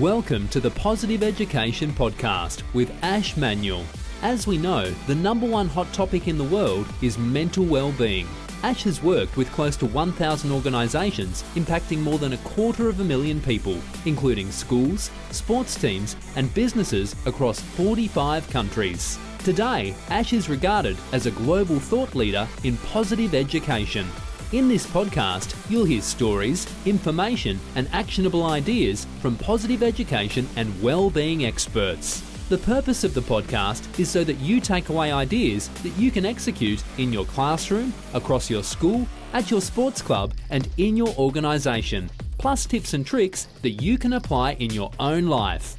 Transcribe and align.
Welcome 0.00 0.48
to 0.48 0.60
the 0.60 0.72
Positive 0.72 1.22
Education 1.22 1.90
Podcast 1.90 2.62
with 2.74 2.92
Ash 3.02 3.34
Manuel. 3.34 3.82
As 4.20 4.46
we 4.46 4.58
know, 4.58 4.90
the 5.06 5.14
number 5.14 5.46
one 5.46 5.68
hot 5.68 5.90
topic 5.94 6.28
in 6.28 6.36
the 6.36 6.44
world 6.44 6.86
is 7.00 7.16
mental 7.16 7.64
well-being. 7.64 8.28
Ash 8.62 8.82
has 8.82 9.02
worked 9.02 9.38
with 9.38 9.50
close 9.52 9.74
to 9.76 9.86
1,000 9.86 10.52
organisations 10.52 11.44
impacting 11.54 12.00
more 12.00 12.18
than 12.18 12.34
a 12.34 12.38
quarter 12.38 12.90
of 12.90 13.00
a 13.00 13.04
million 13.04 13.40
people, 13.40 13.78
including 14.04 14.50
schools, 14.50 15.10
sports 15.30 15.74
teams, 15.80 16.14
and 16.36 16.52
businesses 16.52 17.16
across 17.24 17.60
45 17.60 18.50
countries. 18.50 19.18
Today, 19.38 19.94
Ash 20.10 20.34
is 20.34 20.50
regarded 20.50 20.98
as 21.12 21.24
a 21.24 21.30
global 21.30 21.80
thought 21.80 22.14
leader 22.14 22.46
in 22.64 22.76
positive 22.78 23.34
education. 23.34 24.06
In 24.52 24.68
this 24.68 24.86
podcast, 24.86 25.56
you'll 25.68 25.86
hear 25.86 26.00
stories, 26.00 26.72
information, 26.86 27.58
and 27.74 27.88
actionable 27.92 28.44
ideas 28.44 29.04
from 29.18 29.36
positive 29.36 29.82
education 29.82 30.48
and 30.54 30.80
well-being 30.80 31.44
experts. 31.44 32.20
The 32.48 32.58
purpose 32.58 33.02
of 33.02 33.12
the 33.12 33.22
podcast 33.22 33.98
is 33.98 34.08
so 34.08 34.22
that 34.22 34.38
you 34.38 34.60
take 34.60 34.88
away 34.88 35.10
ideas 35.10 35.68
that 35.82 35.98
you 35.98 36.12
can 36.12 36.24
execute 36.24 36.80
in 36.96 37.12
your 37.12 37.24
classroom, 37.24 37.92
across 38.14 38.48
your 38.48 38.62
school, 38.62 39.08
at 39.32 39.50
your 39.50 39.60
sports 39.60 40.00
club, 40.00 40.32
and 40.50 40.68
in 40.76 40.96
your 40.96 41.12
organisation, 41.18 42.08
plus 42.38 42.66
tips 42.66 42.94
and 42.94 43.04
tricks 43.04 43.48
that 43.62 43.82
you 43.82 43.98
can 43.98 44.12
apply 44.12 44.52
in 44.52 44.70
your 44.70 44.92
own 45.00 45.26
life. 45.26 45.74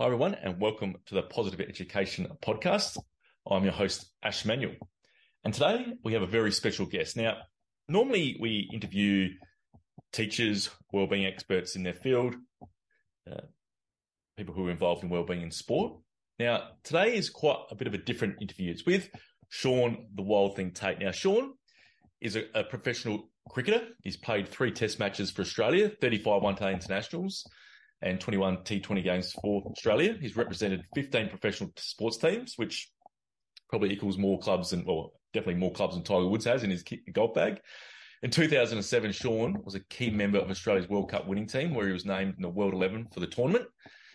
Hi, 0.00 0.06
everyone, 0.06 0.36
and 0.36 0.58
welcome 0.58 0.96
to 1.04 1.14
the 1.14 1.22
Positive 1.24 1.60
Education 1.60 2.28
Podcast. 2.42 2.96
I'm 3.46 3.62
your 3.62 3.74
host, 3.74 4.06
Ash 4.22 4.46
Manuel. 4.46 4.72
And 5.44 5.52
today 5.52 5.84
we 6.02 6.14
have 6.14 6.22
a 6.22 6.26
very 6.26 6.50
special 6.50 6.86
guest. 6.86 7.18
Now, 7.18 7.36
normally 7.88 8.36
we 8.40 8.68
interview 8.72 9.30
teachers, 10.12 10.70
wellbeing 10.92 11.26
experts 11.26 11.76
in 11.76 11.82
their 11.82 11.94
field, 11.94 12.34
uh, 13.30 13.40
people 14.36 14.54
who 14.54 14.68
are 14.68 14.70
involved 14.70 15.02
in 15.02 15.10
wellbeing 15.10 15.42
in 15.42 15.50
sport. 15.50 15.94
Now, 16.38 16.70
today 16.82 17.16
is 17.16 17.30
quite 17.30 17.58
a 17.70 17.74
bit 17.74 17.86
of 17.86 17.94
a 17.94 17.98
different 17.98 18.40
interview. 18.40 18.70
It's 18.70 18.86
with 18.86 19.08
Shaun 19.48 20.06
the 20.14 20.22
Wild 20.22 20.56
Thing 20.56 20.72
Tait. 20.72 20.98
Now, 20.98 21.12
Shaun 21.12 21.54
is 22.20 22.36
a, 22.36 22.44
a 22.54 22.64
professional 22.64 23.30
cricketer. 23.48 23.82
He's 24.02 24.16
played 24.16 24.48
three 24.48 24.72
test 24.72 24.98
matches 24.98 25.30
for 25.30 25.42
Australia, 25.42 25.90
35 26.00 26.42
one-day 26.42 26.72
internationals, 26.72 27.44
and 28.02 28.20
21 28.20 28.58
T20 28.58 29.04
games 29.04 29.32
for 29.32 29.62
Australia. 29.70 30.16
He's 30.20 30.36
represented 30.36 30.84
15 30.94 31.28
professional 31.28 31.70
sports 31.76 32.16
teams, 32.16 32.54
which 32.56 32.90
probably 33.68 33.92
equals 33.92 34.18
more 34.18 34.38
clubs 34.38 34.70
than, 34.70 34.84
well, 34.84 35.12
definitely 35.34 35.60
more 35.60 35.72
clubs 35.72 35.94
than 35.94 36.04
Tiger 36.04 36.26
Woods 36.26 36.46
has 36.46 36.62
in 36.62 36.70
his 36.70 36.84
golf 37.12 37.34
bag. 37.34 37.60
In 38.22 38.30
2007, 38.30 39.12
Shaun 39.12 39.60
was 39.64 39.74
a 39.74 39.80
key 39.80 40.08
member 40.08 40.38
of 40.38 40.48
Australia's 40.48 40.88
World 40.88 41.10
Cup 41.10 41.26
winning 41.26 41.46
team, 41.46 41.74
where 41.74 41.86
he 41.86 41.92
was 41.92 42.06
named 42.06 42.36
in 42.36 42.42
the 42.42 42.48
World 42.48 42.72
11 42.72 43.08
for 43.12 43.20
the 43.20 43.26
tournament. 43.26 43.66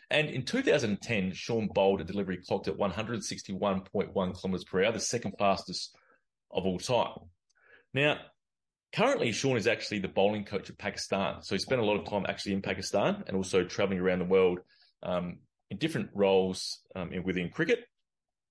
And 0.10 0.30
in 0.30 0.44
2010, 0.44 1.34
Shaun 1.34 1.68
bowled 1.68 2.02
a 2.02 2.04
delivery 2.04 2.38
clocked 2.38 2.68
at 2.68 2.76
161.1 2.76 4.14
kilometres 4.14 4.64
per 4.64 4.84
hour, 4.84 4.92
the 4.92 5.00
second 5.00 5.36
fastest 5.38 5.96
of 6.50 6.66
all 6.66 6.80
time. 6.80 7.14
Now, 7.94 8.18
currently, 8.94 9.32
Shaun 9.32 9.58
is 9.58 9.68
actually 9.68 10.00
the 10.00 10.08
bowling 10.08 10.46
coach 10.46 10.70
of 10.70 10.78
Pakistan. 10.80 11.44
So 11.44 11.54
he 11.54 11.60
spent 11.60 11.82
a 11.82 11.86
lot 11.86 12.00
of 12.00 12.10
time 12.10 12.26
actually 12.28 12.54
in 12.54 12.64
Pakistan 12.64 13.24
and 13.28 13.38
also 13.38 13.64
traveling 13.64 14.00
around 14.00 14.20
the 14.20 14.26
world 14.26 14.60
um, 15.04 15.38
in 15.70 15.78
different 15.78 16.10
roles 16.16 16.80
um, 16.96 17.12
within 17.24 17.52
cricket. 17.52 17.82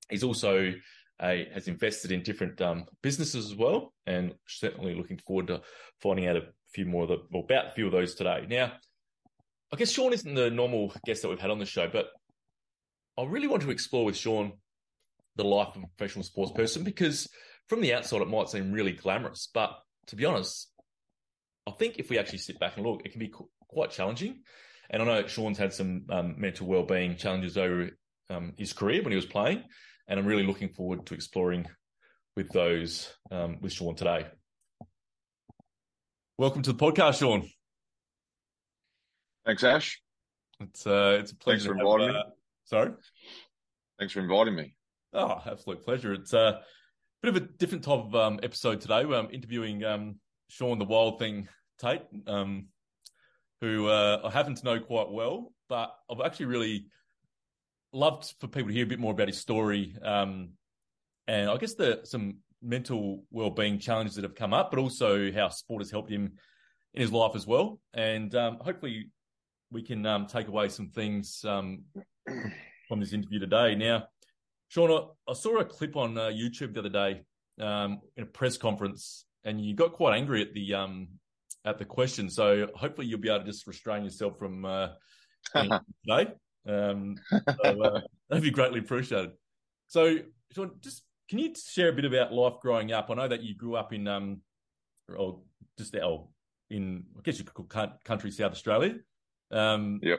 He's 0.08 0.22
also 0.22 0.72
has 1.20 1.68
invested 1.68 2.12
in 2.12 2.22
different 2.22 2.60
um, 2.60 2.86
businesses 3.02 3.46
as 3.46 3.54
well, 3.56 3.92
and 4.06 4.34
certainly 4.46 4.94
looking 4.94 5.18
forward 5.18 5.48
to 5.48 5.62
finding 6.00 6.26
out 6.26 6.36
a 6.36 6.42
few 6.72 6.86
more 6.86 7.04
of 7.04 7.08
the, 7.08 7.18
well, 7.30 7.42
about 7.42 7.66
a 7.66 7.70
few 7.72 7.86
of 7.86 7.92
those 7.92 8.14
today. 8.14 8.46
Now, 8.48 8.72
I 9.72 9.76
guess 9.76 9.90
Shaun 9.90 10.12
isn't 10.12 10.34
the 10.34 10.50
normal 10.50 10.92
guest 11.04 11.22
that 11.22 11.28
we've 11.28 11.40
had 11.40 11.50
on 11.50 11.58
the 11.58 11.66
show, 11.66 11.88
but 11.88 12.06
I 13.18 13.24
really 13.24 13.48
want 13.48 13.62
to 13.62 13.70
explore 13.70 14.04
with 14.04 14.16
Shaun 14.16 14.52
the 15.36 15.44
life 15.44 15.74
of 15.76 15.82
a 15.82 15.86
professional 15.96 16.24
sports 16.24 16.52
person 16.52 16.84
because 16.84 17.28
from 17.68 17.80
the 17.80 17.94
outside 17.94 18.22
it 18.22 18.28
might 18.28 18.48
seem 18.48 18.72
really 18.72 18.92
glamorous, 18.92 19.48
but 19.52 19.70
to 20.06 20.16
be 20.16 20.24
honest, 20.24 20.70
I 21.66 21.72
think 21.72 21.96
if 21.98 22.10
we 22.10 22.18
actually 22.18 22.38
sit 22.38 22.58
back 22.58 22.76
and 22.76 22.86
look, 22.86 23.02
it 23.04 23.12
can 23.12 23.20
be 23.20 23.32
quite 23.68 23.90
challenging. 23.90 24.42
And 24.90 25.02
I 25.02 25.04
know 25.04 25.26
Shaun's 25.26 25.58
had 25.58 25.74
some 25.74 26.06
um, 26.08 26.34
mental 26.38 26.66
well-being 26.66 27.16
challenges 27.16 27.58
over 27.58 27.90
um, 28.30 28.54
his 28.56 28.72
career 28.72 29.02
when 29.02 29.12
he 29.12 29.16
was 29.16 29.26
playing, 29.26 29.64
and 30.08 30.18
I'm 30.18 30.26
really 30.26 30.46
looking 30.46 30.70
forward 30.70 31.06
to 31.06 31.14
exploring 31.14 31.66
with 32.34 32.48
those 32.50 33.12
um, 33.30 33.58
with 33.60 33.72
Shaun 33.72 33.94
today. 33.94 34.26
Welcome 36.38 36.62
to 36.62 36.72
the 36.72 36.78
podcast, 36.78 37.18
Shaun. 37.18 37.48
Thanks, 39.44 39.62
Ash. 39.64 40.00
It's 40.60 40.86
uh, 40.86 41.18
it's 41.20 41.32
a 41.32 41.36
pleasure. 41.36 41.58
Thanks 41.58 41.66
for 41.66 41.72
inviting 41.72 42.06
have, 42.06 42.14
me. 42.14 42.20
Uh, 42.20 42.30
sorry. 42.64 42.92
Thanks 43.98 44.14
for 44.14 44.20
inviting 44.20 44.54
me. 44.54 44.74
Oh, 45.12 45.40
absolute 45.44 45.84
pleasure. 45.84 46.14
It's 46.14 46.32
a 46.32 46.38
uh, 46.38 46.58
bit 47.22 47.36
of 47.36 47.42
a 47.42 47.46
different 47.46 47.84
type 47.84 47.98
of 47.98 48.14
um, 48.14 48.40
episode 48.42 48.80
today. 48.80 49.04
Where 49.04 49.18
I'm 49.18 49.30
interviewing 49.30 49.84
um, 49.84 50.16
Shaun 50.48 50.78
the 50.78 50.84
Wild 50.84 51.18
Thing 51.18 51.48
Tait, 51.80 52.02
um, 52.26 52.68
who 53.60 53.88
uh, 53.88 54.22
I 54.24 54.30
happen 54.30 54.54
to 54.54 54.64
know 54.64 54.80
quite 54.80 55.10
well, 55.10 55.52
but 55.68 55.92
I've 56.10 56.24
actually 56.24 56.46
really 56.46 56.86
loved 57.92 58.34
for 58.40 58.48
people 58.48 58.68
to 58.68 58.74
hear 58.74 58.84
a 58.84 58.88
bit 58.88 58.98
more 58.98 59.12
about 59.12 59.28
his 59.28 59.38
story, 59.38 59.96
um, 60.02 60.50
and 61.26 61.50
I 61.50 61.56
guess 61.56 61.74
the 61.74 62.00
some 62.04 62.38
mental 62.62 63.24
well-being 63.30 63.78
challenges 63.78 64.16
that 64.16 64.24
have 64.24 64.34
come 64.34 64.52
up, 64.52 64.70
but 64.70 64.80
also 64.80 65.30
how 65.32 65.48
sport 65.48 65.82
has 65.82 65.90
helped 65.90 66.10
him 66.10 66.32
in 66.94 67.02
his 67.02 67.12
life 67.12 67.32
as 67.34 67.46
well. 67.46 67.80
And 67.94 68.34
um, 68.34 68.58
hopefully, 68.60 69.10
we 69.70 69.82
can 69.82 70.04
um, 70.06 70.26
take 70.26 70.48
away 70.48 70.68
some 70.68 70.88
things 70.88 71.44
um, 71.44 71.84
from 72.88 73.00
this 73.00 73.12
interview 73.12 73.38
today. 73.38 73.74
Now, 73.74 74.08
Shaun, 74.68 74.90
I, 74.90 75.30
I 75.30 75.34
saw 75.34 75.58
a 75.58 75.64
clip 75.64 75.96
on 75.96 76.16
uh, 76.16 76.28
YouTube 76.28 76.74
the 76.74 76.80
other 76.80 76.88
day 76.88 77.22
um, 77.60 78.00
in 78.16 78.24
a 78.24 78.26
press 78.26 78.56
conference, 78.56 79.24
and 79.44 79.64
you 79.64 79.74
got 79.74 79.92
quite 79.92 80.16
angry 80.16 80.42
at 80.42 80.54
the 80.54 80.74
um, 80.74 81.08
at 81.64 81.78
the 81.78 81.84
question. 81.84 82.30
So 82.30 82.68
hopefully, 82.74 83.06
you'll 83.06 83.20
be 83.20 83.28
able 83.28 83.40
to 83.40 83.46
just 83.46 83.66
restrain 83.66 84.04
yourself 84.04 84.38
from 84.38 84.64
uh, 84.64 84.88
today. 85.54 86.32
Um, 86.68 87.16
so, 87.30 87.82
uh, 87.82 88.00
that'd 88.28 88.44
be 88.44 88.50
greatly 88.50 88.80
appreciated. 88.80 89.32
So, 89.88 90.18
Shaun, 90.54 90.72
just 90.80 91.02
can 91.28 91.38
you 91.38 91.52
share 91.54 91.88
a 91.88 91.92
bit 91.92 92.04
about 92.04 92.32
life 92.32 92.54
growing 92.60 92.92
up? 92.92 93.10
I 93.10 93.14
know 93.14 93.28
that 93.28 93.42
you 93.42 93.54
grew 93.54 93.76
up 93.76 93.92
in, 93.92 94.06
um, 94.06 94.40
or 95.16 95.40
just 95.76 95.94
oh, 95.96 96.30
in 96.70 97.04
I 97.16 97.20
guess 97.22 97.38
you 97.38 97.44
could 97.44 97.68
call 97.68 97.92
country 98.04 98.30
South 98.30 98.52
Australia. 98.52 98.94
Um, 99.50 100.00
yep. 100.02 100.18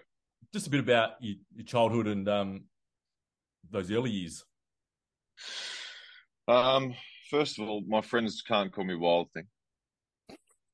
Just 0.54 0.68
a 0.68 0.70
bit 0.70 0.80
about 0.80 1.12
your, 1.20 1.36
your 1.56 1.66
childhood 1.66 2.08
and 2.08 2.28
um, 2.28 2.64
those 3.70 3.92
early 3.92 4.12
years. 4.12 4.44
Um, 6.48 6.96
first 7.30 7.60
of 7.60 7.68
all, 7.68 7.84
my 7.88 8.02
friends 8.02 8.42
can't 8.42 8.72
call 8.72 8.84
me 8.84 8.96
Wild 8.96 9.28
Thing. 9.34 9.46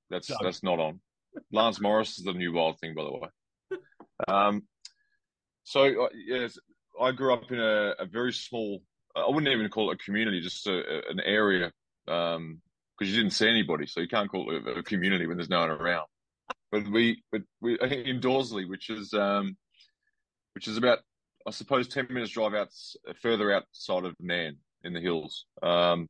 That's 0.09 0.30
no. 0.30 0.38
that's 0.42 0.63
not 0.63 0.80
on. 0.80 1.02
Lance 1.52 1.81
Morris 1.81 2.18
is 2.18 2.24
the 2.24 2.34
new 2.34 2.53
Wild 2.53 2.80
Thing, 2.80 2.94
by 2.96 3.03
the 3.03 3.12
way. 3.12 3.28
Um, 4.28 4.63
so 5.65 6.05
uh, 6.05 6.09
yes, 6.13 6.57
I 7.01 7.11
grew 7.11 7.33
up 7.33 7.51
in 7.51 7.59
a, 7.59 7.93
a, 7.99 8.05
very 8.05 8.31
small. 8.31 8.81
I 9.15 9.27
wouldn't 9.27 9.47
even 9.47 9.69
call 9.69 9.91
it 9.91 9.95
a 9.95 10.03
community, 10.03 10.39
just 10.39 10.67
a, 10.67 10.77
a, 10.77 11.11
an 11.11 11.19
area, 11.19 11.71
because 12.05 12.35
um, 12.37 12.61
you 12.99 13.15
didn't 13.15 13.31
see 13.31 13.49
anybody, 13.49 13.87
so 13.87 13.99
you 13.99 14.07
can't 14.07 14.29
call 14.29 14.55
it 14.55 14.77
a, 14.77 14.83
community 14.83 15.25
when 15.25 15.37
there's 15.37 15.49
no 15.49 15.61
one 15.61 15.71
around. 15.71 16.05
But 16.71 16.87
we, 16.89 17.23
but 17.31 17.41
we 17.61 17.79
I 17.81 17.89
think 17.89 18.07
in 18.07 18.21
Dawesley, 18.21 18.69
which 18.69 18.89
is 18.89 19.13
um, 19.13 19.57
which 20.53 20.67
is 20.67 20.77
about, 20.77 20.99
I 21.47 21.51
suppose, 21.51 21.87
ten 21.87 22.07
minutes 22.09 22.31
drive 22.31 22.53
out 22.53 22.69
further 23.21 23.51
outside 23.51 24.05
of 24.05 24.15
Nairne 24.21 24.57
in 24.83 24.93
the 24.93 25.01
hills. 25.01 25.45
Um, 25.63 26.07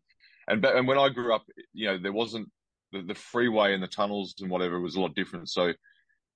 and 0.50 0.64
and 0.66 0.88
when 0.88 1.00
I 1.00 1.10
grew 1.10 1.34
up, 1.34 1.46
you 1.74 1.88
know, 1.88 1.98
there 1.98 2.12
wasn't 2.12 2.50
the, 2.92 3.02
the 3.04 3.16
freeway 3.16 3.74
and 3.74 3.82
the 3.82 3.88
tunnels 3.88 4.36
and 4.42 4.50
whatever 4.50 4.82
was 4.82 4.96
a 4.96 5.02
lot 5.02 5.16
different. 5.16 5.50
So 5.50 5.74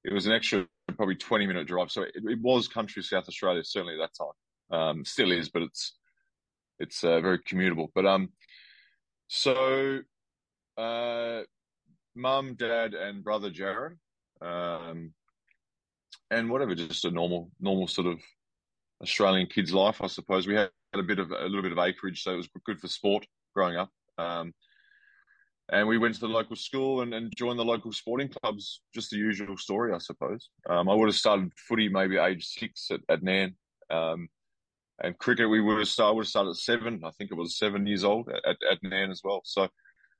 it 0.03 0.13
was 0.13 0.25
an 0.25 0.33
extra 0.33 0.67
probably 0.95 1.15
20 1.15 1.47
minute 1.47 1.67
drive. 1.67 1.91
So 1.91 2.03
it, 2.03 2.11
it 2.15 2.41
was 2.41 2.67
country 2.67 3.03
South 3.03 3.27
Australia, 3.27 3.63
certainly 3.63 3.95
at 3.95 4.09
that 4.09 4.17
time. 4.17 4.79
Um, 4.79 5.05
still 5.05 5.31
is, 5.31 5.49
but 5.49 5.63
it's, 5.63 5.97
it's 6.79 7.03
uh, 7.03 7.19
very 7.21 7.39
commutable. 7.39 7.87
But, 7.93 8.05
um, 8.05 8.29
so, 9.27 9.99
uh, 10.77 11.41
mum, 12.15 12.55
dad, 12.55 12.93
and 12.93 13.23
brother 13.23 13.49
Jared, 13.49 13.97
um, 14.41 15.13
and 16.31 16.49
whatever, 16.49 16.75
just 16.75 17.05
a 17.05 17.11
normal, 17.11 17.51
normal 17.59 17.87
sort 17.87 18.07
of 18.07 18.19
Australian 19.01 19.47
kid's 19.47 19.73
life, 19.73 20.01
I 20.01 20.07
suppose. 20.07 20.47
We 20.47 20.55
had 20.55 20.69
a 20.93 21.03
bit 21.03 21.19
of 21.19 21.31
a 21.31 21.43
little 21.43 21.61
bit 21.61 21.71
of 21.71 21.79
acreage, 21.79 22.23
so 22.23 22.33
it 22.33 22.37
was 22.37 22.49
good 22.65 22.79
for 22.79 22.87
sport 22.87 23.25
growing 23.53 23.77
up. 23.77 23.89
Um, 24.17 24.53
and 25.71 25.87
we 25.87 25.97
went 25.97 26.15
to 26.15 26.21
the 26.21 26.27
local 26.27 26.55
school 26.55 27.01
and, 27.01 27.13
and 27.13 27.31
joined 27.35 27.59
the 27.59 27.65
local 27.65 27.91
sporting 27.91 28.29
clubs. 28.29 28.81
Just 28.93 29.11
the 29.11 29.17
usual 29.17 29.57
story, 29.57 29.93
I 29.93 29.99
suppose. 29.99 30.49
Um, 30.69 30.89
I 30.89 30.95
would 30.95 31.07
have 31.07 31.15
started 31.15 31.51
footy 31.55 31.89
maybe 31.89 32.17
age 32.17 32.45
six 32.45 32.89
at, 32.91 33.01
at 33.09 33.21
Nairne. 33.21 33.55
Um, 33.89 34.29
and 35.01 35.17
cricket, 35.17 35.49
we 35.49 35.61
would 35.61 35.79
have 35.79 35.87
started, 35.87 36.15
would 36.15 36.25
have 36.25 36.29
started 36.29 36.51
at 36.51 36.57
seven. 36.57 37.01
I 37.03 37.11
think 37.11 37.31
it 37.31 37.37
was 37.37 37.57
seven 37.57 37.85
years 37.85 38.03
old 38.03 38.29
at, 38.29 38.57
at 38.69 38.83
Nairne 38.83 39.11
as 39.11 39.21
well. 39.23 39.41
So 39.45 39.67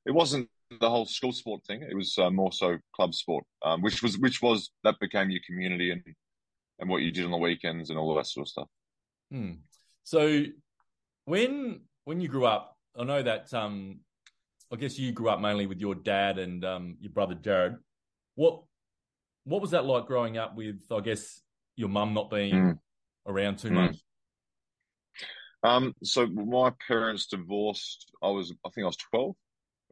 it 0.06 0.12
wasn't 0.12 0.50
the 0.80 0.90
whole 0.90 1.06
school 1.06 1.34
sport 1.34 1.66
thing. 1.66 1.81
It 1.81 1.95
was 1.95 2.18
uh, 2.18 2.30
more 2.30 2.52
so 2.52 2.78
club 2.95 3.13
sport, 3.13 3.44
um, 3.63 3.81
which 3.81 4.02
was, 4.02 4.18
which 4.18 4.42
was, 4.42 4.72
that 4.84 5.00
became 5.00 5.30
your 5.30 5.42
community 5.45 5.92
and 5.92 6.04
and 6.80 6.90
what 6.90 7.02
you 7.02 7.12
did 7.12 7.25
on 7.25 7.31
the 7.31 7.38
weekends 7.38 7.90
and 7.90 8.00
all 8.00 8.12
of 8.12 8.18
that 8.18 8.28
sort 8.28 8.45
of 8.45 8.50
stuff. 8.50 8.68
Hmm. 9.31 9.52
So 10.04 10.44
when 11.25 11.81
when 12.06 12.22
you 12.22 12.28
grew 12.28 12.45
up, 12.45 12.78
I 12.98 13.04
know 13.04 13.22
that 13.22 13.54
um, 13.54 14.00
I 14.71 14.75
guess 14.75 15.00
you 15.00 15.12
grew 15.12 15.30
up 15.30 15.39
mainly 15.39 15.66
with 15.66 15.80
your 15.80 15.95
dad 15.95 16.38
and 16.38 16.63
um, 16.63 16.98
your 17.00 17.12
brother 17.12 17.36
Jared. 17.36 17.77
What 18.36 18.62
what 19.45 19.62
was 19.62 19.71
that 19.71 19.86
like 19.86 20.06
growing 20.06 20.38
up 20.38 20.56
with, 20.56 20.81
I 20.92 21.00
guess, 21.00 21.42
your 21.75 21.89
mum 21.89 22.13
not 22.13 22.30
being 22.30 22.54
mm. 22.54 22.80
around 23.25 23.57
too 23.57 23.69
mm. 23.69 23.74
much? 23.74 23.98
Um, 25.63 25.94
so 26.04 26.27
my 26.27 26.71
parents 26.88 27.27
divorced. 27.27 28.12
I 28.21 28.30
was, 28.30 28.54
I 28.66 28.69
think 28.69 28.83
I 28.83 28.88
was 28.88 28.98
twelve 28.98 29.36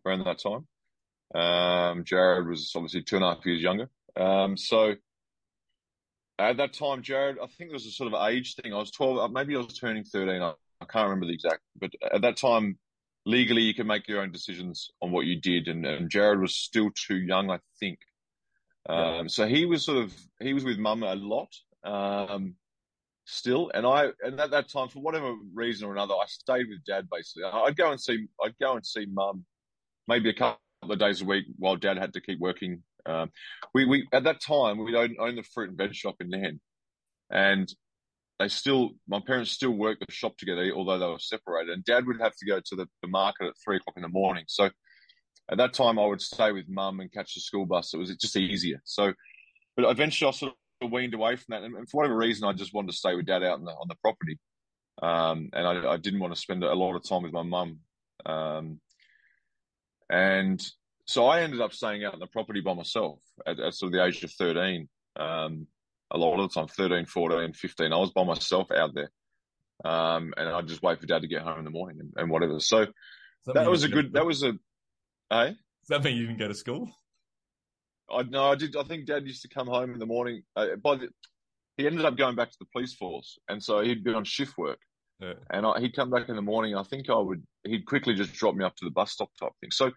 around 0.05 0.23
that 0.25 0.39
time. 0.39 0.67
Um, 1.35 2.03
Jared 2.05 2.47
was 2.47 2.71
obviously 2.75 3.01
two 3.01 3.17
and 3.17 3.25
a 3.25 3.33
half 3.33 3.45
years 3.45 3.61
younger. 3.61 3.89
Um, 4.15 4.55
so 4.57 4.95
at 6.39 6.57
that 6.57 6.73
time, 6.73 7.01
Jared, 7.01 7.37
I 7.41 7.47
think 7.47 7.71
it 7.71 7.73
was 7.73 7.85
a 7.85 7.91
sort 7.91 8.13
of 8.13 8.29
age 8.29 8.55
thing. 8.55 8.73
I 8.73 8.77
was 8.77 8.91
twelve, 8.91 9.17
uh, 9.17 9.27
maybe 9.27 9.55
I 9.55 9.59
was 9.59 9.77
turning 9.77 10.03
thirteen. 10.03 10.41
I, 10.41 10.53
I 10.79 10.85
can't 10.85 11.09
remember 11.09 11.25
the 11.25 11.33
exact, 11.33 11.61
but 11.79 11.91
at 12.13 12.21
that 12.21 12.37
time, 12.37 12.77
legally, 13.27 13.61
you 13.61 13.73
can 13.73 13.87
make 13.87 14.07
your 14.07 14.21
own 14.21 14.31
decisions 14.31 14.89
on 15.01 15.11
what 15.11 15.25
you 15.25 15.39
did, 15.39 15.67
and, 15.67 15.85
and 15.85 16.09
Jared 16.09 16.39
was 16.39 16.55
still 16.55 16.89
too 17.07 17.17
young, 17.17 17.51
I 17.51 17.59
think. 17.79 17.99
Um, 18.89 19.27
so 19.27 19.47
he 19.47 19.65
was 19.65 19.85
sort 19.85 19.97
of 19.97 20.13
he 20.39 20.53
was 20.53 20.63
with 20.63 20.77
mum 20.77 21.03
a 21.03 21.15
lot. 21.15 21.53
Um, 21.83 22.55
still. 23.27 23.69
And 23.73 23.85
I, 23.85 24.07
and 24.23 24.39
at 24.39 24.51
that 24.51 24.69
time, 24.69 24.87
for 24.89 24.99
whatever 24.99 25.33
reason 25.53 25.87
or 25.87 25.91
another, 25.91 26.13
I 26.13 26.25
stayed 26.27 26.67
with 26.69 26.83
dad 26.85 27.07
basically. 27.11 27.43
I'd 27.43 27.75
go 27.75 27.91
and 27.91 28.01
see, 28.01 28.25
I'd 28.43 28.57
go 28.59 28.75
and 28.75 28.85
see 28.85 29.05
mum 29.05 29.45
maybe 30.07 30.29
a 30.29 30.33
couple 30.33 30.59
of 30.89 30.97
days 30.97 31.21
a 31.21 31.25
week 31.25 31.45
while 31.57 31.75
dad 31.75 31.97
had 31.97 32.13
to 32.13 32.21
keep 32.21 32.39
working. 32.39 32.83
Um, 33.05 33.29
we, 33.73 33.85
we, 33.85 34.07
at 34.11 34.23
that 34.23 34.41
time, 34.41 34.83
we 34.83 34.95
owned, 34.95 35.17
owned 35.19 35.37
the 35.37 35.43
fruit 35.43 35.69
and 35.69 35.77
veg 35.77 35.93
shop 35.93 36.15
in 36.19 36.29
Nairne. 36.29 36.59
And 37.29 37.71
they 38.39 38.47
still, 38.47 38.91
my 39.07 39.19
parents 39.25 39.51
still 39.51 39.71
worked 39.71 40.05
the 40.05 40.11
shop 40.11 40.37
together, 40.37 40.71
although 40.75 40.99
they 40.99 41.07
were 41.07 41.19
separated. 41.19 41.73
And 41.73 41.83
dad 41.83 42.05
would 42.05 42.21
have 42.21 42.35
to 42.35 42.45
go 42.45 42.59
to 42.59 42.75
the, 42.75 42.87
the 43.01 43.07
market 43.07 43.47
at 43.47 43.53
three 43.63 43.77
o'clock 43.77 43.95
in 43.97 44.03
the 44.03 44.09
morning. 44.09 44.45
So 44.47 44.69
at 45.49 45.57
that 45.57 45.73
time, 45.73 45.97
I 45.97 46.05
would 46.05 46.21
stay 46.21 46.51
with 46.51 46.69
mum 46.69 46.99
and 46.99 47.11
catch 47.11 47.33
the 47.33 47.41
school 47.41 47.65
bus. 47.65 47.93
It 47.93 47.97
was 47.97 48.15
just 48.15 48.37
easier. 48.37 48.81
So, 48.83 49.13
but 49.75 49.89
eventually 49.89 50.27
I 50.27 50.31
sort 50.31 50.53
of 50.81 50.91
weaned 50.91 51.13
away 51.13 51.35
from 51.35 51.45
that, 51.49 51.63
and, 51.63 51.89
for 51.89 51.97
whatever 51.97 52.17
reason, 52.17 52.47
I 52.47 52.53
just 52.53 52.73
wanted 52.73 52.91
to 52.91 52.97
stay 52.97 53.15
with 53.15 53.25
dad 53.25 53.43
out 53.43 53.63
the, 53.63 53.71
on 53.71 53.87
the 53.87 53.95
property, 54.01 54.37
um, 55.01 55.49
and 55.53 55.67
I, 55.67 55.93
I, 55.93 55.97
didn't 55.97 56.19
want 56.19 56.33
to 56.33 56.39
spend 56.39 56.63
a 56.63 56.73
lot 56.73 56.95
of 56.95 57.03
time 57.03 57.23
with 57.23 57.33
my 57.33 57.43
mum, 57.43 57.79
um, 58.25 58.79
and 60.09 60.65
so 61.05 61.25
I 61.25 61.41
ended 61.41 61.61
up 61.61 61.73
staying 61.73 62.03
out 62.03 62.13
on 62.13 62.19
the 62.19 62.27
property 62.27 62.61
by 62.61 62.73
myself 62.73 63.19
at, 63.45 63.59
at 63.59 63.73
sort 63.73 63.87
of 63.87 63.93
the 63.93 64.05
age 64.05 64.23
of 64.23 64.31
thirteen. 64.31 64.87
Um, 65.15 65.67
a 66.11 66.17
lot 66.17 66.39
of 66.39 66.49
the 66.49 66.59
time, 66.59 66.67
13, 66.67 67.05
14, 67.05 67.53
15, 67.53 67.93
I 67.93 67.97
was 67.97 68.11
by 68.11 68.23
myself 68.23 68.71
out 68.71 68.93
there. 68.93 69.11
Um, 69.85 70.33
and 70.37 70.49
I'd 70.49 70.67
just 70.67 70.81
wait 70.81 70.99
for 70.99 71.05
dad 71.05 71.21
to 71.21 71.27
get 71.27 71.43
home 71.43 71.59
in 71.59 71.65
the 71.65 71.69
morning 71.69 71.99
and, 71.99 72.13
and 72.15 72.31
whatever. 72.31 72.59
So 72.59 72.87
that, 73.45 73.53
that 73.53 73.69
was 73.69 73.83
a 73.83 73.89
good, 73.89 74.13
that 74.13 74.25
was 74.25 74.43
a, 74.43 74.53
hey? 75.29 75.49
Does 75.49 75.89
that 75.89 76.03
mean 76.03 76.17
you 76.17 76.27
didn't 76.27 76.39
go 76.39 76.47
to 76.47 76.55
school? 76.55 76.89
I 78.09 78.23
no, 78.23 78.51
I 78.51 78.55
did. 78.55 78.75
I 78.75 78.83
think 78.83 79.05
Dad 79.05 79.27
used 79.27 79.41
to 79.41 79.49
come 79.49 79.67
home 79.67 79.93
in 79.93 79.99
the 79.99 80.05
morning. 80.05 80.43
Uh, 80.55 80.75
by 80.81 80.95
the, 80.95 81.09
he 81.77 81.85
ended 81.85 82.05
up 82.05 82.17
going 82.17 82.35
back 82.35 82.49
to 82.51 82.57
the 82.59 82.67
police 82.71 82.93
force, 82.93 83.37
and 83.49 83.61
so 83.61 83.81
he'd 83.81 84.03
be 84.03 84.13
on 84.13 84.23
shift 84.23 84.57
work. 84.57 84.79
Yeah. 85.19 85.33
And 85.49 85.65
I, 85.65 85.79
he'd 85.79 85.95
come 85.95 86.09
back 86.09 86.29
in 86.29 86.35
the 86.35 86.41
morning. 86.41 86.75
I 86.75 86.83
think 86.83 87.09
I 87.09 87.17
would. 87.17 87.43
He'd 87.65 87.85
quickly 87.85 88.13
just 88.13 88.33
drop 88.33 88.55
me 88.55 88.63
up 88.63 88.75
to 88.77 88.85
the 88.85 88.91
bus 88.91 89.11
stop 89.11 89.29
type 89.39 89.51
thing. 89.59 89.71
So 89.71 89.91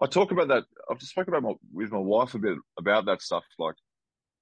I 0.00 0.06
talk 0.06 0.30
about 0.30 0.48
that. 0.48 0.64
I've 0.90 0.98
just 0.98 1.12
spoken 1.12 1.34
about 1.34 1.48
my, 1.48 1.54
with 1.72 1.92
my 1.92 1.98
wife 1.98 2.34
a 2.34 2.38
bit 2.38 2.58
about 2.78 3.06
that 3.06 3.22
stuff, 3.22 3.44
like 3.58 3.74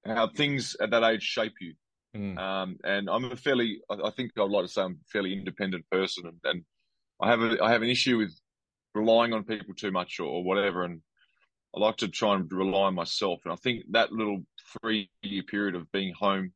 how 0.05 0.27
things 0.27 0.75
at 0.81 0.91
that 0.91 1.03
age 1.03 1.23
shape 1.23 1.53
you. 1.59 1.73
Mm. 2.15 2.37
Um, 2.37 2.77
and 2.83 3.09
I'm 3.09 3.25
a 3.25 3.35
fairly, 3.35 3.81
I, 3.89 3.95
I, 4.05 4.09
think 4.11 4.31
I'd 4.37 4.49
like 4.49 4.65
to 4.65 4.71
say 4.71 4.83
I'm 4.83 4.93
a 4.93 5.09
fairly 5.11 5.33
independent 5.33 5.85
person, 5.89 6.25
and, 6.27 6.37
and 6.43 6.63
I 7.21 7.29
have 7.29 7.41
a, 7.41 7.61
I 7.61 7.71
have 7.71 7.81
an 7.81 7.89
issue 7.89 8.17
with 8.17 8.33
relying 8.95 9.33
on 9.33 9.43
people 9.43 9.75
too 9.75 9.91
much 9.91 10.19
or, 10.19 10.25
or 10.25 10.43
whatever. 10.43 10.83
And 10.83 11.01
I 11.75 11.79
like 11.79 11.97
to 11.97 12.07
try 12.07 12.35
and 12.35 12.51
rely 12.51 12.87
on 12.87 12.95
myself. 12.95 13.41
And 13.43 13.53
I 13.53 13.57
think 13.57 13.83
that 13.91 14.11
little 14.11 14.43
three 14.81 15.09
year 15.21 15.43
period 15.43 15.75
of 15.75 15.91
being 15.91 16.13
home 16.13 16.53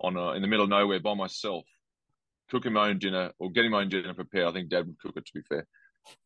on 0.00 0.16
a, 0.16 0.32
in 0.32 0.42
the 0.42 0.48
middle 0.48 0.64
of 0.64 0.70
nowhere 0.70 1.00
by 1.00 1.14
myself, 1.14 1.64
cooking 2.50 2.72
my 2.72 2.88
own 2.88 2.98
dinner 2.98 3.30
or 3.38 3.50
getting 3.50 3.70
my 3.70 3.80
own 3.80 3.88
dinner 3.88 4.12
prepared, 4.12 4.48
I 4.48 4.52
think 4.52 4.68
dad 4.68 4.86
would 4.86 4.98
cook 4.98 5.16
it 5.16 5.26
to 5.26 5.32
be 5.32 5.42
fair. 5.42 5.66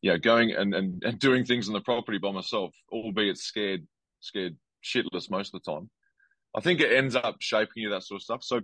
Yeah, 0.03 0.17
going 0.17 0.53
and, 0.53 0.75
and, 0.75 1.03
and 1.05 1.19
doing 1.19 1.45
things 1.45 1.69
on 1.69 1.75
the 1.75 1.81
property 1.81 2.19
by 2.19 2.33
myself, 2.33 2.75
albeit 2.91 3.39
scared, 3.39 3.87
scared 4.21 4.57
shitless 4.85 5.31
most 5.31 5.55
of 5.55 5.63
the 5.63 5.73
time. 5.73 5.91
I 6.55 6.61
think 6.61 6.81
it 6.81 6.93
ends 6.93 7.15
up 7.15 7.37
shaping 7.41 7.83
you, 7.83 7.91
that 7.91 8.03
sort 8.03 8.19
of 8.21 8.23
stuff. 8.23 8.43
So 8.43 8.61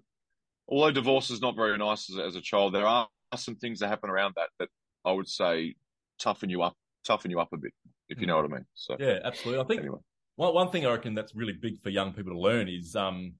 although 0.69 0.91
divorce 0.91 1.31
is 1.31 1.41
not 1.41 1.57
very 1.57 1.77
nice 1.79 2.11
as, 2.11 2.19
as 2.19 2.37
a 2.37 2.41
child, 2.41 2.75
there 2.75 2.87
are 2.87 3.09
some 3.37 3.57
things 3.57 3.81
that 3.81 3.89
happen 3.89 4.11
around 4.11 4.35
that 4.37 4.49
that 4.59 4.69
I 5.05 5.13
would 5.13 5.29
say 5.29 5.75
toughen 6.19 6.51
you 6.51 6.63
up, 6.63 6.75
toughen 7.05 7.31
you 7.31 7.41
up 7.41 7.53
a 7.53 7.57
bit 7.57 7.73
if 8.09 8.21
you 8.21 8.27
know 8.27 8.37
what 8.37 8.45
I 8.45 8.49
mean. 8.49 8.67
So 8.75 8.97
yeah, 8.99 9.19
absolutely. 9.25 9.63
I 9.63 9.67
think 9.67 9.81
anyway. 9.81 9.99
one 10.37 10.55
one 10.55 10.71
thing 10.71 10.87
I 10.87 10.91
reckon 10.91 11.15
that's 11.15 11.35
really 11.35 11.53
big 11.53 11.83
for 11.83 11.91
young 11.91 12.13
people 12.13 12.33
to 12.33 12.39
learn 12.39 12.69
is 12.69 12.97
um 12.97 13.35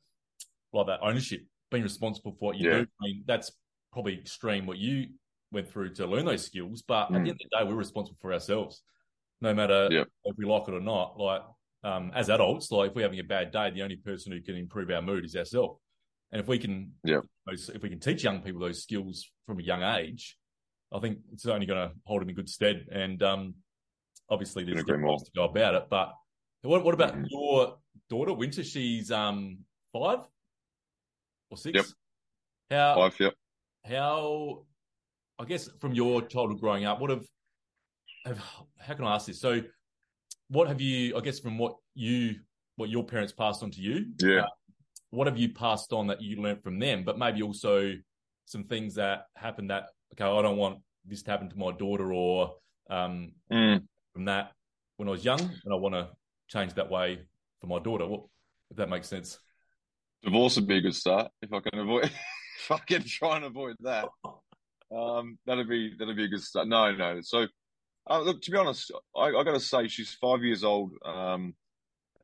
like 0.73 0.87
that 0.87 1.01
ownership, 1.03 1.43
being 1.71 1.83
responsible 1.83 2.33
for 2.33 2.49
what 2.49 2.57
you 2.57 2.69
yeah. 2.69 2.79
do. 2.79 2.87
I 3.01 3.05
mean, 3.05 3.25
that's 3.27 3.53
probably 3.93 4.19
extreme 4.19 4.67
what 4.67 4.79
you 4.79 5.07
went 5.53 5.71
through 5.71 5.95
to 5.95 6.07
learn 6.07 6.27
those 6.27 6.45
skills, 6.45 6.83
but 6.87 7.07
mm. 7.07 7.17
at 7.17 7.25
the 7.25 7.31
mm. 7.31 7.31
end 7.31 7.31
of 7.31 7.39
the 7.39 7.59
day, 7.59 7.69
we're 7.69 7.77
responsible 7.77 8.19
for 8.21 8.33
ourselves, 8.33 8.83
no 9.41 9.55
matter 9.55 9.89
yeah. 9.91 10.05
if 10.25 10.37
we 10.37 10.45
like 10.45 10.69
it 10.69 10.75
or 10.75 10.81
not. 10.81 11.19
Like 11.19 11.43
um, 11.87 12.11
as 12.15 12.29
adults, 12.29 12.71
like 12.71 12.91
if 12.91 12.97
we're 12.97 13.03
having 13.03 13.21
a 13.21 13.25
bad 13.25 13.53
day, 13.53 13.71
the 13.71 13.83
only 13.83 13.97
person 13.97 14.33
who 14.33 14.41
can 14.41 14.57
improve 14.57 14.91
our 14.91 15.03
mood 15.03 15.25
is 15.25 15.37
ourselves. 15.37 15.81
And 16.33 16.41
if 16.41 16.49
we 16.49 16.59
can, 16.59 16.93
yeah. 17.05 17.21
if 17.47 17.83
we 17.83 17.89
can 17.89 18.01
teach 18.01 18.25
young 18.25 18.41
people 18.43 18.61
those 18.61 18.83
skills 18.83 19.31
from 19.47 19.61
a 19.61 19.63
young 19.63 19.83
age, 19.83 20.37
I 20.93 20.99
think 20.99 21.19
it's 21.33 21.47
only 21.47 21.67
going 21.67 21.89
to 21.89 21.95
hold 22.05 22.23
them 22.23 22.29
in 22.29 22.35
good 22.35 22.49
stead. 22.49 22.87
And 22.91 23.23
um, 23.23 23.55
obviously 24.29 24.65
there's 24.65 24.79
different 24.79 25.07
ways 25.07 25.23
to 25.23 25.31
go 25.35 25.45
about 25.45 25.75
it. 25.75 25.85
But 25.89 26.13
what, 26.63 26.85
what 26.85 26.95
about 26.95 27.13
mm-hmm. 27.13 27.27
your 27.29 27.77
daughter, 28.11 28.33
Winter? 28.33 28.65
She's 28.65 29.11
um 29.11 29.59
five 29.93 30.21
or 31.51 31.57
six. 31.57 31.77
Yep. 31.77 31.87
How 32.71 32.95
five? 32.97 33.21
Yep. 33.21 33.35
How? 33.89 34.65
I 35.39 35.45
guess 35.45 35.69
from 35.81 35.93
your 35.93 36.23
childhood 36.23 36.61
growing 36.61 36.87
up, 36.87 37.01
what 37.01 37.11
have, 37.11 37.27
have 38.25 38.39
how 38.79 38.95
can 38.95 39.05
I 39.05 39.15
ask 39.15 39.27
this? 39.27 39.41
So, 39.41 39.61
what 40.49 40.69
have 40.69 40.81
you? 40.81 41.17
I 41.17 41.21
guess 41.21 41.39
from 41.39 41.59
what 41.59 41.77
you 41.95 42.37
what 42.77 42.91
your 42.91 43.05
parents 43.05 43.33
passed 43.33 43.63
on 43.63 43.71
to 43.73 43.81
you. 43.81 44.07
Yeah. 44.21 44.43
Uh, 44.43 44.47
what 45.11 45.27
have 45.27 45.39
you 45.39 45.53
passed 45.53 45.93
on 45.93 46.07
that 46.09 46.21
you 46.21 46.41
learned 46.41 46.63
from 46.63 46.79
them? 46.79 47.05
But 47.05 47.19
maybe 47.19 47.43
also 47.43 47.95
some 48.45 48.65
things 48.65 48.95
that 48.97 49.27
happened 49.35 49.71
that 49.71 49.89
okay, 50.13 50.25
I 50.25 50.43
don't 50.43 50.57
want 50.57 50.79
this 51.05 51.23
to 51.23 51.31
happen 51.31 51.49
to 51.49 51.57
my 51.57 51.73
daughter, 51.73 52.13
or 52.13 52.55
um, 52.91 53.33
mm 53.51 53.83
from 54.13 54.25
that 54.25 54.53
when 54.97 55.09
I 55.09 55.11
was 55.11 55.23
young, 55.23 55.41
and 55.41 55.71
I 55.71 55.77
want 55.77 55.95
to 55.95 56.09
change 56.49 56.73
that 56.75 56.91
way 56.91 57.19
for 57.61 57.67
my 57.67 57.79
daughter. 57.79 58.07
What 58.07 58.23
if 58.71 58.79
that 58.79 58.89
makes 58.89 59.09
sense? 59.09 59.39
Divorce 60.23 60.57
would 60.57 60.67
be 60.67 60.79
a 60.79 60.81
good 60.81 60.95
start 60.95 61.31
if 61.43 61.53
I 61.53 61.61
can 61.61 61.79
avoid. 61.79 62.05
if 62.65 62.73
I 62.73 62.79
can 62.79 63.05
try 63.05 63.37
and 63.37 63.45
avoid 63.45 63.77
that, 63.81 64.09
um, 64.97 65.39
that'd 65.45 65.69
be 65.69 65.95
that'd 65.99 66.17
be 66.17 66.25
a 66.25 66.29
good 66.29 66.43
start. 66.43 66.67
No, 66.67 66.93
no. 66.93 67.21
So, 67.21 67.47
uh, 68.09 68.21
look, 68.21 68.43
to 68.43 68.51
be 68.51 68.57
honest, 68.57 68.93
I, 69.17 69.27
I 69.27 69.45
got 69.45 69.53
to 69.53 69.61
say 69.61 69.89
she's 69.89 70.15
five 70.21 70.43
years 70.43 70.65
old, 70.65 70.93
um, 71.05 71.55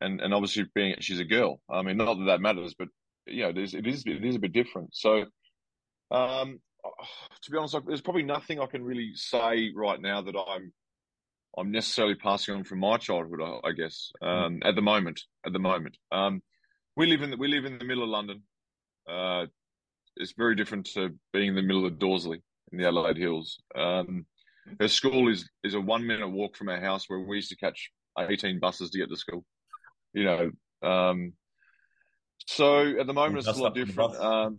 and 0.01 0.21
and 0.21 0.33
obviously 0.33 0.65
being 0.75 0.97
she's 1.01 1.21
a 1.21 1.25
girl. 1.25 1.61
I 1.71 1.83
mean, 1.83 1.97
not 1.97 2.19
that 2.19 2.25
that 2.27 2.41
matters, 2.41 2.75
but 2.79 2.89
you 3.27 3.43
know, 3.43 3.51
it 3.51 3.59
is 3.59 3.75
it 3.75 3.87
is, 3.87 4.05
it 4.07 4.25
is 4.25 4.37
a 4.37 4.41
bit 4.41 4.53
different. 4.53 4.91
So, 4.95 5.25
um, 6.11 6.61
to 7.43 7.51
be 7.51 7.57
honest, 7.57 7.77
there's 7.87 8.01
probably 8.01 8.23
nothing 8.23 8.61
I 8.61 8.67
can 8.67 8.85
really 8.85 9.13
say 9.15 9.73
right 9.75 10.01
now 10.01 10.23
that 10.23 10.37
I'm 10.37 10.73
I'm 11.59 11.71
necessarily 11.71 12.15
passing 12.15 12.55
on 12.55 12.65
from 12.65 12.79
my 12.81 12.97
childhood, 12.97 13.41
I, 13.43 13.69
I 13.69 13.73
guess. 13.73 14.13
Hmm. 14.23 14.29
Um. 14.29 14.61
At 14.65 14.75
the 14.75 14.83
moment, 14.83 15.21
at 15.45 15.53
the 15.53 15.59
moment, 15.59 15.97
um, 16.11 16.43
we 16.97 17.07
live 17.07 17.23
in 17.23 17.31
the, 17.31 17.37
we 17.37 17.49
live 17.49 17.65
in 17.65 17.79
the 17.79 17.85
middle 17.85 18.05
of 18.05 18.09
London. 18.11 18.43
Uh, 19.09 19.47
it's 20.17 20.35
very 20.37 20.55
different 20.55 20.87
to 20.95 21.11
being 21.33 21.49
in 21.49 21.55
the 21.55 21.63
middle 21.63 21.87
of 21.87 21.95
Dawesley 21.95 22.43
in 22.71 22.79
the 22.79 22.87
Adelaide 22.87 23.17
Hills. 23.17 23.61
Um, 23.75 24.27
her 24.81 24.89
school 24.89 25.29
is 25.29 25.49
is 25.65 25.75
a 25.75 25.81
one 25.81 26.07
minute 26.07 26.29
walk 26.29 26.57
from 26.57 26.69
our 26.69 26.81
house, 26.81 27.09
where 27.09 27.21
we 27.21 27.37
used 27.37 27.51
to 27.51 27.57
catch 27.57 27.91
eighteen 28.19 28.61
buses 28.61 28.91
to 28.91 28.99
get 28.99 29.09
to 29.09 29.17
school. 29.17 29.45
You 30.13 30.25
know, 30.25 30.51
um, 30.83 31.33
so 32.47 32.99
at 33.01 33.07
the 33.07 33.13
moment 33.13 33.39
it's 33.39 33.59
a 33.59 33.63
lot 33.63 33.75
different. 33.75 34.17
Um, 34.17 34.57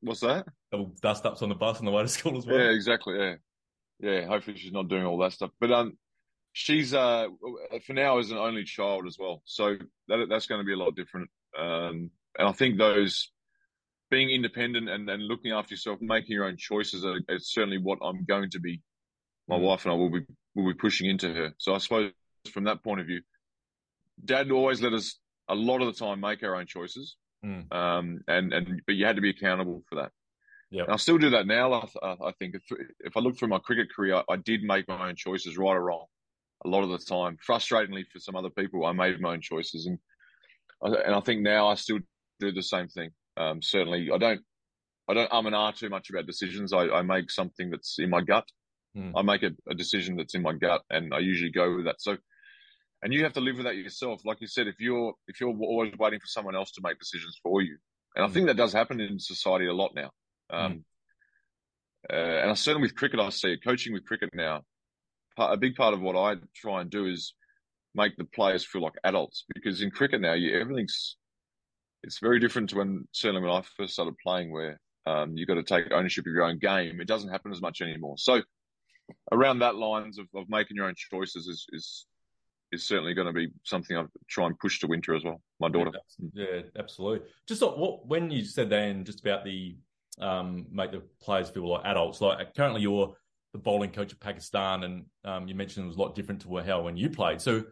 what's 0.00 0.20
that? 0.20 0.46
Double 0.70 0.94
dust 1.02 1.26
ups 1.26 1.42
on 1.42 1.48
the 1.48 1.54
bus 1.54 1.78
on 1.78 1.84
the 1.84 1.90
way 1.90 2.02
to 2.02 2.08
school 2.08 2.38
as 2.38 2.46
well. 2.46 2.58
Yeah, 2.58 2.70
exactly. 2.70 3.18
Yeah, 3.18 3.34
yeah. 4.00 4.26
Hopefully 4.26 4.56
she's 4.56 4.72
not 4.72 4.88
doing 4.88 5.04
all 5.04 5.18
that 5.18 5.32
stuff. 5.32 5.50
But 5.60 5.72
um, 5.72 5.98
she's 6.52 6.94
uh 6.94 7.26
for 7.86 7.92
now 7.92 8.18
is 8.18 8.30
an 8.30 8.38
only 8.38 8.64
child 8.64 9.06
as 9.06 9.16
well, 9.18 9.42
so 9.44 9.76
that 10.08 10.26
that's 10.28 10.46
going 10.46 10.60
to 10.60 10.64
be 10.64 10.72
a 10.72 10.76
lot 10.76 10.96
different. 10.96 11.28
Um, 11.58 12.10
and 12.38 12.48
I 12.48 12.52
think 12.52 12.78
those 12.78 13.30
being 14.10 14.30
independent 14.30 14.88
and, 14.88 15.08
and 15.10 15.22
looking 15.22 15.52
after 15.52 15.74
yourself, 15.74 15.98
making 16.00 16.32
your 16.32 16.44
own 16.44 16.56
choices 16.56 17.04
are, 17.04 17.18
is 17.28 17.50
certainly 17.50 17.78
what 17.78 17.98
I'm 18.02 18.24
going 18.24 18.50
to 18.50 18.60
be. 18.60 18.80
My 19.48 19.56
mm. 19.56 19.62
wife 19.62 19.84
and 19.84 19.92
I 19.92 19.96
will 19.96 20.10
be 20.10 20.26
will 20.54 20.72
be 20.72 20.78
pushing 20.78 21.08
into 21.08 21.32
her. 21.32 21.52
So 21.58 21.74
I 21.74 21.78
suppose 21.78 22.12
from 22.52 22.64
that 22.64 22.82
point 22.82 23.00
of 23.00 23.06
view, 23.06 23.20
Dad 24.24 24.50
always 24.50 24.80
let 24.80 24.92
us 24.92 25.18
a 25.48 25.54
lot 25.54 25.82
of 25.82 25.86
the 25.86 26.04
time 26.04 26.20
make 26.20 26.42
our 26.42 26.56
own 26.56 26.66
choices. 26.66 27.16
mm. 27.44 27.72
um, 27.72 28.20
and 28.28 28.52
and 28.52 28.82
but 28.86 28.94
you 28.96 29.06
had 29.06 29.16
to 29.16 29.22
be 29.22 29.30
accountable 29.30 29.82
for 29.88 29.96
that. 29.96 30.12
Yeah, 30.70 30.84
I 30.88 30.96
still 30.96 31.18
do 31.18 31.30
that 31.30 31.46
now. 31.46 31.72
I, 31.72 32.06
I 32.06 32.32
think 32.40 32.56
if, 32.56 32.62
if, 33.00 33.16
I 33.16 33.20
look 33.20 33.38
through 33.38 33.48
my 33.48 33.60
cricket 33.60 33.86
career, 33.94 34.22
I 34.28 34.36
did 34.36 34.64
make 34.64 34.88
my 34.88 35.08
own 35.08 35.14
choices, 35.14 35.56
right 35.56 35.76
or 35.76 35.82
wrong, 35.82 36.06
a 36.64 36.68
lot 36.68 36.82
of 36.82 36.90
the 36.90 36.98
time. 36.98 37.38
Frustratingly 37.48 38.04
for 38.12 38.18
some 38.18 38.34
other 38.34 38.50
people, 38.50 38.84
I 38.84 38.90
made 38.90 39.20
my 39.20 39.34
own 39.34 39.40
choices, 39.40 39.86
and 39.86 39.98
and 40.82 41.14
I 41.14 41.20
think 41.20 41.42
now 41.42 41.68
I 41.68 41.76
still 41.76 42.00
do 42.40 42.50
the 42.50 42.62
same 42.62 42.88
thing. 42.88 43.10
Um, 43.36 43.62
certainly, 43.62 44.10
I 44.12 44.18
don't 44.18 44.40
I 45.08 45.14
don't 45.14 45.32
um 45.32 45.46
and 45.46 45.54
ah 45.54 45.70
too 45.70 45.88
much 45.88 46.10
about 46.10 46.26
decisions. 46.26 46.72
I, 46.72 46.88
I 46.88 47.02
make 47.02 47.30
something 47.30 47.70
that's 47.70 47.96
in 47.98 48.10
my 48.10 48.22
gut. 48.22 48.48
Mm. 48.96 49.12
I 49.14 49.22
make 49.22 49.42
a, 49.42 49.50
a, 49.68 49.74
decision 49.74 50.16
that's 50.16 50.34
in 50.34 50.42
my 50.42 50.54
gut, 50.54 50.82
and 50.88 51.12
I 51.12 51.18
usually 51.18 51.50
go 51.50 51.76
with 51.76 51.84
that. 51.84 52.00
So, 52.00 52.16
and 53.02 53.12
you 53.12 53.24
have 53.24 53.34
to 53.34 53.40
live 53.40 53.56
with 53.56 53.66
that 53.66 53.76
yourself. 53.76 54.22
Like 54.24 54.40
you 54.40 54.46
said, 54.46 54.68
if 54.68 54.76
you're 54.80 55.12
if 55.28 55.38
you're 55.40 55.50
always 55.50 55.92
waiting 55.98 56.18
for 56.18 56.26
someone 56.26 56.56
else 56.56 56.70
to 56.72 56.80
make 56.82 56.98
decisions 56.98 57.38
for 57.42 57.60
you, 57.60 57.76
and 58.14 58.24
I 58.24 58.28
hmm. 58.28 58.34
think 58.34 58.46
that 58.46 58.56
does 58.56 58.72
happen 58.72 59.00
in 59.00 59.18
society 59.18 59.66
a 59.66 59.74
lot 59.74 59.92
now. 59.94 60.10
Um, 60.48 60.72
mm. 60.72 60.82
uh, 62.12 62.40
and 62.40 62.50
I 62.50 62.54
certainly 62.54 62.86
with 62.86 62.94
cricket, 62.94 63.20
I 63.20 63.28
see 63.28 63.52
it. 63.52 63.64
Coaching 63.64 63.92
with 63.92 64.06
cricket 64.06 64.30
now, 64.32 64.62
part, 65.36 65.52
a 65.52 65.58
big 65.58 65.74
part 65.74 65.92
of 65.92 66.00
what 66.00 66.16
I 66.16 66.36
try 66.54 66.80
and 66.80 66.90
do 66.90 67.06
is 67.06 67.34
make 67.94 68.16
the 68.16 68.24
players 68.24 68.64
feel 68.64 68.82
like 68.82 68.94
adults 69.04 69.44
because 69.54 69.82
in 69.82 69.90
cricket 69.90 70.20
now, 70.20 70.34
you, 70.34 70.58
everything's 70.58 71.16
it's 72.02 72.20
very 72.20 72.38
different 72.38 72.70
to 72.70 72.76
when 72.76 73.08
certainly 73.12 73.42
when 73.42 73.50
I 73.50 73.62
first 73.76 73.94
started 73.94 74.14
playing, 74.22 74.52
where 74.52 74.80
um, 75.06 75.36
you've 75.36 75.48
got 75.48 75.54
to 75.54 75.62
take 75.62 75.92
ownership 75.92 76.24
of 76.26 76.32
your 76.32 76.44
own 76.44 76.58
game. 76.58 77.00
It 77.00 77.08
doesn't 77.08 77.30
happen 77.30 77.52
as 77.52 77.60
much 77.60 77.80
anymore. 77.80 78.14
So 78.16 78.42
around 79.32 79.60
that 79.60 79.76
lines 79.76 80.18
of, 80.18 80.26
of 80.34 80.48
making 80.48 80.76
your 80.76 80.86
own 80.86 80.94
choices 80.96 81.46
is 81.46 81.66
is 81.72 82.06
is 82.72 82.84
certainly 82.84 83.14
going 83.14 83.28
to 83.28 83.32
be 83.32 83.48
something 83.62 83.96
I 83.96 84.04
try 84.28 84.46
and 84.46 84.58
push 84.58 84.80
to 84.80 84.86
winter 84.86 85.14
as 85.14 85.24
well. 85.24 85.40
My 85.60 85.68
daughter. 85.68 85.92
Yeah, 86.32 86.62
absolutely. 86.78 87.28
Just 87.46 87.62
what 87.62 88.06
when 88.06 88.30
you 88.30 88.44
said 88.44 88.70
then 88.70 89.04
just 89.04 89.20
about 89.20 89.44
the 89.44 89.76
um, 90.20 90.66
make 90.70 90.92
the 90.92 91.02
players 91.20 91.50
feel 91.50 91.68
like 91.68 91.84
adults. 91.84 92.20
Like 92.20 92.54
currently, 92.54 92.82
you're 92.82 93.14
the 93.52 93.58
bowling 93.58 93.90
coach 93.90 94.12
of 94.12 94.20
Pakistan, 94.20 94.84
and 94.84 95.04
um, 95.24 95.48
you 95.48 95.54
mentioned 95.54 95.84
it 95.84 95.88
was 95.88 95.96
a 95.96 96.00
lot 96.00 96.14
different 96.14 96.40
to 96.42 96.56
how 96.58 96.82
when 96.82 96.96
you 96.96 97.10
played. 97.10 97.40
So, 97.40 97.64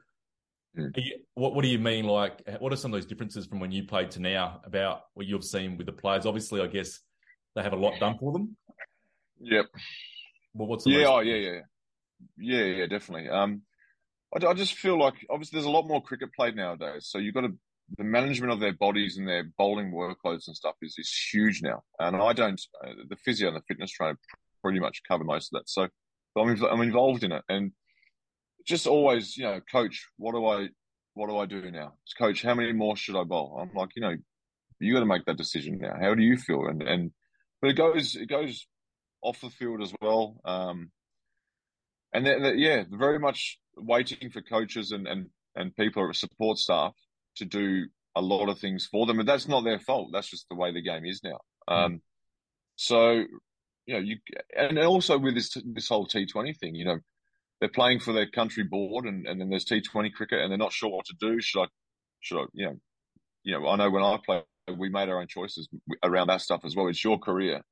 mm. 0.79 0.91
you, 0.97 1.19
what 1.35 1.55
what 1.55 1.63
do 1.63 1.69
you 1.69 1.79
mean? 1.79 2.07
Like, 2.07 2.43
what 2.59 2.73
are 2.73 2.77
some 2.77 2.93
of 2.93 3.01
those 3.01 3.07
differences 3.07 3.47
from 3.47 3.61
when 3.61 3.73
you 3.73 3.85
played 3.85 4.11
to 4.13 4.21
now 4.21 4.61
about 4.65 5.03
what 5.15 5.27
you've 5.27 5.45
seen 5.45 5.77
with 5.77 5.87
the 5.87 5.93
players? 5.93 6.27
Obviously, 6.27 6.61
I 6.61 6.67
guess 6.67 7.01
they 7.55 7.63
have 7.63 7.73
a 7.73 7.77
lot 7.77 7.99
done 7.99 8.17
for 8.19 8.33
them. 8.33 8.57
Yep. 9.41 9.67
Well, 10.55 10.69
what's 10.69 10.87
yeah? 10.87 11.07
Oh, 11.07 11.21
yeah, 11.21 11.37
yeah, 11.37 11.61
yeah, 12.39 12.65
yeah, 12.65 12.87
definitely. 12.87 13.29
Um, 13.29 13.63
I, 14.35 14.47
I 14.47 14.55
just 14.55 14.75
feel 14.75 14.99
like 14.99 15.15
obviously 15.31 15.57
there's 15.57 15.67
a 15.67 15.71
lot 15.71 15.87
more 15.87 16.03
cricket 16.03 16.31
played 16.35 16.57
nowadays, 16.57 17.09
so 17.09 17.19
you've 17.19 17.35
got 17.35 17.43
to 17.43 17.55
the 17.99 18.05
management 18.05 18.53
of 18.53 18.61
their 18.61 18.73
bodies 18.73 19.19
and 19.19 19.29
their 19.29 19.45
bowling 19.59 19.93
workloads 19.93 20.47
and 20.47 20.57
stuff 20.57 20.75
is, 20.83 20.95
is 20.99 21.13
huge 21.33 21.63
now. 21.63 21.83
And 21.99 22.17
I 22.17 22.33
don't, 22.33 22.61
uh, 22.83 22.93
the 23.09 23.17
physio 23.17 23.49
and 23.49 23.57
the 23.57 23.63
fitness 23.69 23.91
trainer 23.91 24.19
pretty 24.63 24.81
much 24.81 25.03
cover 25.07 25.25
most 25.25 25.53
of 25.53 25.61
that. 25.61 25.69
So 25.69 25.89
I'm, 26.37 26.65
I'm 26.65 26.81
involved 26.81 27.25
in 27.25 27.33
it 27.33 27.43
and 27.49 27.73
just 28.67 28.87
always, 28.87 29.37
you 29.37 29.45
know, 29.45 29.61
coach, 29.71 30.09
what 30.17 30.33
do 30.33 30.47
I, 30.47 30.69
what 31.13 31.29
do 31.29 31.37
I 31.37 31.47
do 31.47 31.71
now? 31.71 31.93
Coach, 32.19 32.43
how 32.43 32.55
many 32.55 32.73
more 32.73 32.97
should 32.97 33.17
I 33.17 33.25
bowl? 33.25 33.59
I'm 33.61 33.75
like, 33.75 33.91
you 33.95 34.03
know, 34.03 34.17
you 34.81 34.95
got 34.95 35.01
to 35.01 35.07
make 35.07 35.27
that 35.27 35.37
decision 35.37 35.79
now. 35.79 35.97
How 36.01 36.15
do 36.15 36.23
you 36.23 36.37
feel? 36.39 36.67
And, 36.67 36.83
and, 36.83 37.11
but 37.61 37.71
it 37.71 37.75
goes, 37.75 38.17
it 38.17 38.29
goes 38.29 38.67
off 39.25 39.41
the 39.41 39.51
field 39.51 39.83
as 39.83 39.93
well. 40.01 40.37
Um, 40.45 40.91
and 42.13 42.25
then, 42.25 42.59
yeah, 42.59 42.85
very 42.91 43.19
much 43.19 43.59
waiting 43.77 44.31
for 44.31 44.43
coaches 44.43 44.93
and, 44.93 45.09
and, 45.09 45.31
and 45.57 45.75
people 45.75 46.03
or 46.03 46.13
support 46.13 46.59
staff 46.59 46.93
to 47.37 47.45
do 47.45 47.87
a 48.15 48.23
lot 48.23 48.49
of 48.49 48.61
things 48.61 48.87
for 48.89 49.07
them, 49.07 49.19
and 49.19 49.29
that's 49.29 49.49
not 49.49 49.65
their 49.65 49.81
fault. 49.81 50.11
That's 50.13 50.31
just 50.31 50.47
the 50.49 50.55
way 50.55 50.73
the 50.73 50.83
game 50.83 51.05
is 51.05 51.21
now. 51.25 51.41
Hmm. 51.67 51.75
Um, 51.75 52.03
so, 52.77 53.25
you 53.87 53.95
know, 53.95 53.99
you 53.99 54.17
and 54.57 54.79
also 54.79 55.19
with 55.19 55.35
this 55.35 55.57
this 55.65 55.89
whole 55.89 56.07
T 56.07 56.27
Twenty 56.27 56.53
thing, 56.53 56.77
you 56.77 56.85
know, 56.85 56.99
they're 57.59 57.69
playing 57.69 58.01
for 58.01 58.13
their 58.13 58.31
country 58.31 58.63
board, 58.63 59.05
and, 59.07 59.27
and 59.27 59.41
then 59.41 59.49
there's 59.51 59.65
T 59.65 59.81
Twenty 59.81 60.11
cricket, 60.11 60.41
and 60.41 60.51
they're 60.51 60.59
not 60.59 60.73
sure 60.73 60.91
what 60.91 61.07
to 61.07 61.15
do. 61.19 61.41
Should 61.41 61.63
I, 61.63 61.67
should 62.21 62.39
I, 62.43 62.45
you 62.53 62.67
know, 62.67 62.77
you 63.43 63.53
know, 63.59 63.69
I 63.69 63.77
know 63.77 63.91
when 63.91 64.05
I 64.05 64.19
play, 64.25 64.43
we 64.77 64.89
made 64.89 65.09
our 65.09 65.21
own 65.21 65.27
choices 65.29 65.69
around 66.03 66.29
that 66.29 66.41
stuff 66.41 66.61
as 66.65 66.77
well. 66.77 66.89
It's 66.89 67.03
your 67.03 67.19
career. 67.19 67.63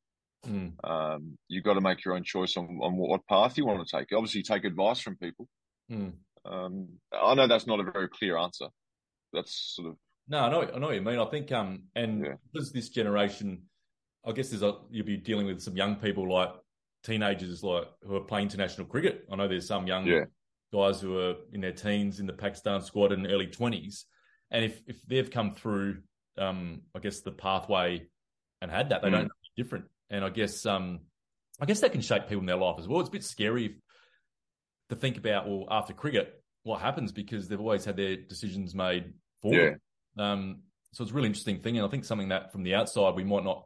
Mm. 0.46 0.72
Um, 0.82 1.38
you've 1.48 1.64
got 1.64 1.74
to 1.74 1.80
make 1.80 2.04
your 2.04 2.14
own 2.14 2.24
choice 2.24 2.56
on, 2.56 2.66
on 2.82 2.96
what 2.96 3.26
path 3.28 3.56
you 3.56 3.64
want 3.64 3.86
to 3.86 3.96
take. 3.98 4.08
Obviously, 4.12 4.42
take 4.42 4.64
advice 4.64 5.00
from 5.00 5.16
people. 5.16 5.48
Mm. 5.90 6.12
Um, 6.44 6.88
I 7.12 7.34
know 7.34 7.46
that's 7.46 7.66
not 7.66 7.80
a 7.80 7.84
very 7.84 8.08
clear 8.08 8.36
answer, 8.36 8.66
that's 9.32 9.74
sort 9.76 9.88
of 9.88 9.96
no, 10.28 10.38
I 10.38 10.50
know, 10.50 10.62
I 10.62 10.78
know 10.78 10.86
what 10.86 10.94
you 10.94 11.02
mean. 11.02 11.18
I 11.18 11.24
think, 11.26 11.50
um, 11.52 11.84
and 11.94 12.24
yeah. 12.24 12.34
because 12.52 12.72
this 12.72 12.88
generation, 12.88 13.62
I 14.24 14.32
guess 14.32 14.50
there's 14.50 14.62
a 14.62 14.76
you'll 14.90 15.06
be 15.06 15.16
dealing 15.16 15.46
with 15.46 15.60
some 15.60 15.76
young 15.76 15.96
people 15.96 16.32
like 16.32 16.50
teenagers 17.04 17.62
like 17.62 17.84
who 18.06 18.16
are 18.16 18.20
playing 18.20 18.46
international 18.46 18.86
cricket. 18.86 19.26
I 19.30 19.36
know 19.36 19.48
there's 19.48 19.66
some 19.66 19.86
young 19.86 20.06
yeah. 20.06 20.24
guys 20.72 21.00
who 21.00 21.18
are 21.18 21.34
in 21.52 21.60
their 21.60 21.72
teens 21.72 22.20
in 22.20 22.26
the 22.26 22.32
Pakistan 22.32 22.80
squad 22.82 23.12
and 23.12 23.26
early 23.26 23.48
twenties, 23.48 24.06
and 24.50 24.64
if 24.64 24.80
if 24.86 25.02
they've 25.02 25.30
come 25.30 25.52
through, 25.52 25.98
um, 26.38 26.82
I 26.94 27.00
guess 27.00 27.20
the 27.20 27.32
pathway 27.32 28.06
and 28.60 28.70
had 28.70 28.90
that, 28.90 29.02
they 29.02 29.08
mm. 29.08 29.12
don't 29.12 29.24
know 29.24 29.30
different. 29.56 29.86
And 30.12 30.24
I 30.24 30.28
guess, 30.28 30.64
um, 30.66 31.00
I 31.60 31.66
guess 31.66 31.80
that 31.80 31.90
can 31.90 32.00
shape 32.00 32.24
people 32.28 32.40
in 32.40 32.46
their 32.46 32.56
life 32.56 32.76
as 32.78 32.86
well. 32.86 33.00
It's 33.00 33.08
a 33.08 33.12
bit 33.12 33.24
scary 33.24 33.78
to 34.90 34.94
think 34.94 35.16
about. 35.16 35.48
Well, 35.48 35.66
after 35.70 35.92
cricket, 35.92 36.40
what 36.62 36.80
happens 36.80 37.10
because 37.10 37.48
they've 37.48 37.58
always 37.58 37.84
had 37.84 37.96
their 37.96 38.16
decisions 38.16 38.74
made 38.74 39.14
for 39.40 39.54
yeah. 39.54 39.70
Um, 40.18 40.60
so 40.92 41.02
it's 41.02 41.10
a 41.10 41.14
really 41.14 41.28
interesting 41.28 41.58
thing, 41.58 41.78
and 41.78 41.86
I 41.86 41.88
think 41.88 42.04
something 42.04 42.28
that 42.28 42.52
from 42.52 42.62
the 42.62 42.74
outside 42.74 43.14
we 43.14 43.24
might 43.24 43.44
not 43.44 43.64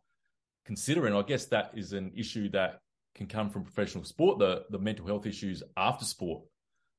consider. 0.64 1.06
And 1.06 1.16
I 1.16 1.22
guess 1.22 1.46
that 1.46 1.72
is 1.74 1.92
an 1.92 2.12
issue 2.16 2.48
that 2.50 2.78
can 3.16 3.26
come 3.26 3.50
from 3.50 3.64
professional 3.64 4.04
sport, 4.04 4.38
the 4.38 4.64
the 4.70 4.78
mental 4.78 5.06
health 5.06 5.26
issues 5.26 5.62
after 5.76 6.04
sport. 6.04 6.44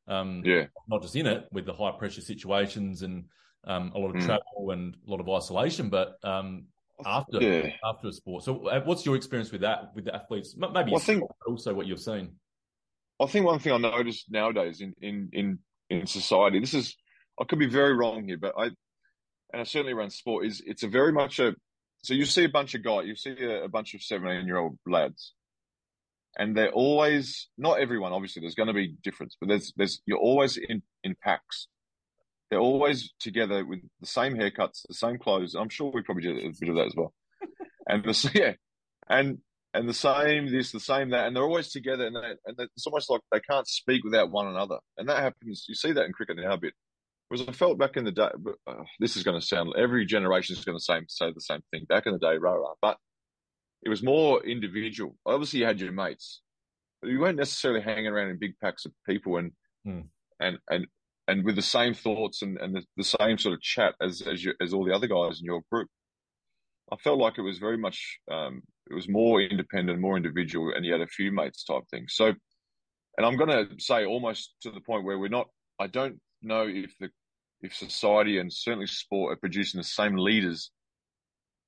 Um, 0.07 0.41
yeah, 0.45 0.65
not 0.87 1.01
just 1.01 1.15
in 1.15 1.27
it 1.27 1.47
with 1.51 1.65
the 1.65 1.73
high 1.73 1.91
pressure 1.91 2.21
situations 2.21 3.01
and 3.03 3.25
um, 3.65 3.91
a 3.95 3.99
lot 3.99 4.15
of 4.15 4.21
mm. 4.21 4.25
travel 4.25 4.71
and 4.71 4.95
a 5.07 5.09
lot 5.09 5.19
of 5.19 5.29
isolation, 5.29 5.89
but 5.89 6.17
um, 6.23 6.65
after 7.05 7.41
yeah. 7.41 7.71
after 7.83 8.07
a 8.07 8.11
sport. 8.11 8.43
So, 8.43 8.67
uh, 8.67 8.81
what's 8.83 9.05
your 9.05 9.15
experience 9.15 9.51
with 9.51 9.61
that 9.61 9.91
with 9.95 10.05
the 10.05 10.15
athletes? 10.15 10.55
Maybe 10.57 10.91
well, 10.91 11.01
I 11.01 11.03
think 11.03 11.23
also 11.47 11.73
what 11.73 11.85
you've 11.85 11.99
seen. 11.99 12.33
I 13.19 13.25
think 13.25 13.45
one 13.45 13.59
thing 13.59 13.73
I 13.73 13.77
noticed 13.77 14.25
nowadays 14.29 14.81
in 14.81 14.93
in 15.01 15.29
in 15.33 15.59
in 15.89 16.07
society, 16.07 16.59
this 16.59 16.73
is 16.73 16.95
I 17.39 17.45
could 17.45 17.59
be 17.59 17.69
very 17.69 17.95
wrong 17.95 18.25
here, 18.27 18.37
but 18.37 18.53
I, 18.57 18.65
and 18.65 19.61
I 19.61 19.63
certainly 19.63 19.93
around 19.93 20.11
sport 20.11 20.45
is 20.45 20.61
it's 20.65 20.83
a 20.83 20.87
very 20.87 21.11
much 21.11 21.39
a. 21.39 21.53
So 22.03 22.13
you 22.13 22.25
see 22.25 22.43
a 22.43 22.49
bunch 22.49 22.75
of 22.75 22.83
guys, 22.83 23.05
you 23.05 23.15
see 23.15 23.35
a, 23.41 23.65
a 23.65 23.67
bunch 23.69 23.93
of 23.93 24.01
seventeen 24.01 24.45
year 24.45 24.57
old 24.57 24.77
lads, 24.85 25.33
and 26.37 26.55
they're 26.55 26.71
always 26.71 27.47
not 27.57 27.79
everyone. 27.79 28.13
Obviously, 28.13 28.41
there's 28.41 28.55
going 28.55 28.67
to 28.67 28.73
be 28.73 28.95
difference, 29.03 29.35
but 29.39 29.49
there's 29.49 29.73
there's 29.75 30.01
you're 30.05 30.17
always 30.17 30.57
in 30.57 30.81
in 31.03 31.15
packs. 31.21 31.67
They're 32.49 32.59
always 32.59 33.13
together 33.19 33.65
with 33.65 33.79
the 33.99 34.07
same 34.07 34.35
haircuts, 34.35 34.87
the 34.87 34.93
same 34.93 35.17
clothes. 35.17 35.55
I'm 35.55 35.69
sure 35.69 35.91
we 35.93 36.01
probably 36.01 36.23
did 36.23 36.37
a 36.37 36.53
bit 36.59 36.69
of 36.69 36.75
that 36.75 36.87
as 36.87 36.95
well. 36.95 37.13
and 37.87 38.03
the 38.03 38.31
yeah, 38.33 38.53
and 39.09 39.39
and 39.73 39.87
the 39.87 39.93
same 39.93 40.51
this, 40.51 40.71
the 40.71 40.79
same 40.79 41.09
that, 41.09 41.27
and 41.27 41.35
they're 41.35 41.43
always 41.43 41.71
together, 41.71 42.07
and, 42.07 42.15
they, 42.15 42.35
and 42.45 42.69
it's 42.75 42.87
almost 42.87 43.09
like 43.09 43.21
they 43.31 43.41
can't 43.41 43.67
speak 43.67 44.03
without 44.03 44.31
one 44.31 44.47
another. 44.47 44.77
And 44.97 45.09
that 45.09 45.19
happens. 45.19 45.65
You 45.67 45.75
see 45.75 45.91
that 45.91 46.05
in 46.05 46.13
cricket 46.13 46.37
now 46.37 46.53
a 46.53 46.57
bit. 46.57 46.73
Whereas 47.27 47.45
I 47.47 47.51
felt 47.51 47.77
back 47.77 47.97
in 47.97 48.05
the 48.05 48.11
day, 48.11 48.29
uh, 48.67 48.73
this 48.99 49.17
is 49.17 49.23
going 49.23 49.39
to 49.39 49.45
sound, 49.45 49.73
every 49.77 50.05
generation 50.05 50.55
is 50.55 50.63
going 50.63 50.77
to 50.77 50.83
say, 50.83 51.01
say 51.09 51.33
the 51.33 51.41
same 51.41 51.59
thing. 51.71 51.85
Back 51.87 52.05
in 52.05 52.13
the 52.13 52.19
day, 52.19 52.37
rah 52.37 52.53
rah, 52.53 52.73
but 52.81 52.97
it 53.83 53.89
was 53.89 54.01
more 54.01 54.43
individual. 54.43 55.15
Obviously, 55.25 55.59
you 55.59 55.65
had 55.65 55.81
your 55.81 55.91
mates, 55.91 56.41
but 57.01 57.11
you 57.11 57.19
weren't 57.19 57.37
necessarily 57.37 57.81
hanging 57.81 58.07
around 58.07 58.29
in 58.29 58.39
big 58.39 58.57
packs 58.59 58.85
of 58.85 58.93
people 59.05 59.37
and 59.37 59.51
hmm. 59.85 60.01
and 60.39 60.57
and 60.69 60.87
and 61.27 61.43
with 61.43 61.55
the 61.55 61.61
same 61.61 61.93
thoughts 61.93 62.41
and, 62.41 62.57
and 62.57 62.75
the, 62.75 62.83
the 62.95 63.03
same 63.03 63.37
sort 63.37 63.53
of 63.53 63.61
chat 63.61 63.95
as 64.01 64.21
as, 64.21 64.43
your, 64.43 64.55
as 64.61 64.73
all 64.73 64.85
the 64.85 64.93
other 64.93 65.07
guys 65.07 65.39
in 65.39 65.45
your 65.45 65.61
group. 65.71 65.89
I 66.91 66.95
felt 66.95 67.19
like 67.19 67.37
it 67.37 67.41
was 67.41 67.57
very 67.57 67.77
much 67.77 68.19
um, 68.31 68.61
it 68.89 68.93
was 68.93 69.09
more 69.09 69.41
independent, 69.41 69.99
more 69.99 70.15
individual, 70.15 70.71
and 70.73 70.85
you 70.85 70.93
had 70.93 71.01
a 71.01 71.07
few 71.07 71.31
mates 71.31 71.63
type 71.63 71.83
thing. 71.91 72.05
So, 72.07 72.27
and 73.17 73.25
I'm 73.25 73.35
going 73.35 73.49
to 73.49 73.67
say 73.77 74.05
almost 74.05 74.53
to 74.61 74.71
the 74.71 74.81
point 74.81 75.03
where 75.03 75.19
we're 75.19 75.27
not. 75.27 75.47
I 75.79 75.87
don't 75.87 76.19
know 76.41 76.65
if 76.67 76.93
the 76.99 77.09
if 77.61 77.75
society 77.75 78.37
and 78.37 78.51
certainly 78.53 78.87
sport 78.87 79.33
are 79.33 79.39
producing 79.39 79.79
the 79.79 79.83
same 79.83 80.15
leaders 80.15 80.71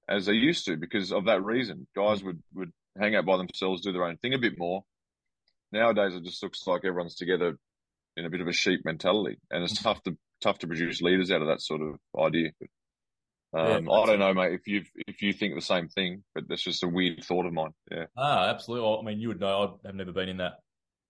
as 0.07 0.25
they 0.25 0.33
used 0.33 0.65
to 0.65 0.77
because 0.77 1.11
of 1.11 1.25
that 1.25 1.43
reason. 1.43 1.87
Guys 1.95 2.23
would 2.23 2.41
would 2.53 2.71
hang 2.97 3.15
out 3.15 3.25
by 3.25 3.37
themselves, 3.37 3.81
do 3.81 3.91
their 3.91 4.05
own 4.05 4.17
thing 4.17 4.33
a 4.33 4.39
bit 4.39 4.57
more. 4.57 4.83
Nowadays, 5.71 6.15
it 6.15 6.23
just 6.23 6.41
looks 6.41 6.65
like 6.65 6.85
everyone's 6.85 7.15
together 7.15 7.57
in 8.19 8.25
a 8.25 8.29
bit 8.29 8.41
of 8.41 8.47
a 8.47 8.53
sheep 8.53 8.81
mentality, 8.83 9.39
and 9.49 9.63
it's 9.63 9.81
tough 9.81 10.03
to 10.03 10.17
tough 10.41 10.59
to 10.59 10.67
produce 10.67 11.01
leaders 11.01 11.31
out 11.31 11.41
of 11.41 11.47
that 11.47 11.61
sort 11.61 11.81
of 11.81 11.95
idea. 12.19 12.51
But, 13.51 13.59
um, 13.59 13.85
yeah, 13.85 13.91
I 13.91 14.05
don't 14.05 14.19
know, 14.19 14.33
mate. 14.33 14.53
If 14.53 14.67
you 14.67 14.83
if 15.07 15.21
you 15.21 15.33
think 15.33 15.55
the 15.55 15.61
same 15.61 15.87
thing, 15.87 16.23
but 16.35 16.47
that's 16.47 16.63
just 16.63 16.83
a 16.83 16.87
weird 16.87 17.23
thought 17.23 17.45
of 17.45 17.53
mine. 17.53 17.73
Yeah. 17.89 18.05
Ah, 18.17 18.49
absolutely. 18.49 18.99
I 18.99 19.01
mean, 19.03 19.19
you 19.19 19.29
would 19.29 19.39
know. 19.39 19.79
I've 19.85 19.95
never 19.95 20.11
been 20.11 20.29
in 20.29 20.37
that 20.37 20.59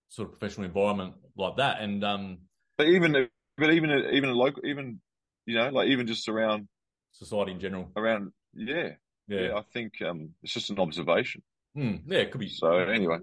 sort 0.08 0.28
of 0.28 0.38
professional 0.38 0.66
environment 0.66 1.14
like 1.36 1.56
that, 1.56 1.80
and 1.80 2.02
um. 2.04 2.38
But 2.78 2.86
even 2.88 3.28
but 3.58 3.74
even 3.74 3.90
even 4.12 4.30
a 4.30 4.34
local, 4.34 4.64
even 4.64 5.00
you 5.46 5.56
know, 5.56 5.68
like 5.68 5.88
even 5.88 6.06
just 6.06 6.28
around 6.28 6.68
society 7.12 7.52
in 7.52 7.60
general, 7.60 7.90
around 7.96 8.32
yeah, 8.54 8.90
yeah, 9.28 9.40
Yeah. 9.40 9.56
I 9.56 9.62
think 9.72 9.94
um, 10.02 10.30
it's 10.42 10.52
just 10.52 10.70
an 10.70 10.78
observation. 10.78 11.42
Hmm. 11.74 11.96
Yeah, 12.06 12.18
it 12.18 12.30
could 12.30 12.40
be. 12.40 12.48
So, 12.48 12.72
anyway. 12.72 13.18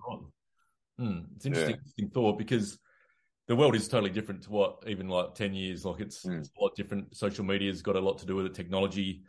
Hmm. 0.98 1.20
It's 1.36 1.46
interesting, 1.46 1.76
Yeah. 1.76 1.78
interesting 1.78 2.10
thought 2.10 2.38
because 2.38 2.80
the 3.48 3.56
world 3.56 3.76
is 3.76 3.88
totally 3.88 4.10
different 4.12 4.44
to 4.44 4.52
what 4.52 4.84
even 4.88 5.08
like 5.08 5.34
10 5.34 5.54
years, 5.54 5.86
like 5.86 6.02
it's, 6.02 6.24
Hmm. 6.24 6.40
it's 6.40 6.50
a 6.60 6.64
lot 6.64 6.76
different. 6.76 7.16
Social 7.16 7.46
media's 7.46 7.82
got 7.82 7.96
a 7.96 8.00
lot 8.00 8.18
to 8.20 8.26
do 8.26 8.36
with 8.36 8.46
it, 8.46 8.54
technology, 8.54 9.24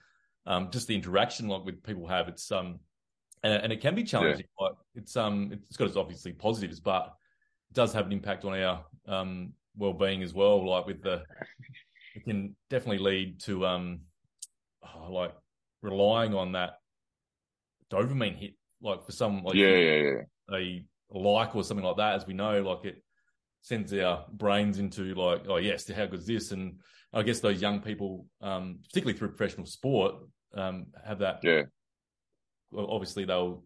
um, 0.46 0.70
just 0.70 0.88
the 0.88 0.94
interaction 0.94 1.46
like 1.48 1.64
with 1.64 1.82
people 1.82 2.06
have. 2.06 2.28
It's, 2.28 2.50
um, 2.50 2.80
and, 3.44 3.62
and 3.62 3.72
it 3.72 3.80
can 3.80 3.94
be 3.94 4.02
challenging. 4.02 4.46
Like 4.58 4.72
it's, 4.96 5.16
um, 5.16 5.50
it's 5.52 5.76
got 5.76 5.86
its 5.86 5.96
obviously 5.96 6.32
positives, 6.32 6.80
but 6.80 7.14
it 7.70 7.74
does 7.74 7.92
have 7.92 8.06
an 8.06 8.12
impact 8.12 8.44
on 8.44 8.58
our, 8.60 8.84
um, 9.06 9.52
well-being 9.76 10.22
as 10.22 10.34
well. 10.34 10.68
Like 10.68 10.86
with 10.86 11.02
the, 11.02 11.22
it 12.16 12.24
can 12.24 12.56
definitely 12.70 12.98
lead 12.98 13.40
to, 13.42 13.64
um, 13.66 14.00
oh, 14.82 15.12
like 15.12 15.34
relying 15.80 16.34
on 16.34 16.52
that 16.52 16.80
dopamine 17.88 18.36
hit, 18.36 18.54
like 18.82 19.04
for 19.04 19.12
some, 19.12 19.44
like 19.44 19.54
yeah, 19.54 19.68
yeah, 19.68 20.02
yeah. 20.50 20.56
a 20.56 20.84
like 21.10 21.54
or 21.54 21.62
something 21.62 21.86
like 21.86 21.98
that, 21.98 22.14
as 22.16 22.26
we 22.26 22.34
know, 22.34 22.62
like 22.62 22.84
it 22.84 23.02
sends 23.68 23.92
our 23.92 24.24
brains 24.32 24.78
into 24.78 25.14
like, 25.14 25.42
oh 25.48 25.56
yes, 25.56 25.88
how 25.88 26.06
good 26.06 26.20
is 26.20 26.26
this? 26.26 26.52
And 26.52 26.80
I 27.12 27.22
guess 27.22 27.40
those 27.40 27.60
young 27.60 27.80
people, 27.80 28.26
um, 28.40 28.80
particularly 28.84 29.18
through 29.18 29.28
professional 29.28 29.66
sport, 29.66 30.14
um, 30.54 30.86
have 31.04 31.18
that. 31.20 31.40
Yeah. 31.42 31.62
Well, 32.70 32.88
obviously, 32.90 33.24
they'll. 33.24 33.64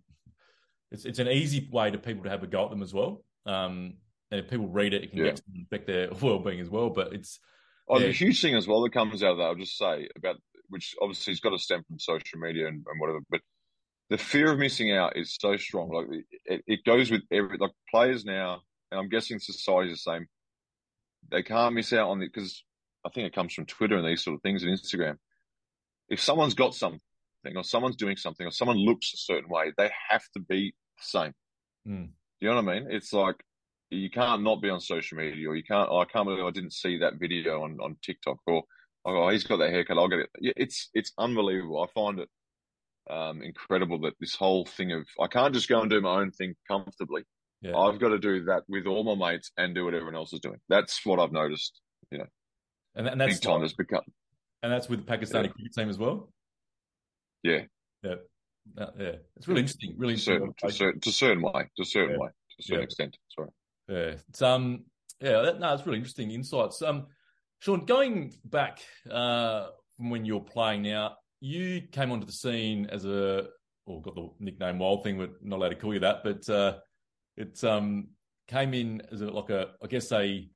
It's 0.90 1.04
it's 1.04 1.18
an 1.20 1.28
easy 1.28 1.68
way 1.72 1.90
to 1.90 1.98
people 1.98 2.24
to 2.24 2.30
have 2.30 2.42
a 2.42 2.46
go 2.46 2.64
at 2.64 2.70
them 2.70 2.82
as 2.82 2.92
well. 2.92 3.24
Um, 3.46 3.94
and 4.30 4.40
if 4.40 4.50
people 4.50 4.68
read 4.68 4.92
it, 4.92 5.04
it 5.04 5.10
can 5.10 5.20
Yeah. 5.20 5.24
get 5.26 5.36
to 5.36 5.42
affect 5.66 5.86
their 5.86 6.08
well-being 6.22 6.60
as 6.60 6.68
well. 6.68 6.90
But 6.90 7.12
it's 7.12 7.38
Oh, 7.88 7.98
Yeah. 7.98 8.06
the 8.06 8.12
huge 8.12 8.40
thing 8.40 8.54
as 8.54 8.66
well 8.68 8.82
that 8.82 8.92
comes 8.92 9.22
out 9.22 9.32
of 9.32 9.38
that, 9.38 9.44
I'll 9.44 9.54
just 9.54 9.76
say 9.76 10.08
about 10.16 10.36
which 10.68 10.94
obviously 11.02 11.32
has 11.32 11.40
got 11.40 11.50
to 11.50 11.58
stem 11.58 11.82
from 11.86 11.98
social 11.98 12.38
media 12.38 12.66
and, 12.66 12.76
and 12.76 13.00
whatever, 13.00 13.18
but 13.28 13.42
the 14.08 14.16
fear 14.16 14.50
of 14.52 14.58
missing 14.58 14.90
out 14.92 15.16
is 15.16 15.36
so 15.38 15.56
strong. 15.58 15.90
Like 15.90 16.24
it, 16.46 16.62
it 16.66 16.84
goes 16.84 17.10
with 17.10 17.22
every 17.30 17.58
like 17.58 17.72
players 17.90 18.24
now, 18.24 18.62
and 18.92 19.00
I'm 19.00 19.08
guessing 19.08 19.38
society's 19.38 20.04
the 20.04 20.12
same. 20.12 20.26
They 21.30 21.42
can't 21.42 21.74
miss 21.74 21.92
out 21.92 22.10
on 22.10 22.22
it 22.22 22.30
because 22.32 22.62
I 23.04 23.08
think 23.08 23.26
it 23.26 23.34
comes 23.34 23.54
from 23.54 23.66
Twitter 23.66 23.96
and 23.96 24.06
these 24.06 24.22
sort 24.22 24.36
of 24.36 24.42
things 24.42 24.62
and 24.62 24.72
Instagram. 24.72 25.16
If 26.08 26.20
someone's 26.20 26.54
got 26.54 26.74
something 26.74 27.00
or 27.56 27.64
someone's 27.64 27.96
doing 27.96 28.16
something 28.16 28.46
or 28.46 28.50
someone 28.50 28.76
looks 28.76 29.12
a 29.14 29.16
certain 29.16 29.48
way, 29.48 29.72
they 29.76 29.90
have 30.10 30.22
to 30.34 30.40
be 30.40 30.74
the 30.98 31.04
same. 31.04 31.32
Hmm. 31.86 32.04
You 32.40 32.48
know 32.48 32.56
what 32.56 32.68
I 32.68 32.80
mean? 32.80 32.88
It's 32.90 33.12
like 33.12 33.36
you 33.90 34.10
can't 34.10 34.42
not 34.42 34.60
be 34.60 34.68
on 34.68 34.80
social 34.80 35.18
media, 35.18 35.48
or 35.48 35.56
you 35.56 35.62
can't. 35.62 35.88
Oh, 35.90 35.98
I 35.98 36.04
can't 36.04 36.26
believe 36.26 36.44
I 36.44 36.50
didn't 36.50 36.72
see 36.72 36.98
that 36.98 37.14
video 37.18 37.62
on, 37.62 37.78
on 37.80 37.96
TikTok, 38.02 38.38
or 38.46 38.64
oh, 39.04 39.28
he's 39.28 39.44
got 39.44 39.58
that 39.58 39.70
haircut. 39.70 39.98
I'll 39.98 40.08
get 40.08 40.20
it. 40.20 40.30
It's 40.56 40.90
it's 40.94 41.12
unbelievable. 41.18 41.82
I 41.82 41.86
find 41.92 42.18
it 42.18 42.28
um, 43.10 43.42
incredible 43.42 44.00
that 44.02 44.14
this 44.20 44.34
whole 44.34 44.64
thing 44.64 44.92
of 44.92 45.06
I 45.20 45.26
can't 45.26 45.54
just 45.54 45.68
go 45.68 45.80
and 45.80 45.90
do 45.90 46.00
my 46.00 46.20
own 46.20 46.30
thing 46.30 46.54
comfortably. 46.68 47.22
Yeah, 47.62 47.76
I've 47.76 48.00
got 48.00 48.08
to 48.08 48.18
do 48.18 48.44
that 48.44 48.64
with 48.68 48.86
all 48.86 49.04
my 49.04 49.32
mates 49.32 49.52
and 49.56 49.74
do 49.74 49.84
what 49.84 49.94
everyone 49.94 50.16
else 50.16 50.32
is 50.32 50.40
doing. 50.40 50.58
That's 50.68 51.06
what 51.06 51.20
I've 51.20 51.32
noticed. 51.32 51.80
You 52.10 52.18
know. 52.18 52.26
And, 52.96 53.06
and 53.06 53.20
that's 53.20 53.34
Big 53.38 53.42
time. 53.42 53.62
Has 53.62 53.72
become 53.72 54.02
and 54.62 54.72
that's 54.72 54.88
with 54.88 55.04
the 55.06 55.12
Pakistani 55.12 55.44
Yeah. 55.44 55.48
cricket 55.52 55.74
team 55.74 55.88
as 55.88 55.98
well. 55.98 56.32
yeah, 57.42 57.62
Yeah, 58.02 58.14
Uh, 58.76 58.90
yeah, 58.98 59.16
it's 59.36 59.48
really 59.48 59.60
interesting. 59.60 59.94
Really 59.96 60.14
interesting. 60.14 60.34
certain 60.34 60.54
to 60.58 60.66
a 60.66 60.70
certain, 60.72 61.00
to 61.00 61.12
certain 61.12 61.42
way, 61.42 61.70
to 61.76 61.82
a 61.82 61.84
certain 61.84 62.12
Yeah. 62.12 62.18
way, 62.18 62.28
to 62.28 62.56
a 62.58 62.62
certain 62.62 62.80
Yeah. 62.80 62.84
extent. 62.84 63.18
Sorry. 63.28 63.48
Yeah, 63.88 64.16
it's 64.28 64.42
um, 64.42 64.84
yeah, 65.20 65.42
that, 65.42 65.60
no, 65.60 65.74
it's 65.74 65.86
really 65.86 65.98
interesting 65.98 66.30
insights. 66.30 66.82
Um, 66.82 67.06
Shaun, 67.60 67.86
going 67.86 68.34
back 68.44 68.82
uh 69.10 69.68
from 69.96 70.10
when 70.10 70.24
you're 70.24 70.40
playing 70.40 70.82
now, 70.82 71.16
you 71.40 71.82
came 71.92 72.10
onto 72.12 72.26
the 72.26 72.32
scene 72.32 72.86
as 72.86 73.04
a, 73.04 73.48
or 73.86 74.00
got 74.00 74.14
the 74.14 74.28
nickname 74.38 74.78
Wild 74.78 75.04
Thing, 75.04 75.18
we're 75.18 75.30
not 75.42 75.56
allowed 75.56 75.68
to 75.70 75.76
call 75.76 75.94
you 75.94 76.00
that, 76.00 76.22
but 76.24 76.48
uh, 76.48 76.78
it's 77.36 77.64
um 77.64 78.08
came 78.48 78.74
in 78.74 79.02
as 79.12 79.20
a 79.20 79.30
like 79.30 79.50
a, 79.50 79.68
I 79.82 79.86
guess 79.86 80.10
a, 80.12 80.48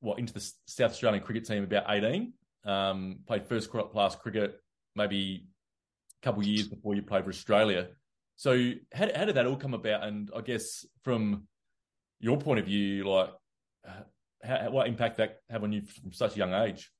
what 0.00 0.18
into 0.18 0.32
the 0.32 0.40
South 0.66 0.92
Australian 0.92 1.22
cricket 1.22 1.46
team 1.46 1.64
about 1.64 1.84
eighteen. 1.88 2.34
Um, 2.64 3.20
played 3.26 3.46
first 3.46 3.70
class 3.70 4.16
cricket 4.16 4.60
maybe 4.94 5.46
a 6.22 6.24
couple 6.24 6.42
of 6.42 6.46
years 6.46 6.68
before 6.68 6.94
you 6.94 7.02
played 7.02 7.24
for 7.24 7.30
Australia. 7.30 7.88
So 8.36 8.72
how 8.92 9.08
how 9.14 9.24
did 9.24 9.36
that 9.36 9.46
all 9.46 9.56
come 9.56 9.74
about? 9.74 10.04
And 10.04 10.30
I 10.36 10.40
guess 10.40 10.84
from 11.02 11.46
your 12.20 12.38
point 12.38 12.60
of 12.60 12.66
view, 12.66 13.04
like 13.04 13.30
how, 14.42 14.70
what 14.70 14.88
impact 14.88 15.18
that 15.18 15.38
have 15.48 15.62
on 15.62 15.72
you 15.72 15.82
from 15.82 16.12
such 16.12 16.34
a 16.34 16.38
young 16.38 16.54
age? 16.54 16.90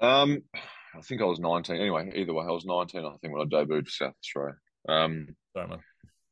Um, 0.00 0.42
I 0.96 1.00
think 1.02 1.20
I 1.20 1.24
was 1.24 1.38
19. 1.38 1.76
Anyway, 1.76 2.12
either 2.14 2.34
way, 2.34 2.44
I 2.44 2.50
was 2.50 2.64
19. 2.64 3.04
I 3.04 3.16
think 3.20 3.34
when 3.34 3.42
I 3.42 3.44
debuted 3.44 3.86
for 3.86 3.90
South 3.90 4.14
Australia. 4.22 4.54
Um, 4.88 5.28
Sorry, 5.54 5.68
man. 5.68 5.78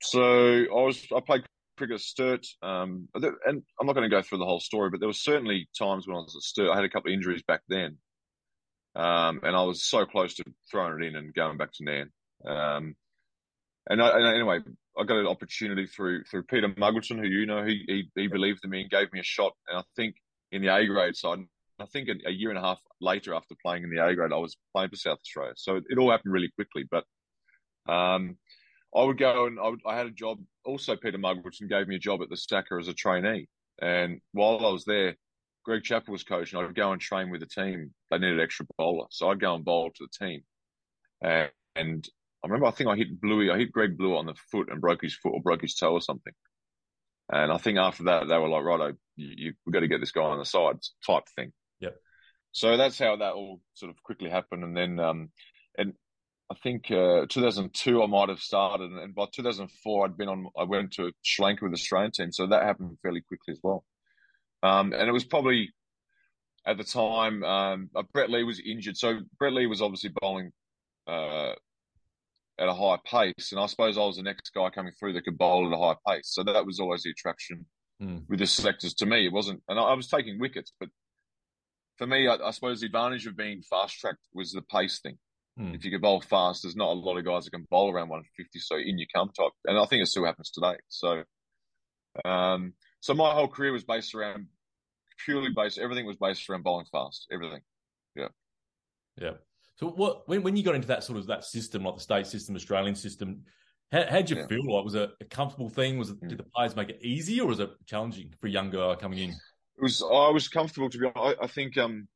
so 0.00 0.22
I 0.22 0.84
was 0.84 1.06
I 1.14 1.20
played 1.20 1.44
cricket 1.82 1.94
at 1.96 2.00
Sturt. 2.00 2.46
Um, 2.62 3.08
and 3.14 3.62
I'm 3.80 3.86
not 3.86 3.94
going 3.94 4.08
to 4.08 4.16
go 4.16 4.22
through 4.22 4.38
the 4.38 4.44
whole 4.44 4.60
story, 4.60 4.90
but 4.90 5.00
there 5.00 5.08
were 5.08 5.12
certainly 5.12 5.68
times 5.76 6.06
when 6.06 6.16
I 6.16 6.20
was 6.20 6.36
at 6.36 6.42
Sturt. 6.42 6.70
I 6.70 6.76
had 6.76 6.84
a 6.84 6.88
couple 6.88 7.10
of 7.10 7.14
injuries 7.14 7.42
back 7.42 7.62
then, 7.68 7.98
um, 8.94 9.40
and 9.42 9.56
I 9.56 9.62
was 9.62 9.84
so 9.84 10.06
close 10.06 10.34
to 10.34 10.44
throwing 10.70 11.02
it 11.02 11.06
in 11.06 11.16
and 11.16 11.34
going 11.34 11.56
back 11.56 11.72
to 11.72 11.84
Nairne. 11.84 12.10
Um, 12.46 12.94
and, 13.90 14.00
I, 14.00 14.16
and 14.16 14.26
anyway, 14.26 14.60
I 14.96 15.04
got 15.04 15.18
an 15.18 15.26
opportunity 15.26 15.86
through 15.86 16.22
through 16.24 16.44
Peter 16.44 16.68
Muggleton, 16.68 17.18
who 17.18 17.26
you 17.26 17.46
know, 17.46 17.64
he, 17.64 17.82
he 17.86 18.10
he 18.14 18.26
believed 18.28 18.60
in 18.62 18.70
me 18.70 18.82
and 18.82 18.90
gave 18.90 19.12
me 19.12 19.20
a 19.20 19.24
shot. 19.24 19.52
And 19.68 19.78
I 19.78 19.82
think 19.96 20.14
in 20.52 20.62
the 20.62 20.74
A 20.74 20.86
grade 20.86 21.16
side, 21.16 21.40
I 21.80 21.86
think 21.86 22.08
a, 22.08 22.28
a 22.28 22.32
year 22.32 22.50
and 22.50 22.58
a 22.58 22.62
half 22.62 22.80
later 23.00 23.34
after 23.34 23.56
playing 23.64 23.82
in 23.82 23.90
the 23.90 24.04
A 24.04 24.14
grade, 24.14 24.32
I 24.32 24.36
was 24.36 24.56
playing 24.72 24.90
for 24.90 24.96
South 24.96 25.18
Australia. 25.18 25.54
So 25.56 25.80
it 25.88 25.98
all 25.98 26.10
happened 26.10 26.32
really 26.32 26.50
quickly. 26.54 26.84
But 26.88 27.04
um, 27.92 28.36
I 28.94 29.02
would 29.02 29.18
go 29.18 29.46
and 29.46 29.58
I, 29.58 29.68
would, 29.68 29.80
I 29.86 29.96
had 29.96 30.06
a 30.06 30.10
job. 30.10 30.38
Also, 30.64 30.96
Peter 30.96 31.18
Muggleton 31.18 31.68
gave 31.68 31.88
me 31.88 31.96
a 31.96 32.00
job 32.00 32.22
at 32.22 32.28
the 32.28 32.36
Stacker 32.36 32.78
as 32.78 32.88
a 32.88 32.94
trainee. 32.94 33.48
And 33.80 34.20
while 34.32 34.64
I 34.64 34.70
was 34.70 34.84
there, 34.84 35.16
Greg 35.64 35.82
Chappell 35.82 36.12
was 36.12 36.24
coaching. 36.24 36.58
I'd 36.58 36.74
go 36.74 36.92
and 36.92 37.00
train 37.00 37.30
with 37.30 37.40
the 37.40 37.46
team. 37.46 37.92
They 38.10 38.18
needed 38.18 38.40
extra 38.40 38.66
bowler, 38.76 39.06
so 39.10 39.30
I'd 39.30 39.40
go 39.40 39.54
and 39.54 39.64
bowl 39.64 39.90
to 39.94 40.06
the 40.06 40.26
team. 40.26 40.42
And, 41.20 41.50
and 41.76 42.08
I 42.44 42.48
remember, 42.48 42.66
I 42.66 42.72
think 42.72 42.90
I 42.90 42.96
hit 42.96 43.20
Bluey. 43.20 43.50
I 43.50 43.58
hit 43.58 43.72
Greg 43.72 43.96
Blewett 43.96 44.18
on 44.18 44.26
the 44.26 44.34
foot 44.50 44.70
and 44.70 44.80
broke 44.80 45.02
his 45.02 45.14
foot 45.14 45.32
or 45.34 45.40
broke 45.40 45.62
his 45.62 45.74
toe 45.74 45.92
or 45.92 46.00
something. 46.00 46.32
And 47.32 47.52
I 47.52 47.58
think 47.58 47.78
after 47.78 48.04
that, 48.04 48.28
they 48.28 48.36
were 48.36 48.48
like, 48.48 48.64
"Righto, 48.64 48.92
you, 49.16 49.34
you 49.36 49.52
we've 49.64 49.72
got 49.72 49.80
to 49.80 49.88
get 49.88 50.00
this 50.00 50.10
guy 50.10 50.22
on 50.22 50.38
the 50.38 50.44
side," 50.44 50.76
type 51.06 51.24
thing. 51.36 51.52
Yep. 51.80 51.96
So 52.50 52.76
that's 52.76 52.98
how 52.98 53.16
that 53.16 53.32
all 53.32 53.60
sort 53.74 53.90
of 53.90 54.02
quickly 54.02 54.28
happened, 54.28 54.64
and 54.64 54.76
then 54.76 54.98
um, 54.98 55.30
and 55.78 55.94
I 56.52 56.54
think 56.62 56.90
uh, 56.90 57.24
2002 57.30 58.02
I 58.02 58.06
might 58.06 58.28
have 58.28 58.40
started, 58.40 58.92
and 58.92 59.14
by 59.14 59.24
2004 59.32 60.04
I'd 60.04 60.18
been 60.18 60.28
on. 60.28 60.46
I 60.58 60.64
went 60.64 60.92
to 60.92 61.10
Sri 61.22 61.44
Lanka 61.44 61.64
with 61.64 61.72
the 61.72 61.78
Australian 61.78 62.10
team, 62.12 62.30
so 62.30 62.46
that 62.46 62.62
happened 62.64 62.98
fairly 63.02 63.22
quickly 63.22 63.52
as 63.52 63.60
well. 63.62 63.84
Um, 64.62 64.92
and 64.92 65.08
it 65.08 65.12
was 65.12 65.24
probably 65.24 65.70
at 66.66 66.76
the 66.76 66.84
time 66.84 67.42
um, 67.42 67.90
uh, 67.96 68.02
Brett 68.12 68.28
Lee 68.28 68.44
was 68.44 68.60
injured, 68.60 68.98
so 68.98 69.20
Brett 69.38 69.54
Lee 69.54 69.66
was 69.66 69.80
obviously 69.80 70.10
bowling 70.20 70.50
uh, 71.06 71.52
at 72.58 72.68
a 72.68 72.74
high 72.74 72.98
pace, 73.06 73.52
and 73.52 73.58
I 73.60 73.66
suppose 73.66 73.96
I 73.96 74.02
was 74.02 74.16
the 74.16 74.22
next 74.22 74.50
guy 74.54 74.68
coming 74.68 74.92
through 75.00 75.14
that 75.14 75.24
could 75.24 75.38
bowl 75.38 75.66
at 75.66 75.72
a 75.72 75.80
high 75.80 75.96
pace. 76.14 76.28
So 76.34 76.44
that 76.44 76.66
was 76.66 76.80
always 76.80 77.02
the 77.02 77.10
attraction 77.10 77.66
Mm. 78.02 78.24
with 78.28 78.40
the 78.40 78.46
selectors 78.48 78.94
to 78.94 79.06
me. 79.06 79.26
It 79.26 79.32
wasn't, 79.32 79.62
and 79.68 79.78
I, 79.78 79.82
I 79.82 79.94
was 79.94 80.08
taking 80.08 80.40
wickets, 80.40 80.72
but 80.80 80.88
for 81.98 82.06
me, 82.06 82.26
I, 82.26 82.34
I 82.34 82.50
suppose 82.50 82.80
the 82.80 82.86
advantage 82.86 83.28
of 83.28 83.36
being 83.36 83.62
fast 83.62 83.96
tracked 84.00 84.26
was 84.34 84.50
the 84.50 84.62
pace 84.62 84.98
thing. 84.98 85.18
Mm. 85.58 85.74
If 85.74 85.84
you 85.84 85.90
can 85.90 86.00
bowl 86.00 86.20
fast, 86.22 86.62
there's 86.62 86.76
not 86.76 86.88
a 86.88 86.92
lot 86.98 87.18
of 87.18 87.24
guys 87.26 87.44
that 87.44 87.50
can 87.50 87.66
bowl 87.70 87.92
around 87.92 88.08
150, 88.08 88.58
so 88.58 88.76
in 88.76 88.98
you 88.98 89.06
come 89.14 89.30
type. 89.36 89.52
And 89.66 89.78
I 89.78 89.84
think 89.84 90.02
it 90.02 90.06
still 90.06 90.24
happens 90.24 90.50
today. 90.50 90.76
So, 90.88 91.24
um, 92.24 92.72
so 93.00 93.14
my 93.14 93.32
whole 93.34 93.48
career 93.48 93.72
was 93.72 93.84
based 93.84 94.14
around 94.14 94.46
purely 95.24 95.50
based. 95.54 95.78
Everything 95.78 96.06
was 96.06 96.16
based 96.16 96.48
around 96.48 96.64
bowling 96.64 96.86
fast. 96.90 97.26
Everything. 97.30 97.60
Yeah. 98.14 98.28
Yeah. 99.20 99.32
So 99.76 99.88
what 99.90 100.28
when 100.28 100.42
when 100.42 100.56
you 100.56 100.62
got 100.62 100.74
into 100.74 100.88
that 100.88 101.04
sort 101.04 101.18
of 101.18 101.26
that 101.26 101.44
system, 101.44 101.84
like 101.84 101.96
the 101.96 102.00
state 102.00 102.26
system, 102.26 102.54
Australian 102.54 102.94
system, 102.94 103.44
how 103.90 104.04
how'd 104.08 104.30
you 104.30 104.36
Yeah. 104.36 104.46
feel? 104.46 104.64
Like 104.74 104.84
was 104.84 104.94
it 104.94 105.10
a 105.20 105.24
comfortable 105.24 105.68
thing? 105.68 105.98
Was 105.98 106.10
it 106.10 106.20
Mm. 106.20 106.28
did 106.30 106.38
the 106.38 106.44
players 106.44 106.76
make 106.76 106.88
it 106.90 107.00
easy, 107.02 107.40
or 107.40 107.48
was 107.48 107.60
it 107.60 107.70
challenging 107.86 108.32
for 108.40 108.46
a 108.46 108.50
young 108.50 108.70
guy 108.70 108.94
coming 108.94 109.18
in? 109.18 109.30
It 109.30 109.82
was. 109.82 110.02
I 110.02 110.30
was 110.30 110.48
comfortable 110.48 110.88
to 110.90 110.98
be. 110.98 111.06
honest. 111.14 111.38
I, 111.40 111.44
I 111.44 111.46
think. 111.46 111.76
Um, 111.76 112.08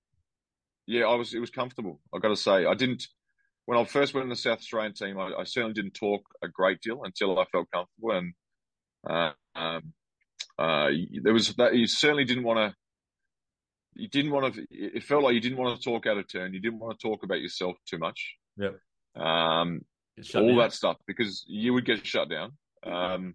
yeah, 0.87 1.05
I 1.07 1.14
was. 1.14 1.35
It 1.35 1.40
was 1.40 1.51
comfortable. 1.51 2.01
I 2.14 2.18
got 2.18 2.29
to 2.29 2.37
say, 2.37 2.64
I 2.66 2.75
didn't. 2.75 3.09
When 3.66 3.79
I 3.79 3.85
first 3.85 4.14
went 4.14 4.24
in 4.24 4.31
the 4.31 4.37
South 4.37 4.59
Australian 4.59 4.94
team, 4.94 5.18
I, 5.18 5.33
I 5.40 5.44
certainly 5.44 5.74
didn't 5.74 5.94
talk 5.94 6.22
a 6.42 6.48
great 6.48 6.81
deal 6.81 7.02
until 7.02 7.38
I 7.38 7.44
felt 7.50 7.70
comfortable, 7.72 8.12
and 8.12 8.33
uh, 9.09 9.33
um, 9.59 9.92
uh, 10.59 10.88
there 11.22 11.33
was 11.33 11.52
that. 11.55 11.74
You 11.74 11.87
certainly 11.87 12.24
didn't 12.24 12.44
want 12.44 12.59
to. 12.59 12.76
You 13.94 14.09
didn't 14.09 14.31
want 14.31 14.55
to. 14.55 14.66
It 14.70 15.02
felt 15.02 15.24
like 15.24 15.35
you 15.35 15.40
didn't 15.40 15.59
want 15.59 15.76
to 15.76 15.85
talk 15.85 16.07
out 16.07 16.18
of 16.18 16.31
turn. 16.31 16.55
You 16.55 16.61
didn't 16.61 16.79
want 16.79 16.98
to 16.98 17.09
talk 17.09 17.24
about 17.24 17.40
yourself 17.40 17.76
too 17.88 17.98
much. 17.98 18.37
Yep. 18.57 18.79
Um, 19.16 19.81
all 20.35 20.48
down? 20.48 20.59
that 20.59 20.72
stuff 20.72 20.96
because 21.07 21.44
you 21.46 21.74
would 21.74 21.85
get 21.85 22.07
shut 22.07 22.31
down. 22.31 22.52
Um, 22.85 23.35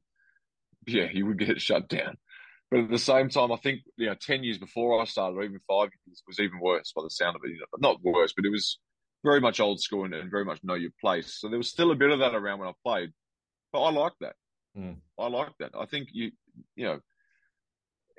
yeah, 0.88 1.08
you 1.12 1.26
would 1.26 1.40
get 1.40 1.62
shut 1.62 1.90
down. 1.90 2.18
But 2.70 2.82
at 2.82 2.90
the 2.90 2.98
same 2.98 3.28
time, 3.28 3.52
I 3.52 3.58
think 3.58 3.82
you 3.98 4.08
know, 4.08 4.16
ten 4.20 4.44
years 4.44 4.58
before 4.58 5.02
I 5.02 5.06
started, 5.06 5.36
or 5.36 5.44
even 5.44 5.60
five 5.68 5.90
years, 6.06 6.24
was 6.26 6.40
even 6.40 6.60
worse 6.62 6.94
by 6.96 7.04
the 7.04 7.10
sound 7.10 7.36
of 7.36 7.42
it. 7.44 7.50
You 7.50 7.60
know, 7.60 7.66
not 7.80 8.02
worse, 8.02 8.34
but 8.34 8.46
it 8.46 8.52
was 8.52 8.80
very 9.24 9.40
much 9.40 9.60
old 9.60 9.80
school 9.80 10.06
and, 10.06 10.14
and, 10.14 10.32
very 10.32 10.46
much 10.46 10.60
know 10.64 10.74
your 10.74 10.92
place. 11.00 11.38
So 11.40 11.48
there 11.48 11.58
was 11.58 11.70
still 11.70 11.92
a 11.92 11.96
bit 11.96 12.12
of 12.12 12.20
that 12.20 12.36
around 12.36 12.60
when 12.60 12.70
I 12.70 12.74
played, 12.84 13.12
but 13.72 13.84
I 13.84 13.92
like 13.92 14.14
that. 14.22 14.36
Mm. 14.78 14.98
I 15.20 15.28
like 15.28 15.52
that. 15.60 15.72
I 15.80 15.86
think 15.86 16.10
you, 16.12 16.32
you 16.76 16.86
know, 16.86 17.00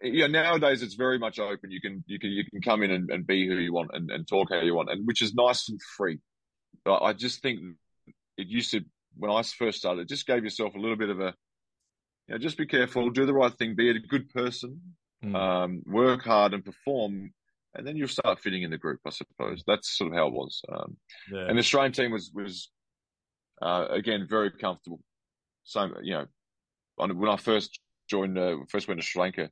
yeah, 0.03 0.27
nowadays 0.27 0.83
it's 0.83 0.95
very 0.95 1.19
much 1.19 1.39
open. 1.39 1.71
You 1.71 1.81
can 1.81 2.05
you 2.07 2.19
can 2.19 2.31
you 2.31 2.45
can 2.45 2.61
come 2.61 2.83
in 2.83 2.91
and, 2.91 3.11
and 3.11 3.27
be 3.27 3.47
who 3.47 3.55
you 3.55 3.73
want 3.73 3.91
and, 3.93 4.11
and 4.11 4.27
talk 4.27 4.49
how 4.51 4.61
you 4.61 4.75
want, 4.75 4.91
and 4.91 5.07
which 5.07 5.23
is 5.23 5.35
nice 5.35 5.69
and 5.69 5.81
free. 5.97 6.19
But 6.85 7.03
I 7.03 7.13
just 7.13 7.41
think 7.41 7.61
it 8.37 8.49
used 8.49 8.73
to 8.73 8.81
when 9.17 9.31
I 9.31 9.43
first 9.43 9.79
started, 9.79 10.03
it 10.03 10.09
just 10.09 10.27
gave 10.27 10.43
yourself 10.43 10.75
a 10.75 10.79
little 10.79 10.97
bit 10.97 11.11
of 11.11 11.21
a, 11.21 11.35
you 12.27 12.35
know, 12.35 12.39
just 12.39 12.59
be 12.59 12.67
careful, 12.67 13.11
do 13.11 13.27
the 13.27 13.35
right 13.35 13.53
thing, 13.53 13.75
be 13.77 13.91
a 13.91 13.99
good 13.99 14.31
person, 14.31 14.95
Mm. 15.25 15.37
um, 15.37 15.83
work 15.87 16.23
hard 16.25 16.53
and 16.53 16.65
perform, 16.65 17.33
and 17.75 17.87
then 17.87 17.97
you'll 17.97 18.09
start 18.09 18.41
fitting 18.41 18.63
in 18.63 18.71
the 18.71 18.79
group. 18.79 19.01
I 19.07 19.11
suppose 19.11 19.63
that's 19.67 19.97
sort 19.97 20.13
of 20.13 20.17
how 20.19 20.27
it 20.29 20.33
was. 20.35 20.61
Um, 20.71 20.97
Yeah. 21.31 21.47
and 21.49 21.57
the 21.57 21.61
Australian 21.61 21.93
team 21.93 22.13
was 22.13 22.31
was 22.35 22.71
uh, 23.61 23.87
again 23.91 24.27
very 24.29 24.51
comfortable. 24.51 25.01
So 25.65 25.91
you 26.03 26.15
know, 26.15 26.27
when 26.97 27.29
I 27.29 27.37
first 27.37 27.79
joined, 28.09 28.39
uh, 28.39 28.57
first 28.69 28.89
went 28.89 29.01
to 29.01 29.07
Sri 29.07 29.21
Lanka, 29.23 29.51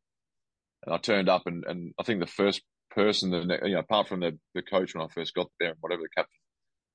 and 0.84 0.94
I 0.94 0.98
turned 0.98 1.28
up, 1.28 1.46
and, 1.46 1.64
and 1.66 1.94
I 1.98 2.02
think 2.02 2.20
the 2.20 2.26
first 2.26 2.62
person, 2.90 3.30
that 3.30 3.60
you 3.66 3.74
know, 3.74 3.78
apart 3.80 4.08
from 4.08 4.20
the, 4.20 4.38
the 4.54 4.62
coach 4.62 4.94
when 4.94 5.04
I 5.04 5.08
first 5.08 5.34
got 5.34 5.48
there, 5.60 5.70
and 5.70 5.78
whatever 5.80 6.02
the 6.02 6.08
captain, 6.14 6.36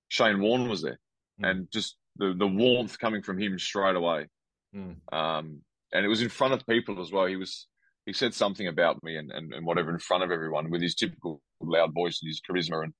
Shane 0.09 0.41
Warne 0.41 0.67
was 0.69 0.81
there, 0.81 0.99
Mm. 1.41 1.49
and 1.49 1.71
just 1.71 1.97
the 2.15 2.33
the 2.33 2.47
warmth 2.47 2.97
coming 2.97 3.21
from 3.21 3.38
him 3.38 3.59
straight 3.59 3.95
away. 3.97 4.27
Mm. 4.73 4.95
Um, 5.11 5.61
and 5.91 6.05
it 6.05 6.07
was 6.09 6.21
in 6.21 6.29
front 6.29 6.53
of 6.53 6.65
people 6.65 7.01
as 7.01 7.11
well. 7.11 7.25
He 7.25 7.35
was 7.35 7.67
he 8.06 8.13
said 8.13 8.34
something 8.34 8.68
about 8.68 9.04
me 9.04 9.15
and, 9.18 9.32
and, 9.32 9.54
and 9.54 9.65
whatever 9.65 9.91
in 9.91 10.00
front 10.00 10.24
of 10.24 10.32
everyone 10.32 10.70
with 10.70 10.82
his 10.82 10.96
typical 10.96 11.41
loud 11.62 11.94
voice 11.94 12.20
and 12.22 12.30
his 12.30 12.41
charisma 12.48 12.84
and 12.84 12.94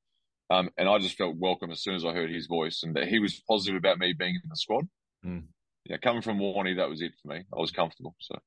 um, 0.52 0.70
and 0.78 0.88
I 0.88 1.00
just 1.00 1.18
felt 1.18 1.36
welcome 1.38 1.72
as 1.72 1.82
soon 1.82 1.96
as 1.96 2.06
I 2.06 2.14
heard 2.14 2.30
his 2.30 2.46
voice 2.46 2.84
and 2.84 2.96
that 2.96 3.08
he 3.08 3.18
was 3.18 3.42
positive 3.48 3.78
about 3.78 3.98
me 3.98 4.14
being 4.14 4.36
in 4.36 4.48
the 4.48 4.56
squad. 4.56 4.88
Mm. 5.26 5.46
Yeah, 5.86 5.98
coming 5.98 6.22
from 6.22 6.38
Warney, 6.38 6.78
that 6.78 6.90
was 6.90 7.02
it 7.02 7.14
for 7.22 7.30
me. 7.30 7.44
I 7.52 7.60
was 7.60 7.72
comfortable. 7.72 8.16
So 8.20 8.38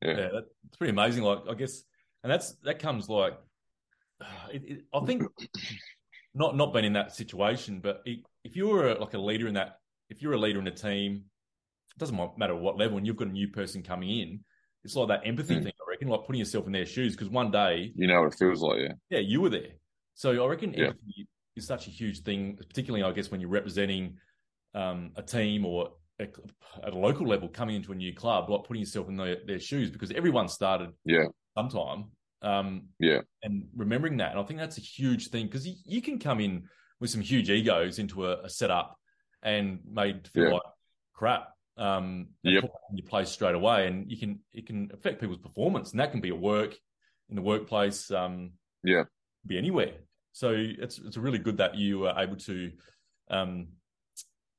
yeah, 0.00 0.16
yeah, 0.16 0.28
that's 0.32 0.76
pretty 0.78 0.92
amazing. 0.92 1.22
Like 1.22 1.40
I 1.50 1.54
guess, 1.54 1.82
and 2.22 2.32
that's 2.32 2.52
that 2.64 2.78
comes 2.78 3.10
like, 3.10 3.34
it, 4.52 4.62
it, 4.66 4.84
I 4.94 5.04
think, 5.04 5.22
not 6.34 6.56
not 6.56 6.72
being 6.72 6.86
in 6.86 6.94
that 6.94 7.14
situation, 7.14 7.80
but 7.80 8.00
it, 8.06 8.20
if 8.42 8.56
you 8.56 8.68
were 8.68 8.94
like 8.94 9.12
a 9.12 9.18
leader 9.18 9.46
in 9.46 9.54
that, 9.54 9.76
if 10.08 10.22
you're 10.22 10.32
a 10.32 10.38
leader 10.38 10.60
in 10.60 10.66
a 10.66 10.70
team, 10.74 11.24
it 11.94 11.98
doesn't 11.98 12.38
matter 12.38 12.54
what 12.54 12.78
level, 12.78 12.96
and 12.96 13.06
you've 13.06 13.16
got 13.16 13.28
a 13.28 13.32
new 13.32 13.48
person 13.48 13.82
coming 13.82 14.18
in, 14.18 14.40
it's 14.82 14.96
like 14.96 15.08
that 15.08 15.26
empathy 15.26 15.56
Mm. 15.56 15.64
thing. 15.64 15.72
Reckon, 16.04 16.18
like 16.18 16.26
putting 16.26 16.38
yourself 16.38 16.66
in 16.66 16.72
their 16.72 16.86
shoes, 16.86 17.12
because 17.12 17.28
one 17.28 17.50
day, 17.50 17.92
you 17.94 18.06
know 18.06 18.20
what 18.20 18.32
it 18.32 18.38
feels 18.38 18.60
like. 18.60 18.78
Yeah, 18.80 18.92
yeah, 19.10 19.18
you 19.20 19.40
were 19.40 19.50
there. 19.50 19.72
So 20.14 20.44
I 20.44 20.46
reckon 20.46 20.74
Yeah. 20.74 20.88
empathy 20.88 21.26
is 21.56 21.66
such 21.66 21.86
a 21.86 21.90
huge 21.90 22.20
thing, 22.22 22.56
particularly 22.56 23.02
I 23.04 23.12
guess 23.12 23.30
when 23.30 23.40
you're 23.40 23.50
representing 23.50 24.16
um, 24.74 25.12
a 25.16 25.22
team 25.22 25.64
or 25.64 25.92
a, 26.20 26.24
at 26.84 26.92
a 26.92 26.98
local 26.98 27.26
level 27.26 27.48
coming 27.48 27.76
into 27.76 27.92
a 27.92 27.94
new 27.94 28.12
club, 28.14 28.50
like 28.50 28.64
putting 28.64 28.80
yourself 28.80 29.08
in 29.08 29.16
their, 29.16 29.38
their 29.46 29.58
shoes, 29.60 29.90
because 29.90 30.10
everyone 30.12 30.48
started 30.48 30.90
yeah, 31.04 31.26
sometime. 31.56 32.06
Um, 32.42 32.88
yeah, 32.98 33.20
and 33.42 33.66
remembering 33.74 34.18
that, 34.18 34.32
and 34.32 34.40
I 34.40 34.42
think 34.42 34.60
that's 34.60 34.76
a 34.76 34.82
huge 34.82 35.28
thing 35.28 35.46
because 35.46 35.66
you, 35.66 35.74
you 35.86 36.02
can 36.02 36.18
come 36.18 36.40
in 36.40 36.64
with 37.00 37.10
some 37.10 37.22
huge 37.22 37.48
egos 37.48 37.98
into 37.98 38.26
a, 38.26 38.42
a 38.42 38.50
setup 38.50 38.96
and 39.42 39.78
made 39.90 40.28
feel 40.28 40.44
Yeah. 40.44 40.50
like 40.50 40.62
crap. 41.14 41.53
Um, 41.76 42.28
Yep. 42.44 42.64
in 42.90 42.96
your 42.98 43.06
place 43.08 43.30
straight 43.30 43.54
away, 43.56 43.88
and 43.88 44.08
you 44.10 44.16
can 44.16 44.38
it 44.52 44.66
can 44.66 44.90
affect 44.94 45.20
people's 45.20 45.38
performance, 45.40 45.90
and 45.90 45.98
that 46.00 46.12
can 46.12 46.20
be 46.20 46.28
at 46.28 46.38
work, 46.38 46.76
in 47.28 47.34
the 47.36 47.42
workplace, 47.42 48.10
um, 48.12 48.52
Yeah. 48.84 49.04
be 49.44 49.58
anywhere. 49.58 49.94
So 50.32 50.52
it's 50.56 50.98
it's 50.98 51.16
really 51.16 51.38
good 51.38 51.56
that 51.56 51.74
you 51.74 52.06
are 52.06 52.22
able 52.22 52.36
to. 52.36 52.72
Um, 53.28 53.68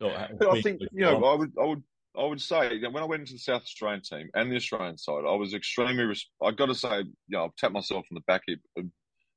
or 0.01 0.11
ha- 0.11 0.27
But 0.37 0.49
I 0.57 0.61
think 0.61 0.81
you 0.81 1.01
know 1.05 1.23
I 1.23 1.35
would 1.35 1.53
I 1.57 1.65
would 1.65 1.83
I 2.17 2.23
would 2.25 2.41
say 2.41 2.79
that 2.79 2.91
when 2.91 3.01
I 3.03 3.05
went 3.05 3.21
into 3.21 3.33
the 3.33 3.39
South 3.39 3.61
Australian 3.63 4.01
team 4.01 4.29
and 4.33 4.51
the 4.51 4.55
Australian 4.57 4.97
side, 4.97 5.23
I 5.25 5.35
was 5.35 5.53
extremely. 5.53 6.03
Res- 6.03 6.29
I 6.43 6.51
got 6.51 6.65
to 6.67 6.75
say, 6.75 6.99
you 6.99 7.13
know, 7.29 7.45
I've 7.45 7.55
tapped 7.55 7.73
myself 7.73 8.05
on 8.11 8.15
the 8.15 8.21
back, 8.27 8.41
uh, 8.49 8.81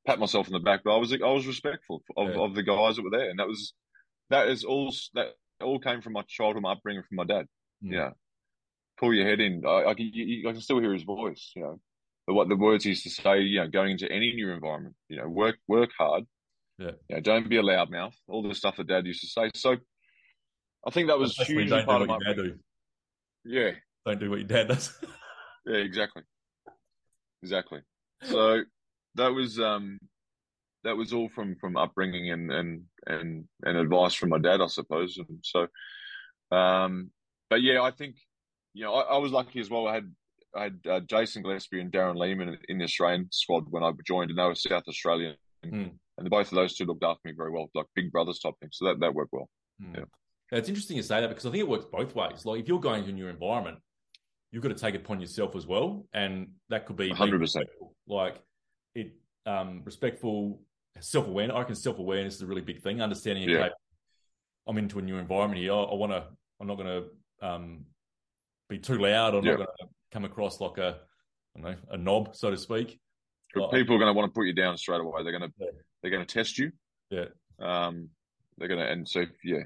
pat 0.06 0.18
myself 0.18 0.46
on 0.48 0.52
the 0.52 0.58
back, 0.60 0.80
but 0.84 0.94
I 0.94 0.98
was 0.98 1.12
I 1.12 1.16
was 1.32 1.46
respectful 1.46 2.02
of, 2.16 2.28
Yeah. 2.30 2.40
of 2.40 2.54
the 2.56 2.62
guys 2.64 2.96
that 2.96 3.02
were 3.02 3.10
there, 3.10 3.30
and 3.30 3.38
that 3.38 3.46
was 3.46 3.72
that 4.30 4.48
is 4.48 4.64
all 4.64 4.92
that 5.14 5.34
all 5.60 5.78
came 5.78 6.02
from 6.02 6.12
my 6.14 6.22
childhood, 6.22 6.62
my 6.62 6.72
upbringing 6.72 7.04
from 7.04 7.16
my 7.16 7.24
dad. 7.24 7.46
Mm. 7.84 7.92
Yeah, 7.92 8.10
pull 8.98 9.14
your 9.14 9.26
head 9.28 9.40
in. 9.40 9.62
I, 9.66 9.90
I, 9.90 9.94
can, 9.94 10.10
you, 10.12 10.48
I 10.48 10.52
can 10.52 10.60
still 10.60 10.80
hear 10.80 10.92
his 10.92 11.04
voice. 11.04 11.52
You 11.54 11.62
know, 11.62 11.80
the, 12.26 12.34
what 12.34 12.48
the 12.48 12.56
words 12.56 12.84
he 12.84 12.90
used 12.90 13.04
to 13.04 13.10
say. 13.10 13.40
You 13.40 13.60
know, 13.60 13.68
going 13.68 13.92
into 13.92 14.10
any 14.10 14.32
new 14.34 14.50
environment. 14.50 14.94
You 15.08 15.18
know, 15.18 15.28
work 15.28 15.56
work 15.66 15.90
hard. 15.98 16.24
Yeah. 16.78 16.92
You 17.08 17.16
know, 17.16 17.20
don't 17.20 17.48
be 17.48 17.56
a 17.56 17.62
loudmouth. 17.62 18.14
All 18.28 18.46
the 18.46 18.54
stuff 18.54 18.76
that 18.76 18.86
dad 18.88 19.06
used 19.06 19.20
to 19.22 19.28
say. 19.28 19.50
So. 19.54 19.76
I 20.86 20.90
think 20.90 21.08
that 21.08 21.18
was 21.18 21.34
don't 21.34 21.86
part 21.86 22.02
of 22.02 22.08
my 22.08 22.18
dad 22.24 22.36
do. 22.36 22.54
yeah, 23.44 23.72
Don't 24.06 24.20
do 24.20 24.30
what 24.30 24.38
your 24.38 24.48
dad 24.48 24.68
does. 24.68 24.96
yeah, 25.66 25.78
exactly, 25.78 26.22
exactly. 27.42 27.80
So 28.22 28.62
that 29.16 29.28
was 29.28 29.58
um, 29.58 29.98
that 30.84 30.96
was 30.96 31.12
all 31.12 31.28
from 31.28 31.56
from 31.60 31.76
upbringing 31.76 32.30
and 32.30 32.50
and 32.50 32.82
and 33.06 33.44
and 33.64 33.76
advice 33.76 34.14
from 34.14 34.30
my 34.30 34.38
dad, 34.38 34.60
I 34.60 34.66
suppose. 34.68 35.18
And 35.18 35.38
so, 35.42 35.66
um, 36.56 37.10
but 37.50 37.62
yeah, 37.62 37.82
I 37.82 37.90
think 37.90 38.16
you 38.74 38.84
know 38.84 38.94
I, 38.94 39.14
I 39.14 39.18
was 39.18 39.32
lucky 39.32 39.60
as 39.60 39.70
well. 39.70 39.86
I 39.86 39.94
had 39.94 40.14
I 40.56 40.62
had 40.64 40.78
uh, 40.88 41.00
Jason 41.00 41.42
Gillespie 41.42 41.80
and 41.80 41.92
Darren 41.92 42.16
Lehmann 42.16 42.48
in, 42.48 42.58
in 42.68 42.78
the 42.78 42.84
Australian 42.84 43.28
squad 43.30 43.64
when 43.70 43.82
I 43.82 43.92
joined, 44.06 44.30
and 44.30 44.38
they 44.38 44.42
were 44.44 44.54
South 44.54 44.84
Australian, 44.88 45.36
Mm. 45.66 45.90
and 46.16 46.30
both 46.30 46.52
of 46.52 46.54
those 46.56 46.76
two 46.76 46.84
looked 46.84 47.02
after 47.02 47.20
me 47.24 47.32
very 47.36 47.50
well, 47.50 47.68
like 47.74 47.86
big 47.94 48.12
brothers 48.12 48.38
type 48.38 48.54
thing. 48.60 48.68
So 48.72 48.84
that 48.86 49.00
that 49.00 49.14
worked 49.14 49.32
well. 49.32 49.48
Mm. 49.82 49.94
Yeah. 49.94 50.04
Now, 50.52 50.58
It's 50.58 50.68
interesting 50.68 50.96
you 50.96 51.02
say 51.02 51.20
that 51.20 51.28
because 51.28 51.46
I 51.46 51.50
think 51.50 51.60
it 51.62 51.68
works 51.68 51.84
both 51.90 52.14
ways. 52.14 52.46
Like 52.46 52.60
if 52.60 52.68
you're 52.68 52.80
going 52.80 53.02
to 53.04 53.10
a 53.10 53.12
new 53.12 53.26
environment, 53.26 53.78
you've 54.52 54.62
got 54.62 54.68
to 54.70 54.74
take 54.76 54.94
it 54.94 55.02
upon 55.02 55.20
yourself 55.20 55.56
as 55.56 55.66
well, 55.66 56.06
and 56.12 56.52
that 56.70 56.86
could 56.86 56.96
be 56.96 57.10
100%. 57.10 57.64
Like 58.06 58.40
it, 58.94 59.12
um, 59.46 59.82
respectful, 59.84 60.62
self 61.00 61.26
awareness. 61.26 61.54
I 61.56 61.58
reckon 61.58 61.74
self 61.74 61.98
awareness 61.98 62.36
is 62.36 62.42
a 62.42 62.46
really 62.46 62.62
big 62.62 62.80
thing. 62.82 63.02
Understanding, 63.02 63.48
Yeah. 63.48 63.58
okay, 63.58 63.70
I'm 64.66 64.78
into 64.78 64.98
a 65.00 65.02
new 65.02 65.16
environment 65.18 65.60
here. 65.60 65.72
I, 65.72 65.82
I 65.82 65.94
want 65.94 66.12
to. 66.12 66.24
I'm 66.60 66.66
not 66.66 66.76
going 66.76 66.86
to 66.88 67.08
um, 67.40 67.84
be 68.68 68.78
too 68.78 68.98
loud. 68.98 69.34
I'm 69.34 69.44
Yeah. 69.44 69.52
not 69.52 69.56
going 69.56 69.68
to 69.80 69.88
come 70.12 70.24
across 70.24 70.60
like 70.60 70.78
a, 70.78 71.00
I 71.56 71.60
don't 71.60 71.70
know, 71.70 71.76
a 71.90 71.96
knob, 71.96 72.34
so 72.34 72.50
to 72.50 72.56
speak. 72.56 73.00
But 73.54 73.70
people 73.72 73.94
are 73.96 73.98
going 73.98 74.12
to 74.12 74.18
want 74.18 74.32
to 74.32 74.38
put 74.38 74.46
you 74.46 74.52
down 74.52 74.76
straight 74.76 75.00
away. 75.00 75.22
They're 75.22 75.36
going 75.36 75.50
to 75.50 75.54
Yeah. 75.58 75.70
they're 76.02 76.10
going 76.10 76.24
to 76.26 76.32
test 76.32 76.58
you. 76.58 76.72
Yeah. 77.10 77.26
Um, 77.58 78.10
they're 78.56 78.68
going 78.68 78.80
to 78.80 78.90
and 78.90 79.08
so 79.08 79.24
yeah, 79.42 79.62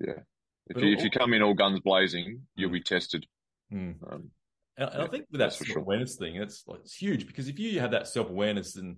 yeah. 0.00 0.20
If 0.66 0.74
But 0.74 0.82
you 0.82 0.92
if 0.96 1.04
you 1.04 1.10
come 1.10 1.34
in 1.34 1.42
all 1.42 1.54
guns 1.54 1.80
blazing, 1.80 2.46
you'll 2.56 2.70
Mm. 2.70 2.74
be 2.74 2.82
tested. 2.82 3.26
Mm. 3.72 3.96
Um, 4.12 4.30
And, 4.76 4.90
and 4.90 5.02
I 5.02 5.06
think 5.08 5.26
with 5.30 5.40
that 5.40 5.52
self 5.52 5.66
sure. 5.68 5.78
awareness 5.78 6.16
thing, 6.16 6.36
it's 6.36 6.66
like 6.66 6.80
it's 6.80 6.94
huge 6.94 7.26
because 7.26 7.48
if 7.48 7.58
you 7.58 7.80
have 7.80 7.90
that 7.90 8.08
self 8.08 8.30
awareness 8.30 8.76
and 8.76 8.96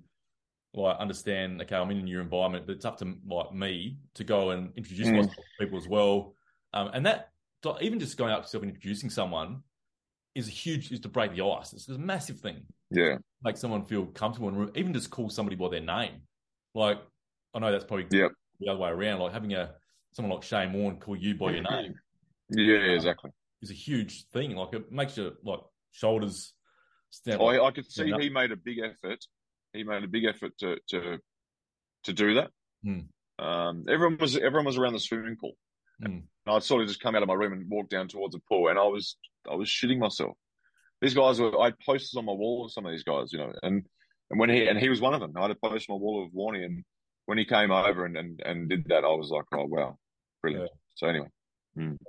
like 0.73 0.97
understand, 0.99 1.61
okay, 1.63 1.75
I'm 1.75 1.91
in 1.91 1.99
a 1.99 2.03
new 2.03 2.21
environment, 2.21 2.67
but 2.67 2.77
it's 2.77 2.85
up 2.85 2.99
to 2.99 3.17
like 3.27 3.53
me 3.53 3.99
to 4.15 4.25
go 4.25 4.51
and 4.51 4.73
introduce 4.77 5.09
Mm. 5.09 5.17
myself 5.17 5.35
to 5.37 5.65
people 5.65 5.79
as 5.79 5.89
well. 5.89 6.35
Um, 6.73 6.91
and 6.95 7.07
that 7.07 7.30
even 7.81 7.99
just 8.01 8.17
going 8.17 8.33
up 8.33 8.41
to 8.41 8.45
yourself 8.47 8.63
and 8.63 8.73
introducing 8.75 9.11
someone 9.11 9.63
is 10.35 10.49
a 10.49 10.51
huge 10.51 10.93
is 10.93 11.01
to 11.01 11.09
break 11.09 11.35
the 11.35 11.45
ice. 11.45 11.73
It's 11.73 11.89
a 11.89 11.99
massive 11.99 12.39
thing. 12.41 12.63
yeah, 12.91 13.17
Make 13.43 13.57
someone 13.57 13.85
feel 13.85 14.07
comfortable 14.07 14.49
and 14.49 14.77
even 14.77 14.95
just 14.95 15.11
call 15.11 15.29
somebody 15.31 15.57
by 15.57 15.69
their 15.69 15.81
name. 15.81 16.23
Like 16.75 16.99
I 17.55 17.59
know 17.59 17.73
that's 17.73 17.85
probably 17.85 18.07
Yep. 18.17 18.31
the 18.61 18.69
other 18.71 18.81
way 18.81 18.91
around. 18.91 19.21
Like 19.21 19.33
having 19.33 19.53
a 19.55 19.75
someone 20.13 20.35
like 20.35 20.45
Shane 20.45 20.73
Warne 20.73 20.97
call 20.99 21.17
you 21.17 21.35
by 21.37 21.53
your 21.53 21.63
name 21.63 21.95
yeah, 22.51 22.77
exactly. 22.95 23.31
is 23.63 23.71
a 23.71 23.75
huge 23.75 24.27
thing. 24.33 24.55
Like 24.57 24.73
it 24.75 24.91
makes 24.93 25.17
your 25.17 25.33
like 25.45 25.61
shoulders 25.93 26.53
stand. 27.11 27.41
I, 27.43 27.65
I 27.65 27.71
could 27.73 27.91
see 27.91 28.13
he 28.19 28.29
made 28.31 28.53
a 28.53 28.57
big 28.57 28.79
effort. 28.79 29.25
He 29.73 29.85
made 29.85 30.03
a 30.05 30.09
big 30.09 30.25
effort 30.25 30.53
to 30.59 30.79
to 30.89 31.19
to 32.05 32.13
do 32.13 32.35
that. 32.35 32.51
Hmm. 32.85 33.01
Um, 33.45 33.85
everyone 33.89 34.19
was 34.19 34.37
everyone 34.37 34.65
was 34.67 34.79
around 34.79 34.93
the 34.95 35.01
swimming 35.01 35.37
pool. 35.41 35.53
Hmm. 36.05 36.19
And 36.51 36.57
I'd 36.57 36.65
sort 36.65 36.83
of 36.83 36.89
just 36.89 37.01
come 37.01 37.15
out 37.15 37.23
of 37.23 37.29
my 37.29 37.35
room 37.35 37.53
and 37.53 37.71
walk 37.71 37.89
down 37.91 38.09
towards 38.09 38.35
the 38.35 38.41
pool, 38.49 38.71
and 38.71 38.79
I 38.79 38.83
was 38.83 39.17
I 39.49 39.55
was 39.55 39.69
shitting 39.69 39.99
myself. 39.99 40.37
These 41.01 41.15
guys 41.15 41.41
were 41.41 41.57
I 41.61 41.67
had 41.67 41.79
posters 41.79 42.17
on 42.17 42.25
my 42.25 42.33
wall 42.33 42.65
of 42.65 42.73
some 42.73 42.85
of 42.85 42.91
these 42.91 43.05
guys, 43.05 43.33
you 43.33 43.39
know, 43.39 43.53
and 43.63 43.87
and 44.31 44.41
when 44.41 44.51
he 44.51 44.67
and 44.67 44.77
he 44.77 44.89
was 44.89 45.01
one 45.01 45.15
of 45.15 45.21
them. 45.21 45.33
I 45.37 45.43
had 45.43 45.53
a 45.53 45.55
poster 45.55 45.93
on 45.93 46.01
my 46.01 46.03
wall 46.03 46.25
of 46.25 46.33
Warney, 46.33 46.65
and 46.65 46.83
when 47.27 47.39
he 47.39 47.45
came 47.45 47.71
over 47.71 48.05
and 48.05 48.17
and, 48.17 48.41
and 48.45 48.69
did 48.69 48.85
that, 48.89 49.05
I 49.05 49.15
was 49.15 49.31
like, 49.31 49.45
oh 49.55 49.67
wow, 49.67 49.97
brilliant. 50.43 50.71
So 50.97 51.07
anyway, 51.07 51.29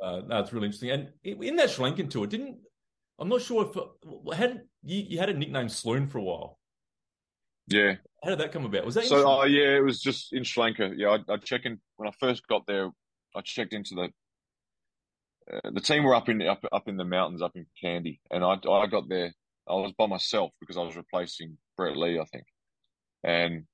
Uh, 0.02 0.22
that's 0.28 0.52
really 0.52 0.66
interesting. 0.66 0.90
And 0.90 1.10
in 1.24 1.56
that 1.58 1.70
Sri 1.70 1.86
Lankan 1.86 2.10
tour, 2.10 2.26
didn't 2.26 2.58
I'm 3.20 3.30
not 3.30 3.44
sure 3.44 3.70
if 3.70 4.36
had 4.36 4.64
you, 4.84 5.06
you 5.08 5.20
had 5.20 5.30
a 5.30 5.36
nickname 5.36 5.70
Sloon 5.70 6.08
for 6.08 6.18
a 6.18 6.24
while. 6.24 6.58
yeah. 7.68 7.98
How 8.24 8.32
did 8.32 8.40
that 8.40 8.52
come 8.52 8.66
about? 8.66 8.86
Was 8.86 8.96
that 8.96 9.06
So, 9.06 9.28
uh, 9.30 9.46
yeah, 9.46 9.78
it 9.78 9.84
was 9.84 10.02
just 10.02 10.34
in 10.34 10.44
Sri 10.44 10.64
Lanka. 10.64 10.92
Yeah, 10.96 11.18
I, 11.30 11.34
I 11.34 11.38
check 11.38 11.66
in 11.66 11.80
when 11.98 12.10
I 12.10 12.12
first 12.20 12.48
got 12.48 12.66
there. 12.66 12.90
I 13.36 13.42
checked 13.42 13.74
into 13.74 13.94
the 13.96 14.10
uh, 15.52 15.72
the 15.72 15.82
team 15.82 16.04
were 16.04 16.16
up 16.16 16.30
in 16.30 16.42
up 16.42 16.64
up 16.72 16.88
in 16.88 16.98
the 16.98 17.06
mountains 17.06 17.42
up 17.42 17.56
in 17.56 17.66
Kandy, 17.84 18.20
and 18.30 18.44
I 18.44 18.54
I 18.70 18.88
got 18.88 19.10
there. 19.10 19.34
I 19.68 19.74
was 19.74 19.94
by 19.98 20.08
myself 20.08 20.52
because 20.60 20.78
I 20.78 20.82
was 20.82 20.96
replacing 20.96 21.58
Brett 21.78 21.96
Lee, 21.96 22.20
I 22.20 22.26
think, 22.26 22.46
and 23.24 23.66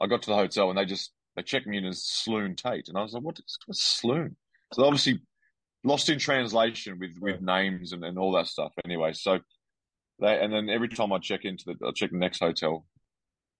I 0.00 0.06
got 0.06 0.22
to 0.22 0.30
the 0.30 0.36
hotel 0.36 0.70
and 0.70 0.78
they 0.78 0.84
just 0.84 1.12
they 1.36 1.42
checked 1.42 1.66
me 1.66 1.78
in 1.78 1.84
as 1.84 2.02
Sloon 2.02 2.56
Tait, 2.56 2.88
and 2.88 2.96
I 2.96 3.02
was 3.02 3.12
like, 3.12 3.22
what 3.22 3.38
is 3.38 3.58
what's 3.66 3.82
Sloon? 3.82 4.36
So 4.72 4.84
obviously 4.84 5.20
lost 5.84 6.08
in 6.08 6.18
translation 6.18 6.98
with 6.98 7.16
with 7.20 7.40
names 7.40 7.92
and, 7.92 8.04
and 8.04 8.18
all 8.18 8.32
that 8.32 8.46
stuff. 8.46 8.72
Anyway, 8.84 9.12
so 9.12 9.38
they 10.20 10.40
and 10.40 10.52
then 10.52 10.68
every 10.68 10.88
time 10.88 11.12
I 11.12 11.18
check 11.18 11.44
into 11.44 11.64
the 11.66 11.86
I 11.86 11.92
check 11.92 12.10
the 12.10 12.18
next 12.18 12.40
hotel, 12.40 12.86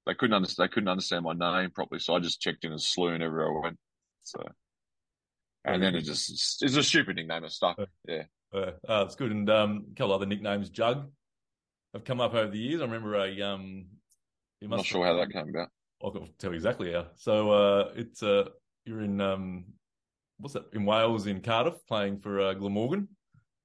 they 0.06 0.14
couldn't 0.14 0.34
understand 0.34 0.68
they 0.68 0.72
couldn't 0.72 0.88
understand 0.88 1.24
my 1.24 1.34
name 1.34 1.70
properly, 1.70 2.00
so 2.00 2.14
I 2.14 2.20
just 2.20 2.40
checked 2.40 2.64
in 2.64 2.72
as 2.72 2.86
Sloon 2.86 3.22
everywhere 3.22 3.48
I 3.48 3.60
went. 3.62 3.78
So 4.22 4.42
and 5.74 5.82
then 5.82 5.94
it 5.94 6.02
just 6.02 6.62
it's 6.62 6.76
a 6.76 6.82
stupid 6.82 7.16
nickname. 7.16 7.44
It 7.44 7.52
stuck. 7.52 7.78
Yeah. 8.06 8.24
Uh, 8.52 8.72
uh, 8.88 9.04
it's 9.06 9.14
good. 9.14 9.30
And 9.30 9.48
um, 9.50 9.86
a 9.92 9.94
couple 9.94 10.14
other 10.14 10.26
nicknames, 10.26 10.70
Jug, 10.70 11.10
have 11.92 12.04
come 12.04 12.20
up 12.20 12.34
over 12.34 12.50
the 12.50 12.58
years. 12.58 12.80
I 12.80 12.84
remember 12.84 13.14
a. 13.14 13.42
Um, 13.42 13.86
I'm 14.62 14.70
not 14.70 14.86
sure 14.86 15.04
how 15.04 15.16
that 15.16 15.30
came 15.30 15.48
about. 15.48 15.68
I'll 16.02 16.28
tell 16.38 16.50
you 16.50 16.56
exactly 16.56 16.92
how. 16.92 17.06
So 17.16 17.50
uh, 17.50 17.92
it's 17.94 18.22
uh, 18.22 18.44
you're 18.84 19.02
in 19.02 19.20
um, 19.20 19.64
what's 20.38 20.54
that 20.54 20.64
in 20.72 20.84
Wales 20.84 21.26
in 21.26 21.40
Cardiff 21.40 21.74
playing 21.86 22.20
for 22.20 22.40
uh, 22.40 22.54
Glamorgan, 22.54 23.08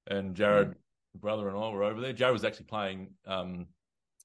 and 0.08 0.34
Jared, 0.34 0.70
mm. 0.70 1.20
brother 1.20 1.48
and 1.48 1.56
I 1.56 1.68
were 1.70 1.84
over 1.84 2.00
there. 2.00 2.12
Jared 2.12 2.32
was 2.32 2.44
actually 2.44 2.66
playing 2.66 3.10
um, 3.26 3.66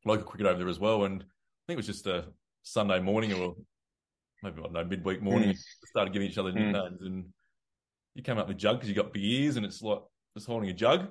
local 0.06 0.26
cricket 0.26 0.48
over 0.48 0.60
there 0.60 0.70
as 0.70 0.80
well, 0.80 1.06
and 1.06 1.22
I 1.22 1.26
think 1.68 1.76
it 1.76 1.78
was 1.78 1.88
just 1.88 2.08
a 2.08 2.26
Sunday 2.64 3.00
morning 3.00 3.34
or 3.34 3.56
maybe 4.44 4.60
I 4.60 4.64
don't 4.64 4.74
know 4.74 4.86
midweek 4.86 5.22
morning. 5.22 5.50
Mm. 5.50 5.60
Started 5.86 6.14
giving 6.14 6.30
each 6.30 6.38
other 6.38 6.52
hmm. 6.52 6.58
nicknames, 6.58 7.02
mm. 7.02 7.06
and 7.06 7.26
you 8.16 8.24
came 8.24 8.38
up 8.38 8.48
with 8.48 8.58
a 8.58 8.60
Jug 8.60 8.78
because 8.78 8.90
you 8.90 8.96
got 8.96 9.14
big 9.14 9.24
ears, 9.24 9.58
and 9.58 9.66
it's 9.66 9.82
like 9.82 10.00
just 10.36 10.48
holding 10.48 10.70
a 10.70 10.74
jug. 10.74 11.08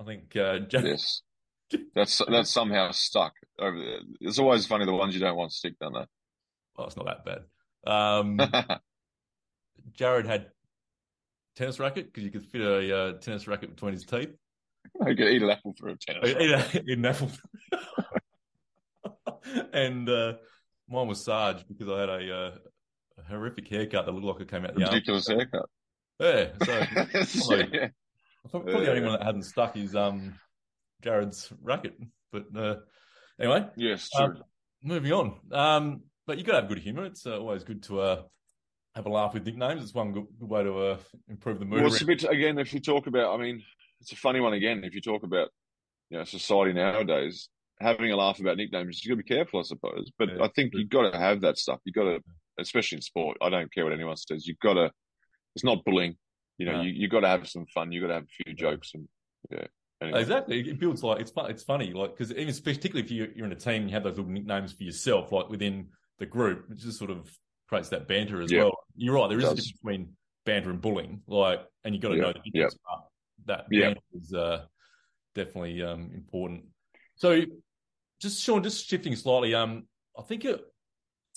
I 0.00 0.04
think 0.04 0.36
uh, 0.36 0.60
Jug. 0.60 0.84
Yes. 0.84 1.22
That's 1.94 2.20
that's 2.28 2.52
somehow 2.52 2.90
stuck 2.92 3.32
over 3.58 3.76
there. 3.76 3.98
It's 4.20 4.38
always 4.38 4.66
funny 4.66 4.84
the 4.84 4.92
ones 4.92 5.14
you 5.14 5.20
don't 5.20 5.34
want 5.34 5.50
to 5.50 5.56
stick, 5.56 5.74
don't 5.80 5.94
they? 5.94 6.04
Well, 6.76 6.86
it's 6.86 6.96
not 6.96 7.06
that 7.06 7.24
bad. 7.24 7.90
Um, 7.90 8.38
Jared 9.92 10.26
had 10.26 10.48
tennis 11.56 11.80
racket 11.80 12.06
because 12.06 12.22
you 12.22 12.30
could 12.30 12.44
fit 12.44 12.60
a 12.60 12.96
uh, 12.96 13.12
tennis 13.14 13.48
racket 13.48 13.70
between 13.70 13.94
his 13.94 14.04
teeth. 14.04 14.30
I 15.02 15.06
could 15.06 15.20
eat 15.20 15.42
an 15.42 15.50
apple 15.50 15.74
through 15.76 15.92
a 15.92 15.96
tennis. 15.96 16.30
Eat, 16.30 16.50
a, 16.50 16.82
eat 16.86 16.98
an 16.98 17.06
apple. 17.06 17.30
and 19.72 20.08
uh, 20.08 20.34
mine 20.88 21.08
was 21.08 21.24
Sarge 21.24 21.66
because 21.66 21.88
I 21.88 22.00
had 22.00 22.08
a, 22.08 22.36
uh, 22.36 22.50
a, 23.18 23.22
horrific 23.28 23.68
haircut 23.68 24.06
that 24.06 24.12
looked 24.12 24.26
like 24.26 24.40
it 24.40 24.50
came 24.50 24.64
out 24.64 24.74
the 24.74 24.84
ridiculous 24.84 25.28
arm. 25.28 25.38
haircut. 25.38 25.68
Yeah, 26.20 26.50
so 26.64 26.84
probably, 27.48 27.68
yeah. 27.72 27.88
probably 28.50 28.84
the 28.84 28.90
only 28.90 29.02
one 29.02 29.12
that 29.12 29.22
hadn't 29.24 29.42
stuck 29.42 29.76
is 29.76 29.94
um 29.94 30.34
Jared's 31.02 31.52
racket. 31.62 31.96
But 32.32 32.46
uh, 32.56 32.76
anyway, 33.40 33.66
yes, 33.76 34.08
true. 34.10 34.24
Um, 34.26 34.42
moving 34.82 35.12
on. 35.12 35.38
Um, 35.52 36.02
but 36.26 36.38
you 36.38 36.44
got 36.44 36.52
to 36.52 36.60
have 36.60 36.68
good 36.68 36.78
humour. 36.78 37.04
It's 37.04 37.26
uh, 37.26 37.38
always 37.38 37.64
good 37.64 37.82
to 37.84 38.00
uh, 38.00 38.22
have 38.94 39.06
a 39.06 39.10
laugh 39.10 39.34
with 39.34 39.44
nicknames. 39.44 39.82
It's 39.82 39.94
one 39.94 40.12
good, 40.12 40.26
good 40.38 40.48
way 40.48 40.62
to 40.62 40.78
uh, 40.78 40.96
improve 41.28 41.58
the 41.58 41.64
mood. 41.64 41.82
Well, 41.82 41.92
it's 41.92 42.02
a 42.02 42.06
bit 42.06 42.24
again. 42.24 42.58
If 42.58 42.72
you 42.72 42.80
talk 42.80 43.06
about, 43.06 43.34
I 43.34 43.42
mean, 43.42 43.62
it's 44.00 44.12
a 44.12 44.16
funny 44.16 44.40
one 44.40 44.54
again. 44.54 44.82
If 44.84 44.94
you 44.94 45.00
talk 45.00 45.22
about, 45.22 45.48
you 46.10 46.18
know, 46.18 46.24
society 46.24 46.72
nowadays, 46.72 47.48
having 47.80 48.10
a 48.10 48.16
laugh 48.16 48.40
about 48.40 48.56
nicknames, 48.56 49.04
you 49.04 49.10
got 49.10 49.20
to 49.20 49.24
be 49.24 49.34
careful, 49.34 49.60
I 49.60 49.64
suppose. 49.64 50.10
But 50.18 50.30
yeah, 50.30 50.44
I 50.44 50.48
think 50.54 50.72
you've 50.74 50.90
got 50.90 51.10
to 51.10 51.18
have 51.18 51.40
that 51.42 51.58
stuff. 51.58 51.80
You've 51.84 51.94
got 51.94 52.04
to, 52.04 52.20
especially 52.58 52.96
in 52.96 53.02
sport. 53.02 53.36
I 53.42 53.50
don't 53.50 53.72
care 53.72 53.84
what 53.84 53.92
anyone 53.92 54.16
says. 54.16 54.46
You've 54.46 54.58
got 54.60 54.74
to. 54.74 54.90
It's 55.54 55.64
not 55.64 55.84
bullying. 55.84 56.16
You 56.58 56.66
know, 56.66 56.72
no. 56.76 56.82
you 56.82 56.90
you 56.90 57.08
got 57.08 57.20
to 57.20 57.28
have 57.28 57.48
some 57.48 57.66
fun. 57.66 57.92
You 57.92 58.00
got 58.00 58.08
to 58.08 58.14
have 58.14 58.24
a 58.24 58.44
few 58.44 58.54
jokes 58.54 58.92
and 58.94 59.08
yeah. 59.50 59.66
Anyway. 60.00 60.20
Exactly, 60.20 60.60
it 60.60 60.78
builds 60.78 61.02
like 61.02 61.20
it's 61.20 61.30
fun. 61.30 61.50
It's 61.50 61.62
funny, 61.62 61.92
like 61.92 62.16
because 62.16 62.32
even 62.32 62.54
particularly 62.54 63.02
if 63.02 63.10
you, 63.10 63.32
you're 63.34 63.46
in 63.46 63.52
a 63.52 63.56
team, 63.56 63.86
you 63.86 63.94
have 63.94 64.02
those 64.02 64.16
little 64.16 64.30
nicknames 64.30 64.72
for 64.72 64.82
yourself, 64.82 65.32
like 65.32 65.48
within 65.48 65.88
the 66.18 66.26
group. 66.26 66.66
It 66.70 66.78
just 66.78 66.98
sort 66.98 67.10
of 67.10 67.30
creates 67.68 67.88
that 67.90 68.06
banter 68.06 68.42
as 68.42 68.52
well. 68.52 68.72
You're 68.96 69.14
right. 69.14 69.28
There 69.28 69.38
is 69.38 69.44
a 69.44 69.48
difference 69.50 69.72
between 69.72 70.08
banter 70.44 70.70
and 70.70 70.80
bullying. 70.80 71.22
Like, 71.26 71.60
and 71.84 71.94
you 71.94 72.00
got 72.00 72.10
to 72.10 72.16
know 72.16 72.32
the 72.32 72.50
difference. 72.50 72.76
That 73.46 73.68
banter 73.70 74.00
is 74.14 74.32
uh, 74.32 74.64
definitely 75.34 75.82
um, 75.82 76.10
important. 76.14 76.64
So, 77.16 77.42
just 78.20 78.42
Shaun, 78.42 78.62
just 78.62 78.86
shifting 78.86 79.14
slightly. 79.16 79.54
Um, 79.54 79.84
I 80.18 80.22
think 80.22 80.44
it 80.44 80.60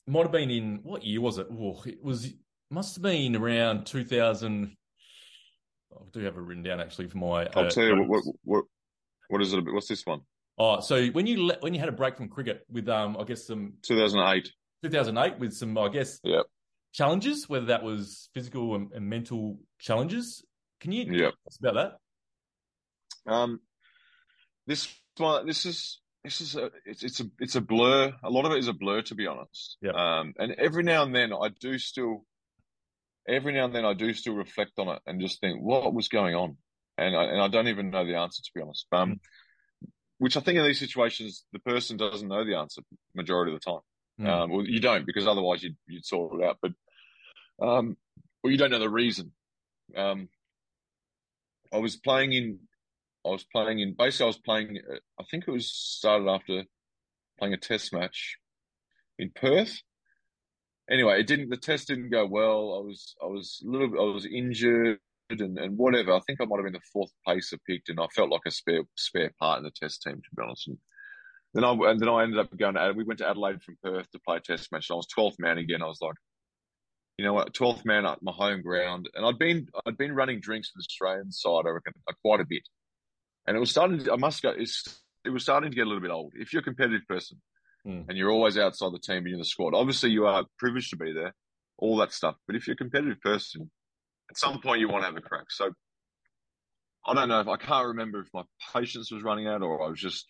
might 0.07 0.23
have 0.23 0.31
been 0.31 0.51
in 0.51 0.79
what 0.83 1.03
year 1.03 1.21
was 1.21 1.37
it? 1.37 1.47
Oh, 1.51 1.81
it 1.85 2.03
was 2.03 2.33
must 2.69 2.95
have 2.95 3.03
been 3.03 3.35
around 3.35 3.85
2000. 3.85 4.75
I 5.91 5.95
do 6.11 6.19
have 6.21 6.35
it 6.35 6.41
written 6.41 6.63
down 6.63 6.79
actually 6.79 7.07
for 7.07 7.17
my. 7.17 7.47
I'll 7.55 7.65
uh, 7.65 7.69
tell 7.69 7.85
you 7.85 8.03
what, 8.03 8.23
what 8.43 8.65
what 9.29 9.41
is 9.41 9.53
it? 9.53 9.63
What's 9.65 9.87
this 9.87 10.05
one? 10.05 10.21
Oh, 10.57 10.79
so 10.79 11.07
when 11.07 11.27
you 11.27 11.51
when 11.61 11.73
you 11.73 11.79
had 11.79 11.89
a 11.89 11.93
break 11.93 12.17
from 12.17 12.29
cricket 12.29 12.65
with 12.69 12.87
um, 12.89 13.17
I 13.19 13.23
guess 13.23 13.45
some 13.47 13.73
2008. 13.83 14.51
2008 14.83 15.39
with 15.39 15.53
some, 15.53 15.77
I 15.77 15.89
guess, 15.89 16.19
yep. 16.23 16.45
challenges, 16.93 17.49
whether 17.49 17.67
that 17.67 17.83
was 17.83 18.29
physical 18.33 18.75
and, 18.75 18.91
and 18.93 19.09
mental 19.09 19.59
challenges. 19.79 20.43
Can 20.79 20.91
you 20.91 21.31
us 21.47 21.57
about 21.59 21.97
that? 23.25 23.31
Um, 23.31 23.59
this 24.67 24.87
one, 25.17 25.47
this 25.47 25.65
is 25.65 25.99
this 26.23 26.41
is 26.41 26.55
a 26.55 26.69
it's, 26.85 27.03
it's 27.03 27.19
a 27.19 27.25
it's 27.39 27.55
a 27.55 27.61
blur. 27.61 28.13
A 28.23 28.29
lot 28.29 28.45
of 28.45 28.51
it 28.51 28.59
is 28.59 28.67
a 28.67 28.73
blur, 28.73 29.01
to 29.03 29.15
be 29.15 29.25
honest. 29.25 29.77
Yeah. 29.81 29.91
Um, 29.91 30.33
and 30.37 30.53
every 30.53 30.83
now 30.83 31.03
and 31.03 31.15
then 31.15 31.33
I 31.33 31.49
do 31.59 31.79
still, 31.79 32.25
every 33.27 33.53
now 33.53 33.65
and 33.65 33.75
then 33.75 33.85
I 33.85 33.93
do 33.93 34.13
still 34.13 34.35
reflect 34.35 34.73
on 34.77 34.89
it 34.89 35.01
and 35.05 35.21
just 35.21 35.39
think 35.39 35.61
what 35.61 35.93
was 35.93 36.07
going 36.07 36.35
on, 36.35 36.57
and 36.97 37.15
I 37.15 37.23
and 37.25 37.41
I 37.41 37.47
don't 37.47 37.67
even 37.67 37.89
know 37.89 38.05
the 38.05 38.15
answer 38.15 38.41
to 38.41 38.51
be 38.53 38.61
honest. 38.61 38.87
Um, 38.91 39.11
mm. 39.11 39.19
which 40.17 40.37
I 40.37 40.39
think 40.39 40.57
in 40.57 40.65
these 40.65 40.79
situations 40.79 41.45
the 41.53 41.59
person 41.59 41.97
doesn't 41.97 42.27
know 42.27 42.45
the 42.45 42.57
answer 42.57 42.81
majority 43.13 43.53
of 43.53 43.59
the 43.61 43.71
time. 43.71 43.81
Mm. 44.19 44.27
Um, 44.27 44.51
well, 44.51 44.65
you 44.65 44.79
don't 44.79 45.05
because 45.05 45.27
otherwise 45.27 45.63
you'd, 45.63 45.77
you'd 45.87 46.05
sort 46.05 46.39
it 46.39 46.45
out. 46.45 46.57
But 46.61 46.71
um, 47.61 47.97
well, 48.43 48.51
you 48.51 48.57
don't 48.57 48.71
know 48.71 48.79
the 48.79 48.89
reason. 48.89 49.31
Um, 49.95 50.29
I 51.73 51.77
was 51.77 51.95
playing 51.95 52.33
in. 52.33 52.59
I 53.25 53.29
was 53.29 53.43
playing 53.43 53.79
in. 53.79 53.93
Basically, 53.97 54.25
I 54.25 54.27
was 54.27 54.37
playing. 54.37 54.79
Uh, 54.89 54.97
I 55.19 55.23
think 55.29 55.45
it 55.47 55.51
was 55.51 55.71
started 55.71 56.27
after 56.27 56.63
playing 57.37 57.53
a 57.53 57.57
test 57.57 57.93
match 57.93 58.37
in 59.19 59.31
Perth. 59.35 59.81
Anyway, 60.89 61.19
it 61.19 61.27
didn't. 61.27 61.49
The 61.49 61.57
test 61.57 61.87
didn't 61.87 62.09
go 62.09 62.25
well. 62.25 62.77
I 62.79 62.85
was. 62.85 63.15
I 63.21 63.25
was 63.25 63.61
a 63.65 63.69
little. 63.69 63.89
I 63.99 64.13
was 64.13 64.25
injured 64.25 64.99
and, 65.29 65.57
and 65.57 65.77
whatever. 65.77 66.13
I 66.13 66.19
think 66.21 66.39
I 66.39 66.45
might 66.45 66.57
have 66.57 66.65
been 66.65 66.73
the 66.73 66.79
fourth 66.93 67.11
pacer 67.27 67.57
picked, 67.67 67.89
and 67.89 67.99
I 67.99 68.07
felt 68.15 68.29
like 68.29 68.41
a 68.45 68.51
spare 68.51 68.83
spare 68.95 69.31
part 69.39 69.59
in 69.59 69.65
the 69.65 69.71
test 69.71 70.03
team 70.03 70.15
to 70.15 70.35
be 70.35 70.43
honest. 70.43 70.67
And 70.67 70.77
then 71.53 71.63
I 71.63 71.71
and 71.71 71.99
then 71.99 72.09
I 72.09 72.23
ended 72.23 72.39
up 72.39 72.55
going 72.57 72.75
to 72.75 72.93
we 72.95 73.03
went 73.03 73.19
to 73.19 73.29
Adelaide 73.29 73.61
from 73.61 73.77
Perth 73.83 74.09
to 74.11 74.19
play 74.19 74.37
a 74.37 74.39
test 74.39 74.71
match. 74.71 74.89
And 74.89 74.95
I 74.95 74.97
was 74.97 75.07
twelfth 75.07 75.39
man 75.39 75.57
again. 75.57 75.81
I 75.81 75.87
was 75.87 76.01
like, 76.01 76.15
you 77.17 77.25
know 77.25 77.33
what, 77.33 77.53
twelfth 77.53 77.83
man 77.83 78.05
at 78.05 78.23
my 78.23 78.31
home 78.31 78.61
ground, 78.61 79.09
and 79.13 79.25
I'd 79.25 79.39
been 79.39 79.67
I'd 79.85 79.97
been 79.97 80.15
running 80.15 80.39
drinks 80.39 80.69
for 80.69 80.77
the 80.77 80.83
Australian 80.83 81.31
side, 81.31 81.63
I 81.65 81.69
reckon, 81.69 81.93
uh, 82.09 82.13
quite 82.23 82.39
a 82.39 82.45
bit, 82.45 82.63
and 83.45 83.57
it 83.57 83.59
was 83.59 83.71
starting. 83.71 84.03
To, 84.05 84.13
I 84.13 84.17
must 84.17 84.41
go. 84.41 84.51
it 84.51 85.29
was 85.29 85.43
starting 85.43 85.71
to 85.71 85.75
get 85.75 85.85
a 85.85 85.89
little 85.89 86.01
bit 86.01 86.11
old. 86.11 86.31
If 86.35 86.53
you're 86.53 86.61
a 86.61 86.63
competitive 86.63 87.05
person 87.09 87.41
mm. 87.87 88.05
and 88.07 88.17
you're 88.17 88.31
always 88.31 88.57
outside 88.57 88.91
the 88.91 88.99
team 88.99 89.17
and 89.17 89.27
you're 89.27 89.35
in 89.35 89.39
the 89.39 89.45
squad, 89.45 89.73
obviously 89.73 90.09
you 90.09 90.25
are 90.25 90.45
privileged 90.59 90.89
to 90.91 90.97
be 90.97 91.13
there, 91.13 91.33
all 91.77 91.97
that 91.97 92.13
stuff. 92.13 92.35
But 92.45 92.55
if 92.55 92.67
you're 92.67 92.73
a 92.73 92.77
competitive 92.77 93.21
person, 93.21 93.69
at 94.29 94.37
some 94.37 94.59
point 94.61 94.81
you 94.81 94.89
want 94.89 95.03
to 95.03 95.07
have 95.07 95.17
a 95.17 95.21
crack. 95.21 95.45
So 95.49 95.71
I 97.05 97.13
don't 97.13 97.29
know 97.29 97.39
if 97.39 97.47
I 97.47 97.57
can't 97.57 97.87
remember 97.87 98.19
if 98.19 98.27
my 98.33 98.43
patience 98.73 99.11
was 99.11 99.23
running 99.23 99.47
out 99.47 99.61
or 99.61 99.83
I 99.83 99.89
was 99.89 99.99
just 99.99 100.27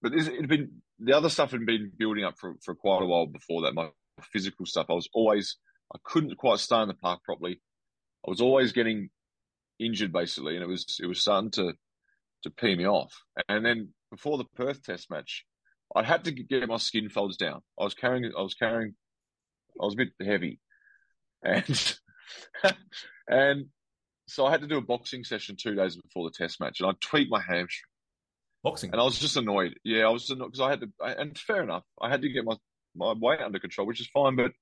but 0.00 0.14
it 0.14 0.26
had 0.26 0.48
been 0.48 0.82
the 0.98 1.16
other 1.16 1.28
stuff 1.28 1.50
had 1.50 1.66
been 1.66 1.92
building 1.96 2.24
up 2.24 2.34
for, 2.38 2.54
for 2.64 2.74
quite 2.74 3.02
a 3.02 3.06
while 3.06 3.26
before 3.26 3.62
that. 3.62 3.74
My 3.74 3.88
physical 4.32 4.66
stuff, 4.66 4.86
I 4.88 4.94
was 4.94 5.08
always 5.12 5.56
I 5.94 5.98
couldn't 6.04 6.36
quite 6.36 6.58
stay 6.58 6.80
in 6.80 6.88
the 6.88 6.94
park 6.94 7.22
properly. 7.24 7.60
I 8.26 8.30
was 8.30 8.40
always 8.40 8.72
getting 8.72 9.10
injured 9.78 10.12
basically, 10.12 10.54
and 10.54 10.62
it 10.62 10.68
was 10.68 10.98
it 11.02 11.06
was 11.06 11.20
starting 11.20 11.50
to 11.52 11.72
to 12.44 12.50
pee 12.50 12.76
me 12.76 12.86
off. 12.86 13.12
And 13.48 13.64
then 13.64 13.92
before 14.10 14.38
the 14.38 14.44
Perth 14.56 14.82
Test 14.82 15.10
match, 15.10 15.44
I 15.94 16.02
had 16.02 16.24
to 16.24 16.32
get 16.32 16.68
my 16.68 16.76
skin 16.76 17.08
folds 17.08 17.36
down. 17.36 17.62
I 17.78 17.84
was 17.84 17.94
carrying 17.94 18.30
I 18.36 18.42
was 18.42 18.54
carrying 18.54 18.94
I 19.80 19.84
was 19.84 19.94
a 19.94 19.96
bit 19.96 20.08
heavy, 20.20 20.60
and 21.42 21.98
and 23.28 23.66
so 24.26 24.46
I 24.46 24.50
had 24.50 24.60
to 24.60 24.66
do 24.66 24.78
a 24.78 24.82
boxing 24.82 25.24
session 25.24 25.56
two 25.56 25.74
days 25.74 25.96
before 25.96 26.28
the 26.28 26.34
Test 26.36 26.60
match, 26.60 26.80
and 26.80 26.90
I 26.90 26.92
tweaked 27.00 27.30
my 27.30 27.40
hamstring 27.40 27.88
boxing. 28.62 28.90
And 28.92 29.00
I 29.00 29.04
was 29.04 29.18
just 29.18 29.36
annoyed. 29.36 29.74
Yeah, 29.84 30.06
I 30.06 30.10
was 30.10 30.30
annoyed 30.30 30.52
because 30.52 30.60
I 30.60 30.70
had 30.70 30.80
to, 30.80 30.88
and 31.00 31.38
fair 31.38 31.62
enough, 31.62 31.84
I 32.00 32.10
had 32.10 32.22
to 32.22 32.28
get 32.28 32.44
my 32.44 32.56
my 32.96 33.14
weight 33.18 33.40
under 33.40 33.58
control, 33.58 33.86
which 33.86 34.00
is 34.00 34.08
fine. 34.12 34.36
But 34.36 34.52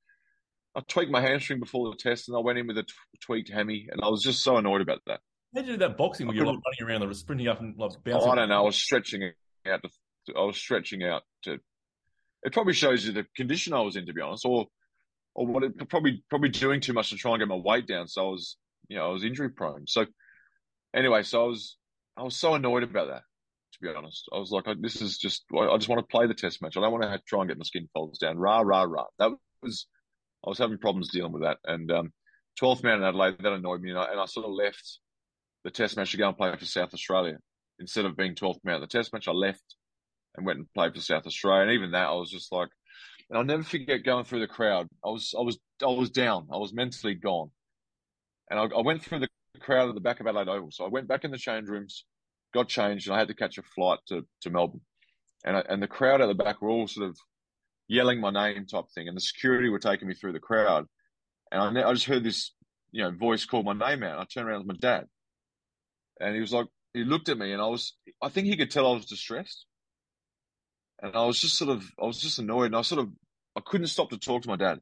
I 0.74 0.80
tweaked 0.88 1.10
my 1.10 1.20
hamstring 1.20 1.60
before 1.60 1.90
the 1.90 1.96
test, 1.96 2.28
and 2.28 2.36
I 2.36 2.40
went 2.40 2.58
in 2.58 2.66
with 2.66 2.78
a 2.78 2.82
t- 2.82 2.92
tweaked 3.22 3.50
hammy, 3.50 3.88
and 3.90 4.00
I 4.02 4.08
was 4.08 4.22
just 4.22 4.42
so 4.42 4.56
annoyed 4.56 4.80
about 4.80 5.00
that. 5.06 5.20
How 5.54 5.62
did 5.62 5.66
you 5.66 5.72
do 5.74 5.78
that 5.78 5.96
boxing 5.96 6.26
where 6.26 6.36
you're 6.36 6.46
like 6.46 6.58
running 6.80 7.00
around, 7.00 7.08
the 7.08 7.14
sprinting 7.14 7.48
up 7.48 7.60
and 7.60 7.76
like 7.78 7.92
bouncing? 8.04 8.28
Oh, 8.28 8.32
I 8.32 8.34
don't 8.34 8.48
know. 8.48 8.58
I 8.58 8.62
was 8.62 8.76
stretching 8.76 9.32
out. 9.66 9.82
To, 9.82 9.88
I 10.36 10.42
was 10.42 10.56
stretching 10.56 11.04
out 11.04 11.22
to. 11.44 11.58
It 12.42 12.52
probably 12.52 12.74
shows 12.74 13.04
you 13.04 13.12
the 13.12 13.26
condition 13.36 13.72
I 13.72 13.80
was 13.80 13.96
in, 13.96 14.06
to 14.06 14.12
be 14.12 14.20
honest, 14.20 14.44
or 14.44 14.66
or 15.34 15.46
what 15.46 15.64
it 15.64 15.88
probably 15.88 16.22
probably 16.30 16.48
doing 16.48 16.80
too 16.80 16.92
much 16.92 17.10
to 17.10 17.16
try 17.16 17.32
and 17.32 17.40
get 17.40 17.48
my 17.48 17.56
weight 17.56 17.86
down. 17.86 18.08
So 18.08 18.26
I 18.26 18.30
was, 18.30 18.56
you 18.88 18.96
know, 18.96 19.06
I 19.06 19.08
was 19.08 19.24
injury 19.24 19.50
prone. 19.50 19.86
So 19.86 20.06
anyway, 20.94 21.22
so 21.22 21.44
I 21.44 21.48
was 21.48 21.76
I 22.16 22.22
was 22.22 22.36
so 22.36 22.54
annoyed 22.54 22.82
about 22.82 23.08
that 23.08 23.22
to 23.76 23.86
be 23.86 23.94
honest. 23.94 24.28
I 24.32 24.38
was 24.38 24.50
like, 24.50 24.64
this 24.80 25.00
is 25.00 25.18
just, 25.18 25.44
I 25.56 25.76
just 25.76 25.88
want 25.88 26.00
to 26.00 26.10
play 26.10 26.26
the 26.26 26.34
test 26.34 26.62
match. 26.62 26.76
I 26.76 26.80
don't 26.80 26.92
want 26.92 27.04
to 27.04 27.20
try 27.26 27.40
and 27.40 27.48
get 27.48 27.58
my 27.58 27.64
skin 27.64 27.88
folds 27.92 28.18
down. 28.18 28.38
Rah, 28.38 28.60
rah, 28.60 28.82
rah. 28.82 29.04
That 29.18 29.32
was, 29.62 29.86
I 30.44 30.48
was 30.48 30.58
having 30.58 30.78
problems 30.78 31.10
dealing 31.10 31.32
with 31.32 31.42
that. 31.42 31.58
And 31.64 31.90
um, 31.90 32.12
12th 32.60 32.82
man 32.82 32.98
in 32.98 33.04
Adelaide, 33.04 33.36
that 33.40 33.52
annoyed 33.52 33.80
me. 33.80 33.90
And 33.90 33.98
I, 33.98 34.10
and 34.10 34.20
I 34.20 34.26
sort 34.26 34.46
of 34.46 34.52
left 34.52 34.98
the 35.64 35.70
test 35.70 35.96
match 35.96 36.12
to 36.12 36.16
go 36.16 36.28
and 36.28 36.36
play 36.36 36.54
for 36.56 36.64
South 36.64 36.94
Australia. 36.94 37.38
Instead 37.78 38.06
of 38.06 38.16
being 38.16 38.34
12th 38.34 38.64
man 38.64 38.76
at 38.76 38.80
the 38.80 38.86
test 38.86 39.12
match, 39.12 39.28
I 39.28 39.32
left 39.32 39.64
and 40.36 40.46
went 40.46 40.58
and 40.58 40.72
played 40.72 40.94
for 40.94 41.00
South 41.00 41.26
Australia. 41.26 41.62
And 41.62 41.72
even 41.72 41.92
that, 41.92 42.08
I 42.08 42.14
was 42.14 42.30
just 42.30 42.52
like, 42.52 42.68
and 43.28 43.38
I'll 43.38 43.44
never 43.44 43.62
forget 43.62 44.04
going 44.04 44.24
through 44.24 44.40
the 44.40 44.46
crowd. 44.46 44.88
I 45.04 45.08
was, 45.08 45.34
I 45.36 45.42
was, 45.42 45.58
I 45.82 45.86
was 45.86 46.10
down. 46.10 46.48
I 46.52 46.58
was 46.58 46.72
mentally 46.72 47.14
gone. 47.14 47.50
And 48.50 48.60
I, 48.60 48.64
I 48.64 48.82
went 48.82 49.02
through 49.02 49.20
the 49.20 49.28
crowd 49.60 49.88
at 49.88 49.94
the 49.94 50.00
back 50.00 50.20
of 50.20 50.26
Adelaide 50.26 50.48
Oval. 50.48 50.70
So 50.70 50.84
I 50.84 50.88
went 50.88 51.08
back 51.08 51.24
in 51.24 51.30
the 51.30 51.38
change 51.38 51.68
rooms, 51.68 52.04
got 52.54 52.68
changed, 52.68 53.08
and 53.08 53.16
I 53.16 53.18
had 53.18 53.28
to 53.28 53.34
catch 53.34 53.58
a 53.58 53.62
flight 53.62 53.98
to, 54.08 54.24
to 54.42 54.50
Melbourne. 54.50 54.82
And 55.44 55.56
I, 55.56 55.64
and 55.68 55.82
the 55.82 55.88
crowd 55.88 56.20
at 56.20 56.26
the 56.26 56.34
back 56.34 56.62
were 56.62 56.70
all 56.70 56.86
sort 56.86 57.08
of 57.08 57.16
yelling 57.88 58.20
my 58.20 58.30
name 58.30 58.66
type 58.66 58.86
thing, 58.94 59.08
and 59.08 59.16
the 59.16 59.20
security 59.20 59.68
were 59.68 59.78
taking 59.78 60.08
me 60.08 60.14
through 60.14 60.32
the 60.32 60.40
crowd. 60.40 60.86
And 61.50 61.78
I, 61.78 61.88
I 61.88 61.92
just 61.92 62.06
heard 62.06 62.24
this, 62.24 62.52
you 62.90 63.02
know, 63.02 63.10
voice 63.10 63.44
call 63.44 63.62
my 63.62 63.72
name 63.72 64.02
out. 64.02 64.18
I 64.18 64.24
turned 64.24 64.48
around, 64.48 64.66
was 64.66 64.68
my 64.68 64.74
dad, 64.80 65.04
and 66.20 66.34
he 66.34 66.40
was 66.40 66.52
like, 66.52 66.66
he 66.94 67.04
looked 67.04 67.28
at 67.28 67.38
me, 67.38 67.52
and 67.52 67.60
I 67.60 67.66
was, 67.66 67.94
I 68.22 68.28
think 68.28 68.46
he 68.46 68.56
could 68.56 68.70
tell 68.70 68.90
I 68.90 68.94
was 68.94 69.06
distressed, 69.06 69.66
and 71.02 71.14
I 71.14 71.24
was 71.24 71.40
just 71.40 71.56
sort 71.56 71.70
of, 71.70 71.84
I 72.00 72.06
was 72.06 72.20
just 72.20 72.38
annoyed, 72.38 72.66
and 72.66 72.76
I 72.76 72.82
sort 72.82 73.00
of, 73.00 73.10
I 73.56 73.60
couldn't 73.64 73.88
stop 73.88 74.10
to 74.10 74.18
talk 74.18 74.42
to 74.42 74.48
my 74.48 74.56
dad, 74.56 74.80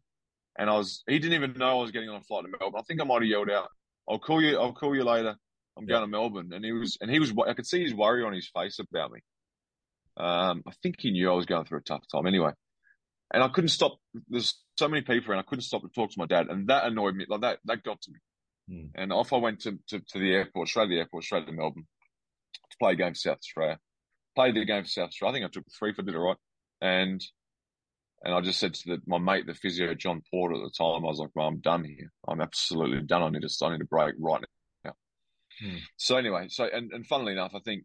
and 0.59 0.71
I 0.71 0.77
was, 0.77 1.03
he 1.07 1.19
didn't 1.19 1.35
even 1.35 1.59
know 1.59 1.79
I 1.79 1.83
was 1.83 1.91
getting 1.91 2.09
on 2.09 2.17
a 2.17 2.23
flight 2.23 2.45
to 2.45 2.51
Melbourne. 2.59 2.81
I 2.81 2.83
think 2.83 3.01
I 3.01 3.05
might 3.05 3.23
have 3.23 3.29
yelled 3.29 3.51
out, 3.51 3.69
"I'll 4.09 4.19
call 4.19 4.43
you, 4.43 4.59
I'll 4.59 4.73
call 4.73 4.95
you 4.95 5.05
later. 5.05 5.37
I'm 5.77 5.87
going 5.87 6.03
to 6.03 6.07
Melbourne," 6.07 6.53
and 6.53 6.65
he 6.65 6.73
was, 6.73 6.99
and 7.01 7.11
he 7.11 7.19
was, 7.19 7.33
I 7.47 7.55
could 7.55 7.67
see 7.67 7.83
his 7.83 7.95
worry 7.95 8.25
on 8.25 8.33
his 8.33 8.49
face 8.49 8.79
about 8.79 9.13
me. 9.13 9.21
Um, 10.17 10.63
I 10.67 10.73
think 10.83 10.97
he 10.99 11.11
knew 11.11 11.31
I 11.31 11.35
was 11.35 11.47
going 11.47 11.65
through 11.65 11.79
a 11.79 11.83
tough 11.83 12.05
time 12.13 12.27
anyway 12.27 12.53
and 13.35 13.43
I 13.43 13.49
couldn't 13.49 13.71
stop. 13.71 13.99
There's 14.29 14.55
so 14.79 14.89
many 14.89 15.03
people, 15.03 15.33
and 15.33 15.41
I 15.41 15.43
couldn't 15.43 15.63
stop 15.63 15.83
to 15.83 15.89
talk 15.89 16.11
to 16.11 16.19
my 16.19 16.27
dad, 16.27 16.47
and 16.49 16.69
that 16.69 16.85
annoyed 16.85 17.17
me. 17.17 17.27
Like 17.29 17.41
that, 17.41 17.59
that 17.65 17.83
got 17.83 18.01
to 18.03 18.13
me. 18.13 18.19
Mm. 18.71 18.91
And 18.95 19.13
off 19.13 19.33
I 19.33 19.39
went 19.39 19.61
to, 19.63 19.79
to, 19.89 20.01
to 20.01 20.19
the 20.19 20.33
airport, 20.33 20.69
straight 20.69 20.85
to 20.85 20.91
the 20.91 20.99
airport, 20.99 21.25
straight 21.25 21.47
to 21.47 21.53
Melbourne 21.53 21.87
to 22.71 22.77
play 22.79 22.93
a 22.93 22.97
game 22.97 23.13
for 23.13 23.19
South 23.19 23.39
Australia. 23.39 23.79
Played 24.35 24.57
the 24.57 24.65
game 24.65 24.83
for 24.83 24.89
South 24.89 25.09
Australia. 25.09 25.31
I 25.31 25.35
think 25.35 25.45
I 25.47 25.53
took 25.53 25.65
three 25.79 25.93
for 25.93 26.03
did 26.03 26.15
it 26.15 26.19
right, 26.19 26.37
and 26.81 27.25
and 28.25 28.35
I 28.35 28.41
just 28.41 28.59
said 28.59 28.75
to 28.75 28.83
the, 28.87 29.03
my 29.07 29.19
mate, 29.19 29.47
the 29.47 29.55
physio 29.55 29.95
John 29.95 30.23
Porter 30.31 30.55
at 30.55 30.63
the 30.63 30.71
time, 30.71 31.05
I 31.05 31.09
was 31.09 31.19
like, 31.19 31.31
well, 31.35 31.47
I'm 31.47 31.61
done 31.61 31.85
here. 31.85 32.11
I'm 32.27 32.41
absolutely 32.41 33.03
done. 33.03 33.23
I 33.23 33.29
need 33.29 33.43
to 33.43 33.65
I 33.65 33.71
need 33.71 33.83
a 33.83 33.87
break 33.87 34.15
right 34.19 34.41
now. 34.85 34.93
Mm. 35.63 35.81
So 35.97 36.17
anyway, 36.17 36.47
so 36.49 36.65
and, 36.65 36.91
and 36.93 37.07
funnily 37.07 37.33
enough, 37.33 37.53
I 37.55 37.61
think 37.61 37.85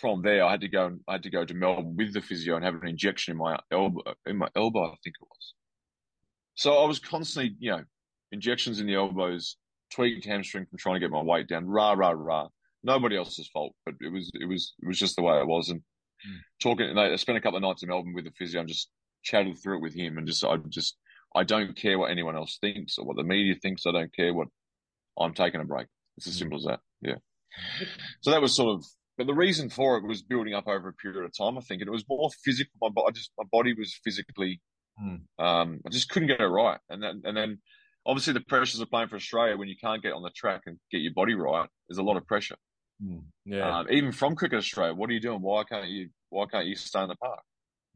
from 0.00 0.22
there, 0.22 0.44
I 0.44 0.50
had 0.50 0.60
to 0.60 0.68
go 0.68 0.86
and 0.86 1.00
I 1.08 1.12
had 1.12 1.24
to 1.24 1.30
go 1.30 1.44
to 1.44 1.54
Melbourne 1.54 1.96
with 1.96 2.12
the 2.12 2.20
physio 2.20 2.56
and 2.56 2.64
have 2.64 2.74
an 2.74 2.88
injection 2.88 3.32
in 3.32 3.38
my 3.38 3.58
elbow. 3.72 4.02
In 4.26 4.36
my 4.38 4.48
elbow, 4.54 4.84
I 4.84 4.96
think 5.02 5.16
it 5.20 5.26
was. 5.28 5.54
So 6.54 6.74
I 6.78 6.86
was 6.86 6.98
constantly, 6.98 7.56
you 7.58 7.70
know, 7.70 7.82
injections 8.32 8.80
in 8.80 8.86
the 8.86 8.94
elbows, 8.94 9.56
tweaked 9.92 10.24
hamstring 10.24 10.66
from 10.66 10.78
trying 10.78 10.96
to 10.96 11.00
get 11.00 11.10
my 11.10 11.22
weight 11.22 11.48
down. 11.48 11.66
Rah 11.66 11.92
rah 11.92 12.12
rah. 12.14 12.48
Nobody 12.86 13.16
else's 13.16 13.48
fault, 13.52 13.74
but 13.84 13.94
it 14.00 14.12
was 14.12 14.30
it 14.34 14.48
was 14.48 14.74
it 14.82 14.86
was 14.86 14.98
just 14.98 15.16
the 15.16 15.22
way 15.22 15.38
it 15.38 15.46
was. 15.46 15.70
And 15.70 15.80
mm. 15.80 16.38
talking, 16.62 16.88
and 16.88 16.98
I 16.98 17.16
spent 17.16 17.38
a 17.38 17.40
couple 17.40 17.56
of 17.56 17.62
nights 17.62 17.82
in 17.82 17.88
Melbourne 17.88 18.14
with 18.14 18.24
the 18.24 18.32
physio 18.38 18.60
and 18.60 18.68
just 18.68 18.88
chatted 19.22 19.58
through 19.62 19.78
it 19.78 19.82
with 19.82 19.94
him. 19.94 20.16
And 20.16 20.26
just 20.26 20.44
I 20.44 20.56
just 20.68 20.96
I 21.34 21.42
don't 21.42 21.76
care 21.76 21.98
what 21.98 22.10
anyone 22.10 22.36
else 22.36 22.58
thinks 22.60 22.96
or 22.96 23.04
what 23.04 23.16
the 23.16 23.24
media 23.24 23.54
thinks. 23.60 23.82
I 23.86 23.92
don't 23.92 24.14
care 24.14 24.32
what 24.32 24.48
I'm 25.18 25.34
taking 25.34 25.60
a 25.60 25.64
break. 25.64 25.88
It's 26.16 26.26
as 26.26 26.36
mm. 26.36 26.38
simple 26.38 26.58
as 26.58 26.64
that. 26.64 26.80
Yeah. 27.02 27.16
So 28.20 28.30
that 28.30 28.42
was 28.42 28.54
sort 28.54 28.74
of 28.76 28.84
but 29.16 29.26
the 29.26 29.34
reason 29.34 29.70
for 29.70 29.96
it 29.96 30.06
was 30.06 30.22
building 30.22 30.54
up 30.54 30.68
over 30.68 30.88
a 30.88 30.92
period 30.92 31.24
of 31.24 31.36
time, 31.36 31.56
I 31.56 31.62
think, 31.62 31.80
and 31.80 31.88
it 31.88 31.92
was 31.92 32.04
more 32.08 32.30
physical. 32.44 32.72
My 32.80 32.90
body, 32.90 33.14
just 33.14 33.32
my 33.38 33.44
body 33.50 33.72
was 33.72 33.98
physically, 34.04 34.60
mm. 35.02 35.20
um, 35.38 35.80
I 35.86 35.90
just 35.90 36.10
couldn't 36.10 36.28
get 36.28 36.40
it 36.40 36.46
right. 36.46 36.78
And 36.90 37.02
then, 37.02 37.22
and 37.24 37.36
then, 37.36 37.58
obviously, 38.04 38.34
the 38.34 38.40
pressures 38.40 38.80
of 38.80 38.90
playing 38.90 39.08
for 39.08 39.16
Australia 39.16 39.56
when 39.56 39.68
you 39.68 39.76
can't 39.80 40.02
get 40.02 40.12
on 40.12 40.22
the 40.22 40.30
track 40.30 40.62
and 40.66 40.78
get 40.90 41.00
your 41.00 41.14
body 41.14 41.34
right, 41.34 41.68
there's 41.88 41.98
a 41.98 42.02
lot 42.02 42.18
of 42.18 42.26
pressure. 42.26 42.56
Mm. 43.02 43.22
Yeah. 43.44 43.78
Um, 43.78 43.86
even 43.90 44.12
from 44.12 44.36
cricket 44.36 44.58
Australia, 44.58 44.94
what 44.94 45.10
are 45.10 45.12
you 45.12 45.20
doing? 45.20 45.42
Why 45.42 45.64
can't 45.64 45.88
you? 45.88 46.08
Why 46.30 46.46
can't 46.50 46.66
you 46.66 46.74
stay 46.76 47.02
in 47.02 47.08
the 47.08 47.16
park? 47.16 47.40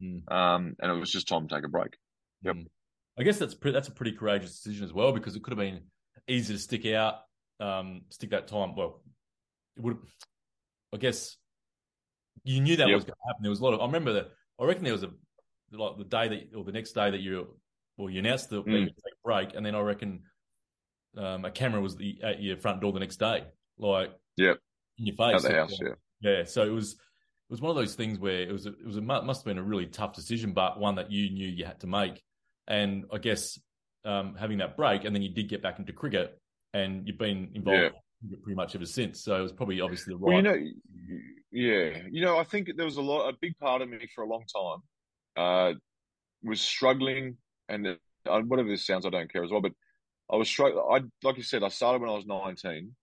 Mm. 0.01 0.31
Um, 0.31 0.75
and 0.79 0.91
it 0.91 0.99
was 0.99 1.11
just 1.11 1.27
time 1.27 1.47
to 1.47 1.55
take 1.55 1.65
a 1.65 1.69
break. 1.69 1.95
Yep. 2.43 2.55
Hmm. 2.55 2.61
I 3.19 3.23
guess 3.23 3.37
that's 3.37 3.55
that's 3.61 3.87
a 3.87 3.91
pretty 3.91 4.13
courageous 4.13 4.61
decision 4.61 4.85
as 4.85 4.93
well 4.93 5.11
because 5.11 5.35
it 5.35 5.43
could 5.43 5.51
have 5.51 5.59
been 5.59 5.81
easy 6.27 6.53
to 6.53 6.59
stick 6.59 6.85
out, 6.87 7.15
um, 7.59 8.01
stick 8.09 8.31
that 8.31 8.47
time. 8.47 8.75
Well, 8.75 9.01
it 9.75 9.83
would 9.83 9.97
I 10.93 10.97
guess 10.97 11.37
you 12.43 12.61
knew 12.61 12.75
that 12.77 12.87
yep. 12.87 12.95
was 12.95 13.03
going 13.03 13.13
to 13.13 13.27
happen. 13.27 13.43
There 13.43 13.49
was 13.49 13.59
a 13.59 13.63
lot 13.63 13.73
of. 13.73 13.81
I 13.81 13.85
remember 13.85 14.13
that. 14.13 14.31
I 14.59 14.65
reckon 14.65 14.83
there 14.83 14.93
was 14.93 15.03
a 15.03 15.09
like 15.71 15.97
the 15.97 16.03
day 16.03 16.27
that 16.27 16.57
or 16.57 16.63
the 16.63 16.71
next 16.71 16.91
day 16.93 17.11
that 17.11 17.21
you 17.21 17.47
well 17.97 18.09
you 18.09 18.19
announced 18.19 18.49
that 18.49 18.65
mm. 18.65 18.71
you 18.71 18.85
take 18.85 19.13
a 19.13 19.23
break, 19.27 19.55
and 19.55 19.65
then 19.65 19.75
I 19.75 19.79
reckon 19.79 20.23
um, 21.17 21.45
a 21.45 21.51
camera 21.51 21.81
was 21.81 21.95
the, 21.95 22.19
at 22.23 22.41
your 22.41 22.57
front 22.57 22.81
door 22.81 22.91
the 22.91 22.99
next 22.99 23.17
day, 23.17 23.45
like 23.77 24.11
yeah, 24.37 24.53
in 25.01 25.07
your 25.07 25.15
face 25.15 25.43
at 25.43 25.51
the 25.51 25.57
house, 25.57 25.77
yeah, 25.81 25.93
yeah. 26.21 26.43
So 26.45 26.63
it 26.63 26.69
was 26.69 26.93
it 26.93 27.51
was 27.51 27.61
one 27.61 27.71
of 27.71 27.75
those 27.75 27.95
things 27.95 28.19
where 28.19 28.41
it 28.41 28.51
was 28.51 28.65
a, 28.65 28.69
it 28.69 28.85
was 28.85 28.97
a, 28.97 29.01
must 29.01 29.41
have 29.41 29.45
been 29.45 29.57
a 29.57 29.63
really 29.63 29.87
tough 29.87 30.13
decision, 30.13 30.53
but 30.53 30.79
one 30.79 30.95
that 30.95 31.11
you 31.11 31.29
knew 31.29 31.47
you 31.47 31.65
had 31.65 31.79
to 31.81 31.87
make. 31.87 32.21
And 32.67 33.05
I 33.11 33.17
guess 33.17 33.59
um, 34.05 34.35
having 34.35 34.59
that 34.59 34.77
break, 34.77 35.03
and 35.03 35.13
then 35.13 35.21
you 35.21 35.29
did 35.29 35.49
get 35.49 35.61
back 35.61 35.79
into 35.79 35.91
cricket, 35.91 36.39
and 36.73 37.05
you've 37.07 37.17
been 37.17 37.51
involved 37.53 37.81
yeah 37.81 37.89
pretty 38.43 38.55
much 38.55 38.75
ever 38.75 38.85
since. 38.85 39.23
So 39.23 39.35
it 39.35 39.41
was 39.41 39.51
probably 39.51 39.81
obviously 39.81 40.13
the 40.13 40.19
right. 40.19 40.27
Well, 40.27 40.37
you 40.37 40.41
know, 40.41 41.21
yeah, 41.51 42.03
you 42.09 42.21
know, 42.21 42.37
I 42.37 42.43
think 42.43 42.69
there 42.75 42.85
was 42.85 42.97
a 42.97 43.01
lot, 43.01 43.29
a 43.29 43.37
big 43.39 43.57
part 43.57 43.81
of 43.81 43.89
me 43.89 44.07
for 44.13 44.23
a 44.23 44.27
long 44.27 44.43
time 44.55 45.43
uh, 45.43 45.73
was 46.43 46.61
struggling, 46.61 47.37
and 47.67 47.87
uh, 47.87 48.39
whatever 48.41 48.69
this 48.69 48.85
sounds, 48.85 49.05
I 49.05 49.09
don't 49.09 49.31
care 49.31 49.43
as 49.43 49.51
well. 49.51 49.61
But 49.61 49.73
I 50.31 50.35
was 50.35 50.47
struggling. 50.47 50.83
I 50.89 51.27
like 51.27 51.37
you 51.37 51.43
said, 51.43 51.63
I 51.63 51.69
started 51.69 52.01
when 52.01 52.09
I 52.09 52.15
was 52.15 52.25
nineteen, 52.25 52.95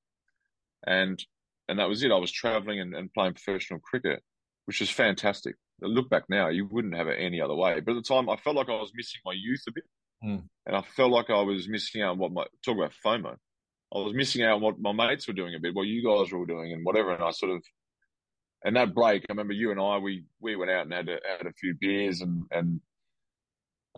and 0.87 1.23
and 1.69 1.79
that 1.79 1.89
was 1.89 2.03
it. 2.03 2.11
I 2.11 2.17
was 2.17 2.33
traveling 2.33 2.81
and, 2.81 2.95
and 2.95 3.13
playing 3.13 3.35
professional 3.35 3.81
cricket, 3.81 4.23
which 4.67 4.81
was 4.81 4.91
fantastic. 4.91 5.57
look 5.81 6.09
back 6.09 6.25
now, 6.29 6.49
you 6.49 6.67
wouldn't 6.67 6.97
have 6.97 7.09
it 7.09 7.19
any 7.19 7.41
other 7.41 7.55
way. 7.55 7.81
But 7.81 7.97
at 7.97 8.03
the 8.03 8.15
time, 8.15 8.29
I 8.29 8.37
felt 8.37 8.57
like 8.57 8.69
I 8.69 8.81
was 8.81 8.93
missing 8.95 9.21
my 9.25 9.33
youth 9.33 9.63
a 9.69 9.73
bit, 9.73 9.85
mm. 10.25 10.43
and 10.67 10.77
I 10.77 10.83
felt 10.83 11.13
like 11.13 11.31
I 11.31 11.41
was 11.43 11.69
missing 11.69 12.03
out 12.03 12.13
on 12.13 12.19
what 12.19 12.33
my 12.33 12.45
talk 12.65 12.77
about 12.77 12.93
FOMO. 13.05 13.37
I 13.95 13.99
was 13.99 14.15
missing 14.15 14.43
out 14.43 14.57
on 14.57 14.61
what 14.61 14.79
my 14.79 14.93
mates 14.93 15.27
were 15.27 15.35
doing 15.35 15.55
a 15.55 15.61
bit, 15.61 15.75
what 15.75 15.87
you 15.87 16.03
guys 16.03 16.31
were 16.31 16.39
all 16.39 16.45
doing, 16.45 16.73
and 16.73 16.85
whatever. 16.85 17.15
And 17.15 17.23
I 17.23 17.31
sort 17.31 17.53
of, 17.53 17.63
and 18.65 18.77
that 18.77 18.95
break, 18.95 19.23
I 19.23 19.33
remember 19.33 19.55
you 19.55 19.71
and 19.71 19.81
I, 19.81 19.99
we 19.99 20.25
we 20.41 20.57
went 20.57 20.71
out 20.71 20.85
and 20.85 20.93
had 20.93 21.09
a, 21.09 21.19
had 21.39 21.47
a 21.47 21.53
few 21.53 21.75
beers 21.81 22.21
and 22.21 22.45
and 22.51 22.81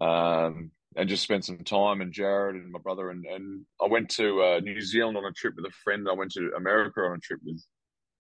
um 0.01 0.71
and 0.97 1.09
just 1.09 1.23
spent 1.23 1.45
some 1.45 1.59
time. 1.59 2.01
And 2.01 2.13
Jared 2.13 2.57
and 2.57 2.73
my 2.73 2.79
brother 2.79 3.11
and 3.11 3.25
and 3.25 3.65
I 3.83 3.89
went 3.89 4.11
to 4.11 4.43
uh, 4.43 4.61
New 4.61 4.81
Zealand 4.81 5.17
on 5.17 5.25
a 5.25 5.33
trip 5.33 5.55
with 5.57 5.65
a 5.65 5.75
friend. 5.85 6.07
I 6.09 6.15
went 6.15 6.33
to 6.33 6.53
America 6.57 7.01
on 7.01 7.17
a 7.17 7.21
trip 7.21 7.41
with 7.45 7.63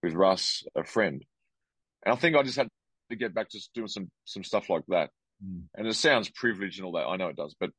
with 0.02 0.14
Russ, 0.14 0.64
a 0.74 0.84
friend. 0.84 1.24
And 2.04 2.12
I 2.12 2.16
think 2.16 2.36
I 2.36 2.42
just 2.42 2.56
had 2.56 2.68
to 3.10 3.16
get 3.16 3.34
back 3.34 3.48
to 3.50 3.60
doing 3.74 3.88
some 3.88 4.10
some 4.24 4.44
stuff 4.44 4.70
like 4.70 4.84
that. 4.88 5.10
Mm. 5.44 5.64
And 5.76 5.86
it 5.86 5.94
sounds 5.94 6.30
privileged 6.30 6.78
and 6.78 6.86
all 6.86 6.92
that. 6.92 7.06
I 7.06 7.16
know 7.16 7.28
it 7.28 7.36
does, 7.36 7.54
but 7.58 7.70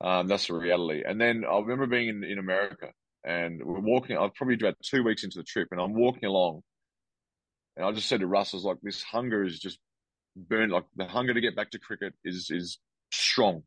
um, 0.00 0.28
that's 0.28 0.46
the 0.46 0.54
reality. 0.54 1.02
And 1.06 1.20
then 1.20 1.44
I 1.48 1.58
remember 1.58 1.86
being 1.86 2.08
in, 2.08 2.24
in 2.24 2.38
America 2.38 2.88
and 3.24 3.62
we're 3.64 3.80
walking. 3.80 4.16
I 4.16 4.20
was 4.20 4.32
probably 4.36 4.54
about 4.54 4.76
two 4.82 5.02
weeks 5.02 5.24
into 5.24 5.38
the 5.38 5.44
trip, 5.44 5.68
and 5.70 5.80
I'm 5.80 5.94
walking 5.94 6.28
along, 6.28 6.62
and 7.76 7.84
I 7.84 7.92
just 7.92 8.08
said 8.08 8.20
to 8.20 8.26
Russ, 8.26 8.54
I 8.54 8.56
was 8.56 8.64
like, 8.64 8.78
"This 8.82 9.02
hunger 9.02 9.44
is 9.44 9.58
just 9.58 9.78
burned. 10.36 10.72
Like 10.72 10.84
the 10.96 11.06
hunger 11.06 11.34
to 11.34 11.40
get 11.40 11.56
back 11.56 11.70
to 11.72 11.78
cricket 11.78 12.14
is 12.24 12.50
is 12.50 12.78
strong. 13.12 13.64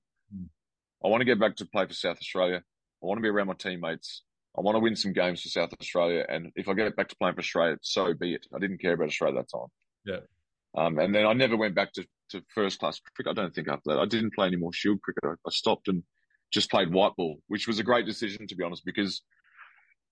I 1.04 1.08
want 1.08 1.22
to 1.22 1.26
get 1.26 1.40
back 1.40 1.56
to 1.58 1.66
play 1.66 1.86
for 1.86 1.94
South 1.94 2.18
Australia. 2.18 2.58
I 2.58 3.06
want 3.06 3.18
to 3.18 3.22
be 3.22 3.30
around 3.30 3.48
my 3.48 3.54
teammates. 3.54 4.24
I 4.58 4.62
want 4.62 4.76
to 4.76 4.80
win 4.80 4.96
some 4.96 5.14
games 5.14 5.42
for 5.42 5.50
South 5.50 5.74
Australia. 5.80 6.26
And 6.28 6.52
if 6.56 6.68
I 6.68 6.74
get 6.74 6.96
back 6.96 7.08
to 7.10 7.16
playing 7.16 7.36
for 7.36 7.42
Australia, 7.42 7.78
so 7.82 8.14
be 8.14 8.36
it. 8.36 8.46
I 8.54 8.60
didn't 8.60 8.82
care 8.82 8.94
about 8.94 9.08
Australia 9.08 9.42
that 9.42 9.50
time. 9.50 9.68
Yeah. 10.06 10.20
Um, 10.78 11.00
and 11.00 11.14
then 11.16 11.26
I 11.26 11.34
never 11.34 11.58
went 11.58 11.74
back 11.74 11.94
to, 11.94 12.06
to 12.30 12.44
first 12.54 12.80
class 12.80 13.00
cricket. 13.16 13.32
I 13.32 13.42
don't 13.42 13.54
think 13.54 13.68
after 13.68 13.90
that. 13.92 14.00
I 14.00 14.06
didn't 14.06 14.34
play 14.34 14.48
any 14.48 14.58
more 14.58 14.74
Shield 14.74 15.02
cricket. 15.02 15.24
I, 15.26 15.32
I 15.32 15.52
stopped 15.52 15.88
and 15.88 16.04
just 16.52 16.70
played 16.70 16.92
white 16.92 17.16
ball, 17.16 17.40
which 17.48 17.68
was 17.68 17.80
a 17.80 17.84
great 17.84 18.06
decision 18.06 18.46
to 18.48 18.56
be 18.56 18.64
honest, 18.64 18.86
because 18.86 19.22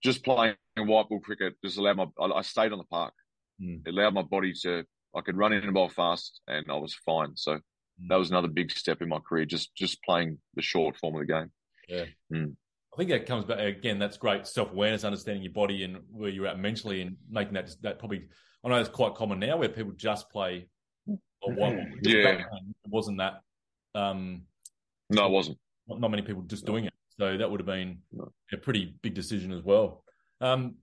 just 0.04 0.24
playing 0.24 0.56
white 0.78 1.10
ball 1.10 1.20
cricket 1.20 1.56
just 1.64 1.78
allowed 1.78 1.98
my 1.98 2.06
I, 2.20 2.42
stayed 2.42 2.72
on 2.72 2.78
the 2.78 2.86
park. 2.86 3.14
Mm. 3.62 3.86
It 3.86 3.92
allowed 3.92 4.14
my 4.14 4.24
body 4.24 4.54
to 4.64 4.86
I 5.16 5.22
could 5.22 5.38
run 5.38 5.54
in 5.54 5.64
and 5.64 5.74
bowl 5.74 5.90
fast 5.90 6.42
and 6.48 6.66
I 6.70 6.76
was 6.76 6.96
fine. 7.06 7.36
So. 7.36 7.60
That 8.08 8.16
was 8.16 8.30
another 8.30 8.48
big 8.48 8.72
step 8.72 9.02
in 9.02 9.10
my 9.10 9.20
career, 9.20 9.46
just 9.46 9.76
just 9.76 10.02
playing 10.04 10.40
the 10.56 10.62
short 10.62 10.98
form 10.98 11.16
of 11.16 11.22
the 11.22 11.34
game. 11.34 11.52
Yeah. 11.88 12.06
Mm. 12.34 12.56
I 12.94 12.98
think 12.98 13.10
that 13.12 13.26
comes 13.26 13.46
back 13.46 13.60
again. 13.60 14.00
That's 14.00 14.18
great 14.18 14.48
self 14.48 14.72
awareness, 14.72 15.04
understanding 15.04 15.44
your 15.44 15.54
body 15.54 15.84
and 15.84 16.00
where 16.12 16.30
you're 16.30 16.48
at 16.48 16.60
mentally, 16.60 17.02
and 17.02 17.18
making 17.30 17.54
that 17.54 17.72
that 17.82 18.00
probably. 18.00 18.24
I 18.64 18.70
know 18.70 18.76
it's 18.76 18.90
quite 18.90 19.16
common 19.16 19.40
now 19.40 19.58
where 19.58 19.70
people 19.70 19.94
just 19.94 20.30
play 20.30 20.68
a 21.08 21.52
white. 21.52 21.80
Yeah, 22.02 22.40
it 22.40 22.46
wasn't 22.88 23.20
that. 23.20 23.42
Um, 23.96 24.44
no, 25.10 25.26
it 25.26 25.32
wasn't. 25.32 25.58
Not, 25.88 26.02
not 26.02 26.12
many 26.12 26.24
people 26.24 26.42
just 26.44 26.66
doing 26.66 26.86
it. 26.86 26.94
So 27.18 27.38
that 27.38 27.50
would 27.50 27.60
have 27.60 27.68
been 27.68 28.00
a 28.52 28.58
pretty 28.58 28.96
big 29.02 29.14
decision 29.14 29.52
as 29.52 29.64
well. 29.64 30.04
Um, 30.42 30.76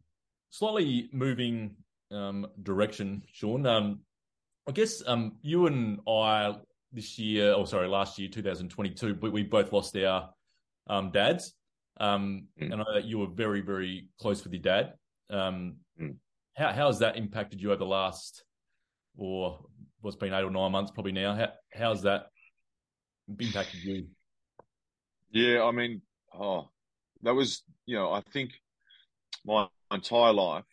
slightly 0.51 1.09
moving 1.13 1.77
um, 2.11 2.47
direction, 2.63 3.23
Shaun. 3.33 3.67
Um, 3.67 4.01
I 4.69 4.73
guess 4.73 5.03
um, 5.07 5.37
you 5.43 5.67
and 5.67 6.01
I 6.09 6.57
this 6.97 7.19
year, 7.19 7.53
or 7.53 7.67
sorry, 7.67 7.87
last 7.87 8.19
year, 8.19 8.29
2022, 8.29 9.19
we, 9.21 9.31
we 9.31 9.43
both 9.45 9.73
lost 9.73 9.97
our 9.97 10.31
um, 10.89 11.13
dads. 11.13 11.55
Um, 12.01 12.49
mm. 12.61 12.65
And 12.65 12.75
I 12.75 12.77
know 12.79 12.95
that 12.95 13.05
you 13.05 13.19
were 13.19 13.29
very, 13.29 13.61
very 13.61 14.09
close 14.19 14.43
with 14.43 14.53
your 14.53 14.63
dad. 14.63 14.95
Um, 15.31 15.77
mm. 16.01 16.17
How 16.57 16.73
how 16.73 16.87
has 16.87 17.01
that 17.01 17.17
impacted 17.17 17.61
you 17.61 17.69
over 17.69 17.79
the 17.79 17.85
last, 17.85 18.43
or 19.17 19.67
what's 20.01 20.17
been 20.17 20.33
eight 20.33 20.43
or 20.43 20.51
nine 20.51 20.73
months 20.73 20.91
probably 20.91 21.13
now? 21.13 21.35
How 21.35 21.49
how's 21.73 22.03
that 22.03 22.29
impacted 23.39 23.83
you? 23.85 24.07
Yeah, 25.31 25.65
I 25.65 25.73
mean, 25.73 26.01
oh, 26.35 26.71
that 27.23 27.35
was 27.35 27.63
you 27.85 27.97
know 27.97 28.11
I 28.11 28.23
think 28.33 28.53
my 29.45 29.69
entire 29.93 30.33
life, 30.33 30.65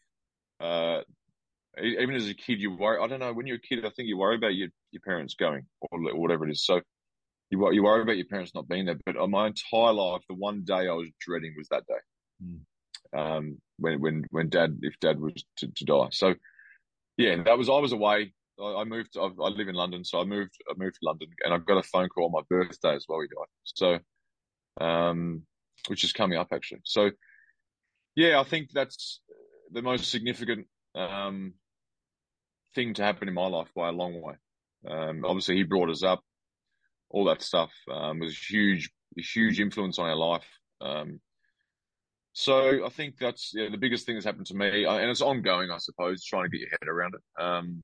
uh, 0.61 1.01
even 1.81 2.15
as 2.15 2.29
a 2.29 2.33
kid, 2.33 2.61
you 2.61 2.71
worry. 2.71 3.03
I 3.03 3.07
don't 3.07 3.19
know 3.19 3.33
when 3.33 3.45
you're 3.45 3.57
a 3.57 3.59
kid, 3.59 3.85
I 3.85 3.89
think 3.89 4.07
you 4.07 4.17
worry 4.17 4.37
about 4.37 4.55
your 4.55 4.69
your 4.93 5.01
parents 5.01 5.35
going 5.35 5.65
or, 5.81 5.99
whatever 6.15 6.47
it 6.47 6.51
is. 6.51 6.65
So 6.65 6.81
you 7.49 7.71
you 7.71 7.83
worry 7.83 8.01
about 8.01 8.17
your 8.17 8.27
parents 8.27 8.53
not 8.55 8.67
being 8.67 8.85
there. 8.85 8.99
But 9.05 9.17
on 9.17 9.31
my 9.31 9.47
entire 9.47 9.93
life, 9.93 10.21
the 10.27 10.35
one 10.35 10.63
day 10.63 10.87
I 10.87 10.93
was 10.93 11.09
dreading 11.19 11.53
was 11.57 11.67
that 11.69 11.85
day. 11.87 12.43
Mm. 12.43 12.59
Um, 13.15 13.61
when 13.77 13.99
when 13.99 14.25
when 14.31 14.49
dad, 14.49 14.79
if 14.81 14.99
dad 14.99 15.19
was 15.19 15.33
to, 15.57 15.67
to 15.67 15.85
die. 15.85 16.07
So 16.11 16.35
yeah, 17.17 17.43
that 17.43 17.57
was 17.57 17.69
I 17.69 17.77
was 17.77 17.91
away. 17.91 18.33
I, 18.59 18.81
I 18.81 18.83
moved. 18.83 19.17
I, 19.17 19.25
I, 19.25 19.49
live 19.49 19.67
in 19.67 19.75
London, 19.75 20.03
so 20.03 20.19
I 20.19 20.23
moved. 20.23 20.55
I 20.69 20.73
moved 20.77 20.95
to 20.95 21.05
London, 21.05 21.29
and 21.43 21.53
I 21.53 21.57
got 21.57 21.77
a 21.77 21.83
phone 21.83 22.09
call 22.09 22.25
on 22.25 22.31
my 22.31 22.41
birthday 22.49 22.95
as 22.95 23.05
well. 23.07 23.21
He 23.21 23.27
died. 23.27 23.99
So, 24.79 24.85
um, 24.85 25.43
which 25.87 26.03
is 26.03 26.13
coming 26.13 26.37
up 26.37 26.47
actually. 26.51 26.81
So, 26.85 27.11
yeah, 28.15 28.39
I 28.39 28.43
think 28.43 28.69
that's 28.73 29.19
the 29.71 29.81
most 29.81 30.09
significant 30.09 30.67
um 30.95 31.53
thing 32.75 32.93
to 32.95 33.03
happen 33.03 33.27
in 33.27 33.33
my 33.33 33.47
life 33.47 33.69
by 33.75 33.89
a 33.89 33.91
long 33.91 34.21
way. 34.21 34.35
Um, 34.89 35.23
obviously, 35.25 35.55
he 35.55 35.63
brought 35.63 35.89
us 35.89 36.03
up 36.03 36.21
all 37.13 37.25
that 37.25 37.41
stuff 37.41 37.71
um, 37.91 38.19
was 38.19 38.33
a 38.33 38.53
huge, 38.53 38.89
a 39.17 39.21
huge 39.21 39.59
influence 39.59 39.99
on 39.99 40.09
our 40.09 40.15
life. 40.15 40.47
Um, 40.81 41.19
so 42.33 42.83
I 42.83 42.89
think 42.89 43.15
that's 43.19 43.51
yeah, 43.53 43.69
the 43.69 43.77
biggest 43.77 44.05
thing 44.05 44.15
that's 44.15 44.25
happened 44.25 44.47
to 44.47 44.55
me, 44.55 44.85
uh, 44.85 44.97
and 44.97 45.09
it's 45.09 45.21
ongoing, 45.21 45.69
I 45.69 45.77
suppose, 45.77 46.25
trying 46.25 46.45
to 46.45 46.49
get 46.49 46.61
your 46.61 46.69
head 46.69 46.87
around 46.87 47.13
it. 47.13 47.41
Um, 47.41 47.83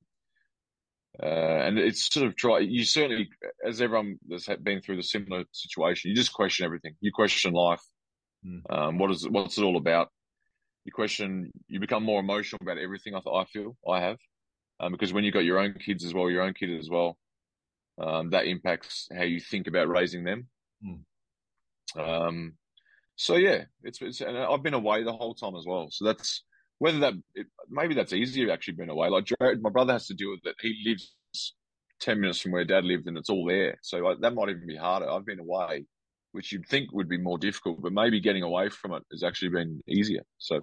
uh, 1.22 1.26
and 1.26 1.78
it's 1.78 2.12
sort 2.12 2.26
of 2.26 2.36
try. 2.36 2.60
You 2.60 2.84
certainly, 2.84 3.30
as 3.66 3.82
everyone 3.82 4.18
that's 4.28 4.47
been 4.64 4.82
through 4.82 4.95
the 4.95 5.04
similar 5.04 5.43
situation, 5.52 6.10
you 6.10 6.16
just 6.16 6.34
question 6.34 6.66
everything. 6.66 6.95
You 7.00 7.12
question 7.14 7.54
life. 7.54 7.82
Mm. 8.45 8.62
Um, 8.70 8.97
what 8.97 9.12
is 9.12 9.28
what's 9.30 9.58
it 9.58 9.64
all 9.64 9.78
about? 9.78 10.10
You 10.86 10.91
question. 10.91 11.52
You 11.68 11.80
become 11.80 12.04
more 12.04 12.20
emotional 12.20 12.60
about 12.62 12.80
everything. 12.80 13.14
I, 13.14 13.20
I 13.30 13.45
feel 13.45 13.76
I 13.88 14.00
have, 14.00 14.18
um, 14.80 14.92
because 14.92 15.14
when 15.14 15.24
you've 15.24 15.34
got 15.34 15.46
your 15.46 15.60
own 15.60 15.74
kids 15.74 16.06
as 16.06 16.14
well, 16.14 16.30
your 16.30 16.44
own 16.44 16.54
kid 16.54 16.78
as 16.78 16.90
well, 16.90 17.18
um, 18.02 18.30
that 18.30 18.46
impacts 18.46 19.08
how 19.16 19.24
you 19.24 19.40
think 19.40 19.68
about 19.68 19.90
raising 19.90 20.24
them. 20.24 20.48
Mm. 20.86 21.02
Um, 21.98 22.54
so 23.16 23.36
yeah, 23.36 23.66
it's, 23.84 24.02
it's 24.02 24.22
and 24.22 24.38
I've 24.38 24.64
been 24.64 24.74
away 24.74 25.04
the 25.04 25.14
whole 25.14 25.34
time 25.34 25.56
as 25.56 25.66
well. 25.68 25.88
So 25.92 26.06
that's 26.06 26.44
whether 26.78 27.00
that 27.00 27.14
it, 27.36 27.48
maybe 27.70 27.94
that's 27.94 28.14
easier 28.14 28.52
actually 28.52 28.76
being 28.76 28.90
away. 28.90 29.10
Like 29.10 29.26
Jared, 29.26 29.62
my 29.62 29.70
brother 29.70 29.94
has 29.94 30.08
to 30.08 30.14
deal 30.14 30.32
with 30.32 30.40
it. 30.46 30.56
He 30.62 30.82
lives 30.86 31.14
ten 32.00 32.22
minutes 32.22 32.40
from 32.40 32.54
where 32.54 32.64
Dad 32.64 32.86
lived, 32.86 33.08
and 33.08 33.18
it's 33.18 33.30
all 33.30 33.46
there. 33.46 33.78
So 33.82 34.08
I, 34.08 34.16
that 34.22 34.34
might 34.34 34.50
even 34.50 34.66
be 34.66 34.78
harder. 34.78 35.10
I've 35.10 35.26
been 35.26 35.40
away, 35.40 35.86
which 36.32 36.54
you'd 36.54 36.68
think 36.68 36.94
would 36.94 37.10
be 37.10 37.18
more 37.18 37.38
difficult, 37.38 37.82
but 37.82 37.92
maybe 37.92 38.22
getting 38.22 38.44
away 38.44 38.70
from 38.70 38.94
it 38.94 39.04
has 39.12 39.24
actually 39.24 39.50
been 39.50 39.82
easier. 39.88 40.24
So 40.38 40.62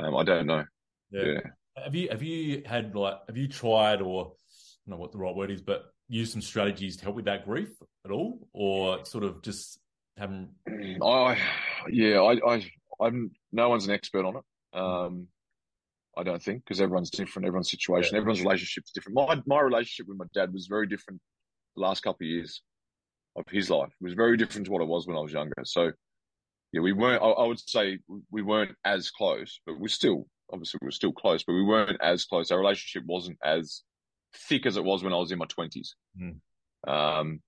um, 0.00 0.16
I 0.16 0.24
don't 0.24 0.46
know. 0.46 0.64
Yeah. 1.12 1.22
yeah. 1.24 1.40
Have 1.76 1.94
you 1.94 2.08
have 2.10 2.22
you 2.22 2.62
had 2.66 2.94
like 2.94 3.18
have 3.26 3.36
you 3.36 3.48
tried 3.48 4.02
or 4.02 4.26
I 4.26 4.90
don't 4.90 4.96
know 4.96 4.96
what 4.96 5.12
the 5.12 5.18
right 5.18 5.34
word 5.34 5.50
is, 5.50 5.62
but 5.62 5.84
use 6.08 6.32
some 6.32 6.42
strategies 6.42 6.96
to 6.96 7.04
help 7.04 7.16
with 7.16 7.24
that 7.24 7.44
grief 7.44 7.70
at 8.04 8.10
all, 8.10 8.46
or 8.52 9.04
sort 9.04 9.24
of 9.24 9.42
just 9.42 9.78
haven't? 10.16 10.50
I 11.02 11.38
yeah, 11.90 12.20
I, 12.20 12.54
I 12.54 12.70
I'm 13.00 13.30
no 13.52 13.68
one's 13.68 13.86
an 13.86 13.94
expert 13.94 14.24
on 14.24 14.36
it. 14.36 14.78
Um, 14.78 15.28
I 16.16 16.22
don't 16.22 16.42
think 16.42 16.64
because 16.64 16.80
everyone's 16.80 17.10
different, 17.10 17.46
everyone's 17.46 17.70
situation, 17.70 18.14
yeah. 18.14 18.18
everyone's 18.20 18.42
relationship 18.42 18.84
is 18.84 18.92
different. 18.92 19.16
My 19.16 19.40
my 19.46 19.60
relationship 19.60 20.08
with 20.08 20.18
my 20.18 20.26
dad 20.34 20.52
was 20.52 20.66
very 20.66 20.86
different 20.86 21.20
the 21.76 21.82
last 21.82 22.02
couple 22.02 22.24
of 22.26 22.28
years 22.28 22.62
of 23.36 23.44
his 23.50 23.70
life. 23.70 23.88
It 24.00 24.04
was 24.04 24.14
very 24.14 24.36
different 24.36 24.66
to 24.66 24.72
what 24.72 24.82
it 24.82 24.88
was 24.88 25.06
when 25.06 25.16
I 25.16 25.20
was 25.20 25.32
younger. 25.32 25.54
So 25.64 25.92
yeah, 26.72 26.80
we 26.80 26.92
weren't. 26.92 27.22
I, 27.22 27.26
I 27.26 27.46
would 27.46 27.60
say 27.60 27.98
we 28.30 28.42
weren't 28.42 28.74
as 28.84 29.10
close, 29.10 29.60
but 29.66 29.78
we're 29.78 29.88
still 29.88 30.26
obviously 30.52 30.78
we 30.80 30.86
were 30.86 30.92
still 30.92 31.12
close, 31.12 31.42
but 31.44 31.54
we 31.54 31.62
weren't 31.62 32.00
as 32.00 32.24
close. 32.24 32.50
Our 32.50 32.58
relationship 32.58 33.06
wasn't 33.06 33.38
as 33.44 33.82
thick 34.48 34.66
as 34.66 34.76
it 34.76 34.84
was 34.84 35.02
when 35.02 35.12
I 35.12 35.16
was 35.16 35.32
in 35.32 35.38
my 35.38 35.46
twenties. 35.46 35.94
Mm. 36.20 36.36
Um, 36.86 37.40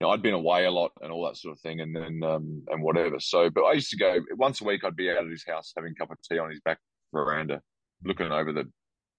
you 0.00 0.06
know, 0.06 0.10
I'd 0.10 0.22
been 0.22 0.34
away 0.34 0.64
a 0.64 0.70
lot 0.70 0.92
and 1.02 1.10
all 1.10 1.26
that 1.26 1.36
sort 1.36 1.56
of 1.56 1.60
thing, 1.60 1.80
and 1.80 1.94
then 1.94 2.22
um, 2.22 2.62
and 2.68 2.82
whatever. 2.82 3.18
So, 3.18 3.50
but 3.50 3.64
I 3.64 3.72
used 3.72 3.90
to 3.90 3.96
go 3.96 4.20
once 4.36 4.60
a 4.60 4.64
week. 4.64 4.84
I'd 4.84 4.96
be 4.96 5.10
out 5.10 5.24
at 5.24 5.30
his 5.30 5.44
house 5.46 5.72
having 5.76 5.92
a 5.92 5.94
cup 5.94 6.10
of 6.10 6.18
tea 6.22 6.38
on 6.38 6.50
his 6.50 6.60
back 6.60 6.78
veranda, 7.12 7.60
looking 8.04 8.30
over 8.30 8.52
the 8.52 8.70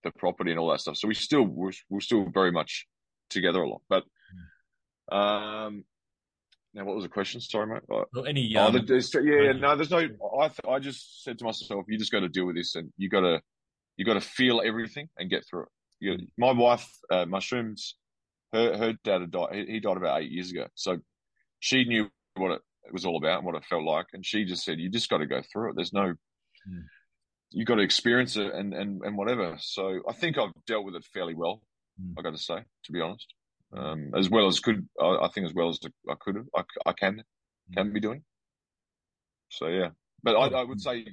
the 0.04 0.12
property 0.12 0.52
and 0.52 0.60
all 0.60 0.72
that 0.72 0.80
stuff. 0.80 0.98
So 0.98 1.08
we 1.08 1.14
still 1.16 1.44
we're, 1.44 1.72
we're 1.90 2.00
still 2.00 2.26
very 2.34 2.52
much 2.52 2.88
together 3.30 3.62
a 3.62 3.70
lot. 3.70 3.82
But 3.90 4.04
um, 5.14 5.84
now 6.74 6.86
what 6.86 6.96
was 6.96 7.04
the 7.04 7.10
question? 7.10 7.42
Sorry, 7.42 7.68
mate. 7.68 7.82
Uh, 7.92 8.04
well, 8.14 8.26
any 8.26 8.56
um, 8.56 8.76
oh, 8.76 9.20
yeah, 9.22 9.52
no, 9.54 9.76
there's 9.76 9.90
no. 9.90 10.08
I 10.40 10.52
I 10.70 10.80
just 10.80 11.24
said 11.24 11.40
to 11.40 11.46
myself, 11.46 11.86
you 11.88 11.98
just 11.98 12.12
got 12.12 12.22
to 12.22 12.30
deal 12.30 12.46
with 12.46 12.56
this, 12.56 12.76
and 12.76 12.92
you 12.98 13.10
got 13.10 13.22
to 13.22 13.42
you 13.98 14.06
got 14.06 14.14
to 14.14 14.22
feel 14.22 14.62
everything 14.64 15.10
and 15.18 15.30
get 15.30 15.46
through 15.48 15.64
it 15.64 15.70
you 16.00 16.18
know, 16.18 16.24
my 16.38 16.52
wife, 16.52 16.90
uh, 17.12 17.26
Mashoom's, 17.26 17.96
her 18.54 18.78
her 18.78 18.94
dad 19.04 19.22
had 19.22 19.32
died. 19.32 19.66
He 19.68 19.80
died 19.80 19.98
about 19.98 20.22
eight 20.22 20.32
years 20.32 20.52
ago, 20.52 20.68
so 20.76 20.98
she 21.60 21.84
knew 21.84 22.10
what 22.36 22.52
it, 22.52 22.62
it 22.86 22.94
was 22.94 23.06
all 23.06 23.18
about 23.18 23.38
and 23.38 23.46
what 23.46 23.56
it 23.56 23.66
felt 23.66 23.84
like, 23.84 24.08
and 24.14 24.26
she 24.26 24.46
just 24.46 24.64
said, 24.64 24.80
"You 24.80 24.90
just 24.90 25.10
got 25.10 25.18
to 25.18 25.28
go 25.28 25.42
through 25.42 25.72
it. 25.72 25.76
There's 25.76 25.94
no." 25.94 26.14
Mm. 26.68 26.84
You 27.52 27.66
got 27.66 27.76
to 27.76 27.82
experience 27.82 28.38
it 28.38 28.54
and, 28.54 28.76
and, 28.76 29.02
and 29.04 29.18
whatever. 29.18 29.56
So 29.60 30.02
I 30.08 30.14
think 30.14 30.38
I've 30.38 30.52
dealt 30.68 30.86
with 30.86 30.94
it 30.94 31.04
fairly 31.12 31.34
well. 31.34 31.64
Mm. 32.00 32.14
I 32.18 32.22
got 32.22 32.36
to 32.36 32.38
say, 32.38 32.58
to 32.86 32.92
be 32.92 33.02
honest, 33.02 33.26
um, 33.74 34.12
as 34.16 34.30
well 34.30 34.48
as 34.48 34.60
could 34.60 34.88
I, 35.00 35.18
I, 35.24 35.30
think 35.34 35.46
as 35.46 35.54
well 35.54 35.70
as 35.70 35.80
I 36.10 36.16
could 36.20 36.36
have, 36.36 36.46
I, 36.56 36.64
I 36.86 36.94
can 36.94 37.24
can 37.74 37.94
be 37.94 38.00
doing. 38.00 38.24
So 39.50 39.68
yeah, 39.68 39.90
but 40.24 40.36
I, 40.36 40.60
I 40.60 40.64
would 40.64 40.82
say 40.82 41.06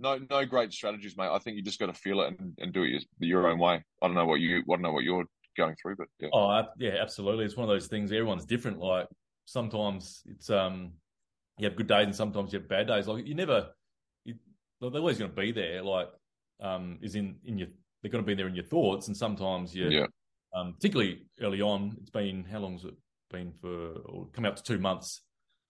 no, 0.00 0.18
no 0.30 0.44
great 0.44 0.72
strategies, 0.72 1.16
mate. 1.16 1.28
I 1.30 1.38
think 1.38 1.56
you 1.56 1.62
just 1.62 1.80
got 1.80 1.86
to 1.86 1.92
feel 1.92 2.20
it 2.20 2.34
and, 2.38 2.56
and 2.58 2.72
do 2.72 2.84
it 2.84 3.04
your, 3.18 3.48
own 3.48 3.58
way. 3.58 3.82
I 4.02 4.06
don't 4.06 4.14
know 4.14 4.26
what 4.26 4.40
you, 4.40 4.58
I 4.58 4.62
don't 4.68 4.82
know 4.82 4.92
what 4.92 5.04
you're 5.04 5.24
going 5.56 5.74
through, 5.80 5.96
but 5.96 6.06
yeah. 6.20 6.28
Oh, 6.32 6.62
yeah, 6.78 6.96
absolutely. 7.00 7.44
It's 7.44 7.56
one 7.56 7.68
of 7.68 7.74
those 7.74 7.88
things. 7.88 8.12
Everyone's 8.12 8.44
different. 8.44 8.78
Like 8.78 9.08
sometimes 9.44 10.22
it's 10.26 10.50
um, 10.50 10.92
you 11.58 11.66
have 11.66 11.76
good 11.76 11.88
days 11.88 12.06
and 12.06 12.14
sometimes 12.14 12.52
you 12.52 12.60
have 12.60 12.68
bad 12.68 12.86
days. 12.86 13.08
Like 13.08 13.26
you 13.26 13.34
never, 13.34 13.70
you, 14.24 14.34
they're 14.80 14.90
always 14.90 15.18
going 15.18 15.30
to 15.30 15.36
be 15.36 15.50
there. 15.50 15.82
Like 15.82 16.08
um, 16.60 16.98
is 17.02 17.16
in 17.16 17.36
in 17.44 17.58
your, 17.58 17.68
they're 18.02 18.10
going 18.12 18.24
to 18.24 18.26
be 18.26 18.34
there 18.34 18.46
in 18.46 18.54
your 18.54 18.64
thoughts, 18.64 19.08
and 19.08 19.16
sometimes 19.16 19.74
you, 19.74 19.88
yeah. 19.88 20.06
Um, 20.54 20.74
particularly 20.74 21.26
early 21.40 21.60
on, 21.60 21.96
it's 22.00 22.10
been 22.10 22.44
how 22.44 22.60
long's 22.60 22.84
it 22.84 22.94
been 23.30 23.52
for? 23.60 24.26
coming 24.32 24.50
up 24.50 24.56
to 24.56 24.62
two 24.62 24.78
months 24.78 25.22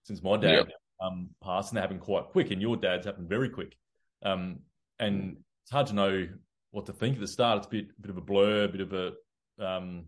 since 0.03 0.23
my 0.23 0.37
dad 0.37 0.71
um 1.01 1.29
passed, 1.43 1.71
and 1.71 1.77
they 1.77 1.81
happened 1.81 2.01
quite 2.01 2.25
quick, 2.25 2.51
and 2.51 2.61
your 2.61 2.77
dad's 2.77 3.05
happened 3.05 3.29
very 3.29 3.49
quick. 3.49 3.75
Um, 4.23 4.59
and 4.99 5.23
mm. 5.23 5.35
it's 5.63 5.71
hard 5.71 5.87
to 5.87 5.93
know 5.93 6.27
what 6.71 6.85
to 6.85 6.93
think 6.93 7.15
at 7.15 7.21
the 7.21 7.27
start. 7.27 7.59
It's 7.59 7.67
a 7.67 7.69
bit, 7.69 8.01
bit 8.01 8.11
of 8.11 8.17
a 8.17 8.21
blur, 8.21 8.65
a 8.65 8.67
bit 8.67 8.81
of 8.81 8.93
a 8.93 9.13
um, 9.59 10.05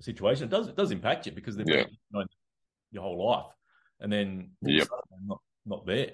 situation. 0.00 0.44
It 0.44 0.50
does 0.50 0.68
it 0.68 0.76
does 0.76 0.90
impact 0.90 1.26
you 1.26 1.32
because 1.32 1.56
they've 1.56 1.66
yeah. 1.68 1.84
been 2.12 2.26
your 2.90 3.02
whole 3.02 3.26
life, 3.26 3.46
and 4.00 4.12
then 4.12 4.50
yep. 4.62 4.88
not 5.24 5.40
not 5.66 5.86
there. 5.86 6.10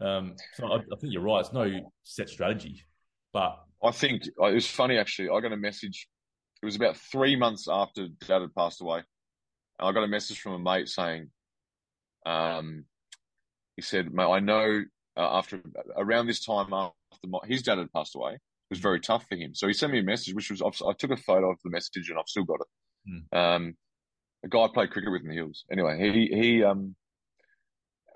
Um, 0.00 0.34
so 0.54 0.66
I, 0.66 0.76
I, 0.76 0.96
think 1.00 1.12
you're 1.12 1.22
right. 1.22 1.40
It's 1.40 1.52
no 1.52 1.70
set 2.02 2.28
strategy, 2.28 2.86
but 3.32 3.58
I 3.82 3.90
think 3.90 4.22
uh, 4.40 4.46
it 4.46 4.54
was 4.54 4.66
funny 4.66 4.98
actually. 4.98 5.28
I 5.28 5.40
got 5.40 5.52
a 5.52 5.56
message. 5.56 6.08
It 6.62 6.66
was 6.66 6.76
about 6.76 6.96
three 6.96 7.36
months 7.36 7.66
after 7.70 8.08
Dad 8.26 8.42
had 8.42 8.54
passed 8.54 8.80
away. 8.80 8.98
And 9.78 9.88
I 9.88 9.92
got 9.92 10.04
a 10.04 10.08
message 10.08 10.40
from 10.40 10.52
a 10.52 10.58
mate 10.58 10.88
saying, 10.88 11.30
um, 12.26 12.84
he 13.76 13.82
said, 13.82 14.12
"Mate, 14.12 14.24
I 14.24 14.40
know 14.40 14.84
uh, 15.16 15.38
after 15.38 15.62
around 15.96 16.26
this 16.26 16.44
time 16.44 16.72
after 16.72 17.26
my, 17.26 17.38
his 17.46 17.62
dad 17.62 17.78
had 17.78 17.92
passed 17.92 18.14
away. 18.14 18.34
It 18.34 18.74
was 18.74 18.80
very 18.80 19.00
tough 19.00 19.24
for 19.28 19.36
him. 19.36 19.54
So 19.54 19.66
he 19.66 19.72
sent 19.72 19.92
me 19.92 20.00
a 20.00 20.02
message, 20.02 20.34
which 20.34 20.50
was 20.50 20.62
I 20.62 20.92
took 20.98 21.10
a 21.10 21.16
photo 21.16 21.50
of 21.50 21.58
the 21.64 21.70
message 21.70 22.08
and 22.10 22.18
I've 22.18 22.28
still 22.28 22.44
got 22.44 22.60
it. 22.60 23.30
Mm. 23.32 23.38
Um, 23.38 23.74
a 24.44 24.48
guy 24.48 24.60
I 24.60 24.68
played 24.72 24.90
cricket 24.90 25.10
with 25.10 25.22
in 25.22 25.28
the 25.28 25.34
hills. 25.34 25.64
Anyway, 25.72 25.98
he 26.12 26.26
he 26.26 26.62
um, 26.62 26.94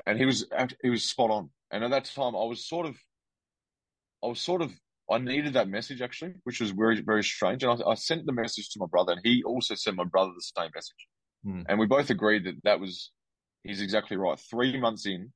and 0.06 0.18
he 0.18 0.26
was 0.26 0.46
he 0.82 0.90
was 0.90 1.04
spot 1.04 1.30
on. 1.30 1.50
And 1.70 1.82
at 1.84 1.90
that 1.90 2.04
time, 2.04 2.36
I 2.36 2.44
was 2.44 2.66
sort 2.66 2.86
of, 2.86 2.96
I 4.22 4.28
was 4.28 4.40
sort 4.40 4.62
of, 4.62 4.72
I 5.10 5.18
needed 5.18 5.54
that 5.54 5.68
message 5.68 6.00
actually, 6.00 6.34
which 6.44 6.60
was 6.60 6.70
very 6.70 7.00
very 7.00 7.24
strange. 7.24 7.62
And 7.62 7.82
I, 7.82 7.90
I 7.90 7.94
sent 7.94 8.26
the 8.26 8.32
message 8.32 8.70
to 8.70 8.80
my 8.80 8.86
brother, 8.86 9.12
and 9.12 9.20
he 9.24 9.42
also 9.44 9.74
sent 9.74 9.96
my 9.96 10.04
brother 10.04 10.32
the 10.34 10.42
same 10.60 10.70
message. 10.74 11.08
Mm. 11.46 11.64
And 11.68 11.78
we 11.78 11.86
both 11.86 12.10
agreed 12.10 12.44
that 12.44 12.56
that 12.64 12.80
was 12.80 13.10
he's 13.62 13.82
exactly 13.82 14.16
right. 14.16 14.38
Three 14.38 14.78
months 14.78 15.06
in, 15.06 15.32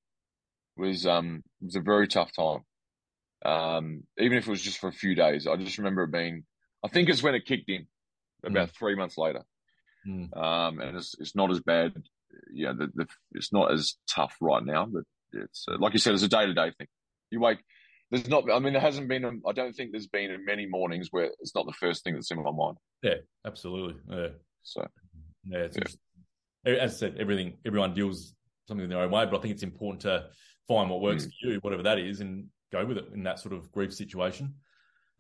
was 0.77 1.07
um 1.07 1.43
was 1.61 1.77
a 1.77 1.81
very 1.81 2.09
tough 2.09 2.33
time. 2.35 2.61
Um, 3.45 4.03
even 4.19 4.37
if 4.39 4.49
it 4.49 4.51
was 4.51 4.63
just 4.63 4.79
for 4.79 4.89
a 4.89 4.93
few 4.93 5.15
days, 5.15 5.47
I 5.47 5.57
just 5.57 5.79
remember 5.79 6.05
it 6.05 6.13
being. 6.13 6.45
I 6.85 6.89
think 6.89 7.09
it's 7.09 7.23
when 7.23 7.35
it 7.35 7.47
kicked 7.47 7.69
in, 7.69 7.87
about 8.45 8.69
mm. 8.69 8.77
three 8.79 8.95
months 8.95 9.19
later. 9.19 9.43
Mm. 10.07 10.37
Um, 10.37 10.81
and 10.81 10.97
it's 10.97 11.15
it's 11.19 11.37
not 11.37 11.51
as 11.51 11.61
bad 11.61 11.93
yeah, 12.53 12.73
the, 12.73 12.89
the, 12.95 13.07
it's 13.33 13.53
not 13.53 13.73
as 13.73 13.95
tough 14.09 14.37
right 14.41 14.65
now, 14.65 14.87
but 14.87 15.05
it's 15.33 15.67
uh, 15.69 15.77
like 15.79 15.93
you 15.93 15.99
said, 15.99 16.15
it's 16.15 16.23
a 16.23 16.29
day 16.29 16.47
to 16.47 16.55
day 16.55 16.73
thing. 16.77 16.89
You 17.31 17.41
wake. 17.41 17.59
There's 18.11 18.29
not. 18.29 18.51
I 18.51 18.59
mean, 18.59 18.73
there 18.73 18.83
hasn't 18.83 19.09
been. 19.09 19.43
I 19.47 19.53
don't 19.53 19.75
think 19.75 19.93
there's 19.93 20.07
been 20.07 20.45
many 20.45 20.67
mornings 20.67 21.09
where 21.11 21.31
it's 21.41 21.55
not 21.55 21.67
the 21.67 21.75
first 21.75 22.05
thing 22.05 22.15
that's 22.15 22.31
in 22.31 22.43
my 22.43 22.51
mind. 22.51 22.79
Yeah, 23.03 23.17
absolutely. 23.47 23.97
Yeah. 24.11 24.29
So 24.63 24.87
yeah, 25.45 25.59
it's 25.59 25.77
yeah. 26.65 26.73
as 26.73 26.95
I 26.95 26.97
said, 26.97 27.17
everything. 27.19 27.59
Everyone 27.67 27.93
deals 27.93 28.35
something 28.67 28.85
in 28.85 28.91
their 28.91 29.01
own 29.01 29.11
way, 29.11 29.27
but 29.27 29.37
I 29.37 29.41
think 29.41 29.55
it's 29.55 29.63
important 29.63 30.03
to 30.03 30.27
find 30.67 30.89
what 30.89 31.01
works 31.01 31.25
mm. 31.25 31.31
for 31.43 31.49
you, 31.49 31.59
whatever 31.61 31.83
that 31.83 31.99
is, 31.99 32.21
and 32.21 32.47
go 32.73 32.85
with 32.85 32.99
it 32.99 33.09
in 33.13 33.25
that 33.25 33.41
sort 33.41 33.55
of 33.55 33.71
grief 33.73 33.93
situation. 33.93 34.55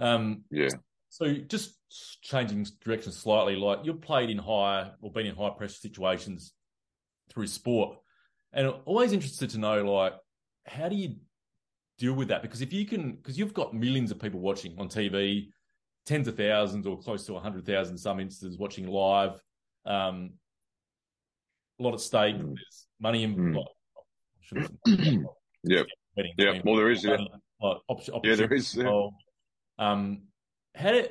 Um, 0.00 0.44
yeah. 0.50 0.68
So 1.10 1.32
just 1.34 1.74
changing 2.22 2.66
direction 2.84 3.12
slightly, 3.12 3.56
like 3.56 3.80
you've 3.84 4.02
played 4.02 4.30
in 4.30 4.38
high 4.38 4.90
or 5.00 5.10
been 5.10 5.26
in 5.26 5.34
high 5.34 5.50
pressure 5.50 5.74
situations 5.74 6.52
through 7.30 7.46
sport, 7.46 7.98
and 8.52 8.68
always 8.84 9.12
interested 9.12 9.50
to 9.50 9.58
know 9.58 9.90
like 9.92 10.14
how 10.66 10.88
do 10.88 10.96
you 10.96 11.16
deal 11.98 12.14
with 12.14 12.28
that? 12.28 12.42
Because 12.42 12.62
if 12.62 12.72
you 12.72 12.86
can, 12.86 13.12
because 13.12 13.38
you've 13.38 13.54
got 13.54 13.74
millions 13.74 14.10
of 14.10 14.18
people 14.18 14.40
watching 14.40 14.74
on 14.78 14.88
TV, 14.88 15.48
tens 16.06 16.28
of 16.28 16.36
thousands 16.36 16.86
or 16.86 16.98
close 16.98 17.26
to 17.26 17.38
hundred 17.38 17.66
thousand 17.66 17.98
some 17.98 18.20
instances 18.20 18.58
watching 18.58 18.86
live. 18.86 19.40
Um, 19.84 20.32
a 21.78 21.82
lot 21.82 21.94
at 21.94 22.00
stake. 22.00 22.36
Mm. 22.36 22.54
There's 22.54 22.86
money 23.00 23.22
in. 23.24 23.62
Mm. 24.54 25.26
yeah. 25.64 25.82
Yeah. 26.36 26.60
Well, 26.64 26.76
there 26.76 26.90
is. 26.90 27.04
Yeah. 27.04 27.18
Like, 27.60 27.78
op- 27.88 28.24
yeah, 28.24 28.34
there 28.34 28.52
is. 28.52 28.74
Yeah. 28.74 29.08
Um, 29.78 30.22
how 30.74 30.92
do, 30.92 31.06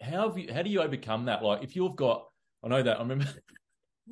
how 0.00 0.28
have 0.28 0.38
you 0.38 0.52
how 0.52 0.62
do 0.62 0.70
you 0.70 0.80
overcome 0.80 1.26
that? 1.26 1.42
Like 1.42 1.62
if 1.62 1.76
you've 1.76 1.96
got 1.96 2.26
I 2.64 2.68
know 2.68 2.82
that 2.82 2.96
I 2.96 3.00
remember 3.00 3.26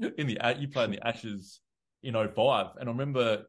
in 0.18 0.26
the 0.26 0.38
you 0.58 0.68
played 0.68 0.84
in 0.86 0.90
the 0.92 1.06
Ashes 1.06 1.60
in 2.02 2.14
05 2.14 2.66
and 2.78 2.88
I 2.88 2.92
remember 2.92 3.44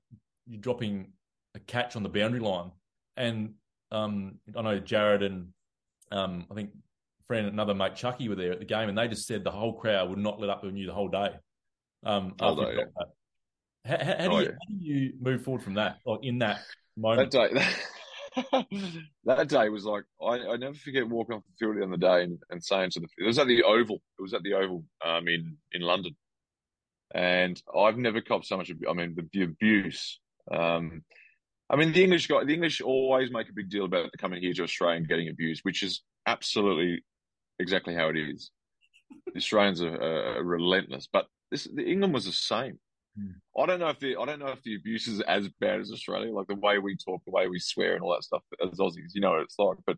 you 0.48 0.58
dropping 0.58 1.14
a 1.56 1.60
catch 1.60 1.96
on 1.96 2.04
the 2.04 2.10
boundary 2.10 2.40
line 2.40 2.72
and 3.18 3.54
um, 3.92 4.36
I 4.56 4.62
know 4.62 4.80
Jared 4.80 5.24
and 5.24 5.48
um, 6.12 6.46
I 6.52 6.56
think 6.56 6.72
friend 7.28 7.48
another 7.48 7.76
mate 7.76 7.96
Chucky 7.96 8.28
were 8.28 8.36
there 8.36 8.52
at 8.52 8.60
the 8.60 8.66
game 8.66 8.90
and 8.90 8.98
they 8.98 9.08
just 9.08 9.28
said 9.28 9.44
the 9.44 9.52
whole 9.52 9.74
crowd 9.74 10.10
would 10.10 10.18
not 10.18 10.40
let 10.40 10.50
up 10.50 10.64
on 10.64 10.76
you 10.76 10.88
the 10.88 10.94
whole 10.94 11.10
day. 11.10 11.30
Um, 12.06 12.34
whole 12.40 12.56
day, 12.56 12.76
yeah. 12.78 13.04
How, 13.86 13.98
how, 13.98 14.18
how, 14.18 14.28
do 14.28 14.32
oh, 14.32 14.40
you, 14.40 14.46
yeah. 14.46 14.52
how, 14.52 14.76
do 14.80 14.86
you, 14.86 15.14
move 15.22 15.44
forward 15.44 15.64
from 15.64 15.76
that? 15.76 15.98
Like 16.06 16.20
in 16.24 16.40
that 16.40 16.62
moment, 16.98 17.32
that 17.32 17.54
day, 17.54 19.06
that 19.26 19.48
day 19.48 19.70
was 19.70 19.86
like 19.86 20.04
I, 20.22 20.54
I 20.54 20.58
never 20.58 20.76
forget 20.76 21.08
walking 21.08 21.36
off 21.36 21.44
the 21.44 21.66
field 21.66 21.82
on 21.82 21.90
the 21.90 21.96
other 21.96 22.20
day 22.20 22.24
and, 22.24 22.40
and 22.50 22.64
saying 22.64 22.92
to 22.92 23.00
the 23.00 23.08
it 23.18 23.26
was 23.26 23.40
at 23.40 23.48
the 23.48 23.64
Oval. 23.64 24.02
It 24.18 24.22
was 24.22 24.34
at 24.34 24.44
the 24.44 24.54
Oval 24.54 24.84
um, 25.06 25.28
in 25.28 25.58
in 25.72 25.82
London, 25.82 26.16
and 27.14 27.62
I've 27.78 27.98
never 27.98 28.22
copped 28.22 28.48
so 28.48 28.58
much. 28.58 28.72
I 28.90 28.94
mean, 28.94 29.16
the, 29.16 29.28
the 29.34 29.44
abuse. 29.44 30.20
Um, 30.52 31.04
I 31.70 31.76
mean, 31.76 31.94
the 31.94 32.04
English 32.04 32.28
guy, 32.28 32.44
the 32.44 32.54
English 32.54 32.82
always 32.82 33.32
make 33.32 33.50
a 33.50 33.54
big 33.54 33.70
deal 33.70 33.86
about 33.86 34.10
coming 34.18 34.42
here 34.42 34.54
to 34.54 34.64
Australia 34.64 34.98
and 34.98 35.08
getting 35.08 35.30
abused, 35.30 35.62
which 35.64 35.84
is 35.84 36.02
absolutely 36.26 37.04
exactly 37.60 37.94
how 37.94 38.10
it 38.10 38.18
is. 38.18 38.52
The 39.28 39.38
Australians 39.38 39.82
are, 39.82 40.02
are 40.02 40.44
relentless, 40.44 41.08
but 41.12 41.28
this 41.52 41.68
the 41.74 41.84
England 41.84 42.14
was 42.14 42.26
the 42.26 42.32
same. 42.32 42.80
Mm. 43.20 43.34
I 43.58 43.66
don't 43.66 43.80
know 43.80 43.90
if 43.90 44.00
the 44.00 44.16
I 44.18 44.26
don't 44.26 44.40
know 44.40 44.48
if 44.48 44.64
the 44.64 44.76
abuse 44.76 45.08
is 45.08 45.22
as 45.22 45.48
bad 45.60 45.80
as 45.80 45.92
Australia, 45.92 46.34
like 46.34 46.48
the 46.48 46.56
way 46.56 46.80
we 46.80 46.98
talk, 46.98 47.22
the 47.26 47.32
way 47.32 47.48
we 47.48 47.60
swear, 47.60 47.94
and 47.94 48.04
all 48.04 48.14
that 48.14 48.24
stuff 48.24 48.44
as 48.64 48.80
Aussies. 48.80 49.14
You 49.14 49.22
know 49.22 49.32
what 49.32 49.42
it's 49.42 49.60
like. 49.60 49.78
But 49.86 49.98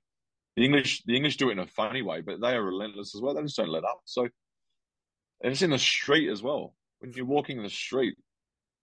the 0.58 0.66
English, 0.66 1.04
the 1.06 1.16
English 1.16 1.38
do 1.38 1.50
it 1.50 1.54
in 1.54 1.60
a 1.60 1.68
funny 1.68 2.02
way, 2.02 2.22
but 2.22 2.42
they 2.42 2.56
are 2.56 2.64
relentless 2.64 3.16
as 3.16 3.22
well. 3.22 3.34
They 3.34 3.42
just 3.44 3.58
don't 3.58 3.70
let 3.70 3.84
up. 3.84 4.02
So, 4.06 4.24
and 4.24 5.52
it's 5.52 5.62
in 5.62 5.70
the 5.70 5.80
street 5.80 6.30
as 6.30 6.44
well. 6.44 6.74
When 7.00 7.14
you're 7.14 7.26
walking 7.26 7.58
in 7.58 7.64
the 7.64 7.70
street, 7.70 8.16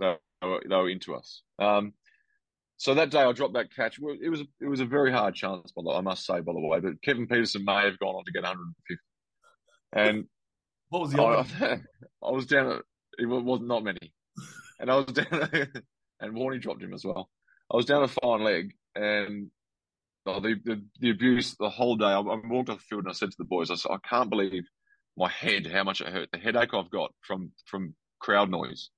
they 0.01 0.16
were, 0.43 0.62
they 0.66 0.74
were 0.74 0.91
into 0.91 1.14
us. 1.14 1.43
Um, 1.59 1.93
so 2.79 2.95
that 2.95 3.11
day 3.11 3.20
I 3.20 3.33
dropped 3.33 3.55
that 3.55 3.74
catch. 3.74 3.99
It 3.99 4.31
was 4.31 4.41
it 4.61 4.66
was 4.68 4.81
a 4.81 4.87
very 4.87 5.12
hard 5.12 5.35
chance, 5.35 5.70
by 5.72 5.83
the 5.85 5.91
I 5.91 6.01
must 6.01 6.24
say, 6.24 6.41
by 6.41 6.53
the 6.53 6.61
way. 6.61 6.81
But 6.81 7.03
Kevin 7.03 7.26
Pietersen 7.26 7.64
may 7.64 7.85
have 7.85 7.99
gone 7.99 8.14
on 8.14 8.24
to 8.24 8.33
get 8.33 8.43
150. 8.43 9.03
And 9.93 10.24
what 10.89 11.03
was 11.03 11.12
the 11.12 11.22
other? 11.22 11.47
I, 11.61 12.26
I 12.26 12.31
was 12.31 12.47
down 12.47 12.72
at 12.72 12.83
it 13.18 13.26
was 13.26 13.61
not 13.61 13.85
many 13.85 14.12
and 14.79 14.91
I 14.91 14.97
was 14.97 15.07
down, 15.12 15.49
and 16.20 16.35
Warnie 16.35 16.61
dropped 16.61 16.83
him 16.83 16.95
as 16.95 17.05
well. 17.05 17.29
I 17.72 17.76
was 17.76 17.87
down 17.87 18.03
a 18.03 18.09
fine 18.09 18.43
leg, 18.45 18.72
and 18.95 19.51
oh, 20.26 20.41
the, 20.41 20.57
the, 20.64 20.83
the 21.01 21.11
abuse 21.11 21.57
the 21.59 21.70
whole 21.70 21.97
day. 21.97 22.07
I, 22.07 22.18
I, 22.18 22.41
walked 22.45 22.70
off 22.70 22.79
the 22.79 22.85
field 22.85 23.05
and 23.05 23.11
I 23.11 23.12
said 23.12 23.31
to 23.31 23.37
the 23.39 23.45
boys, 23.45 23.70
I 23.70 23.74
said, 23.74 23.93
I 23.93 24.09
can't 24.09 24.31
believe 24.31 24.64
my 25.16 25.29
head, 25.29 25.66
how 25.66 25.85
much 25.85 26.01
it 26.01 26.09
hurt, 26.09 26.29
the 26.33 26.39
headache 26.39 26.74
I've 26.74 26.91
got 26.91 27.12
from 27.22 27.53
from 27.66 27.95
crowd 28.20 28.51
noise, 28.51 28.91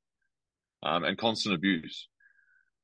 um, 0.82 1.04
and 1.04 1.18
constant 1.18 1.54
abuse. 1.54 2.08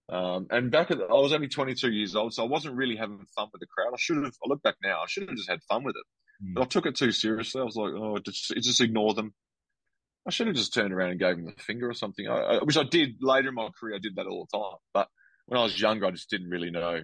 Um, 0.08 0.46
and 0.50 0.70
back 0.70 0.90
at 0.90 0.98
the, 0.98 1.04
I 1.04 1.14
was 1.14 1.32
only 1.32 1.48
22 1.48 1.90
years 1.90 2.14
old, 2.14 2.32
so 2.32 2.44
I 2.44 2.48
wasn't 2.48 2.76
really 2.76 2.96
having 2.96 3.26
fun 3.34 3.48
with 3.52 3.60
the 3.60 3.66
crowd. 3.66 3.92
I 3.92 3.98
should 3.98 4.18
have. 4.18 4.34
I 4.44 4.48
look 4.48 4.62
back 4.62 4.76
now, 4.82 5.02
I 5.02 5.06
should 5.08 5.28
have 5.28 5.36
just 5.36 5.50
had 5.50 5.62
fun 5.64 5.82
with 5.82 5.96
it, 5.96 6.44
mm. 6.44 6.54
but 6.54 6.62
I 6.62 6.64
took 6.66 6.86
it 6.86 6.94
too 6.94 7.10
seriously. 7.12 7.60
I 7.60 7.64
was 7.64 7.76
like, 7.76 7.92
oh, 7.92 8.18
just, 8.18 8.54
just 8.54 8.80
ignore 8.80 9.14
them. 9.14 9.34
I 10.26 10.30
should 10.30 10.46
have 10.46 10.56
just 10.56 10.74
turned 10.74 10.92
around 10.92 11.10
and 11.10 11.20
gave 11.20 11.36
him 11.36 11.46
the 11.46 11.62
finger 11.62 11.88
or 11.88 11.94
something, 11.94 12.26
I, 12.28 12.36
I, 12.36 12.64
which 12.64 12.76
I 12.76 12.82
did 12.84 13.16
later 13.20 13.48
in 13.48 13.54
my 13.54 13.68
career. 13.78 13.96
I 13.96 13.98
did 13.98 14.16
that 14.16 14.26
all 14.26 14.46
the 14.50 14.58
time. 14.58 14.78
But 14.92 15.08
when 15.46 15.58
I 15.58 15.62
was 15.62 15.80
younger, 15.80 16.06
I 16.06 16.10
just 16.10 16.30
didn't 16.30 16.50
really 16.50 16.70
know. 16.70 17.02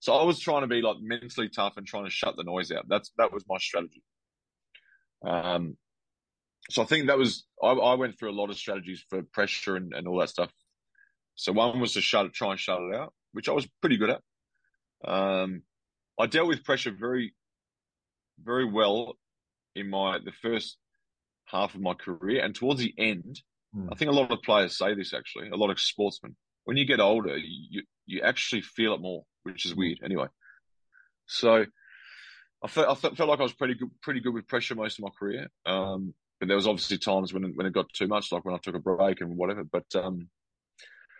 So 0.00 0.14
I 0.14 0.24
was 0.24 0.38
trying 0.38 0.62
to 0.62 0.68
be 0.68 0.80
like 0.80 0.96
mentally 1.00 1.48
tough 1.48 1.76
and 1.76 1.86
trying 1.86 2.04
to 2.04 2.10
shut 2.10 2.36
the 2.36 2.44
noise 2.44 2.70
out. 2.70 2.86
That's 2.88 3.12
that 3.18 3.32
was 3.32 3.44
my 3.48 3.58
strategy. 3.58 4.02
Um, 5.26 5.76
so 6.70 6.82
I 6.82 6.84
think 6.84 7.06
that 7.08 7.18
was 7.18 7.44
I, 7.62 7.70
I 7.70 7.94
went 7.94 8.18
through 8.18 8.30
a 8.30 8.38
lot 8.38 8.50
of 8.50 8.56
strategies 8.56 9.04
for 9.08 9.22
pressure 9.22 9.76
and, 9.76 9.92
and 9.92 10.06
all 10.06 10.18
that 10.20 10.30
stuff. 10.30 10.52
So 11.38 11.52
one 11.52 11.78
was 11.78 11.92
to 11.92 12.00
shut 12.00 12.32
try 12.34 12.50
and 12.50 12.58
shut 12.58 12.80
it 12.82 12.96
out, 12.96 13.14
which 13.32 13.48
I 13.48 13.52
was 13.52 13.66
pretty 13.80 13.96
good 13.96 14.10
at. 14.10 14.22
Um, 15.08 15.62
I 16.18 16.26
dealt 16.26 16.48
with 16.48 16.64
pressure 16.64 16.90
very, 16.90 17.32
very 18.42 18.64
well 18.64 19.16
in 19.76 19.88
my 19.88 20.18
the 20.18 20.32
first 20.32 20.78
half 21.44 21.76
of 21.76 21.80
my 21.80 21.94
career. 21.94 22.44
And 22.44 22.56
towards 22.56 22.80
the 22.80 22.92
end, 22.98 23.40
mm. 23.74 23.88
I 23.92 23.94
think 23.94 24.10
a 24.10 24.14
lot 24.14 24.32
of 24.32 24.42
players 24.42 24.76
say 24.76 24.94
this 24.94 25.14
actually, 25.14 25.48
a 25.50 25.56
lot 25.56 25.70
of 25.70 25.78
sportsmen. 25.78 26.34
When 26.64 26.76
you 26.76 26.84
get 26.84 26.98
older, 26.98 27.36
you 27.38 27.84
you 28.04 28.20
actually 28.22 28.62
feel 28.62 28.94
it 28.94 29.00
more, 29.00 29.22
which 29.44 29.64
is 29.64 29.76
weird. 29.76 30.00
Anyway, 30.04 30.26
so 31.26 31.66
I 32.64 32.66
felt 32.66 32.88
I 32.88 32.94
felt, 32.96 33.28
like 33.28 33.38
I 33.38 33.44
was 33.44 33.52
pretty 33.52 33.74
good, 33.74 33.90
pretty 34.02 34.18
good 34.18 34.34
with 34.34 34.48
pressure 34.48 34.74
most 34.74 34.98
of 34.98 35.04
my 35.04 35.10
career. 35.16 35.46
Um, 35.64 36.14
but 36.40 36.48
there 36.48 36.56
was 36.56 36.66
obviously 36.66 36.98
times 36.98 37.32
when 37.32 37.44
when 37.54 37.68
it 37.68 37.72
got 37.72 37.92
too 37.92 38.08
much, 38.08 38.32
like 38.32 38.44
when 38.44 38.56
I 38.56 38.58
took 38.58 38.74
a 38.74 38.80
break 38.80 39.20
and 39.20 39.36
whatever. 39.36 39.62
But 39.62 39.86
um, 39.94 40.28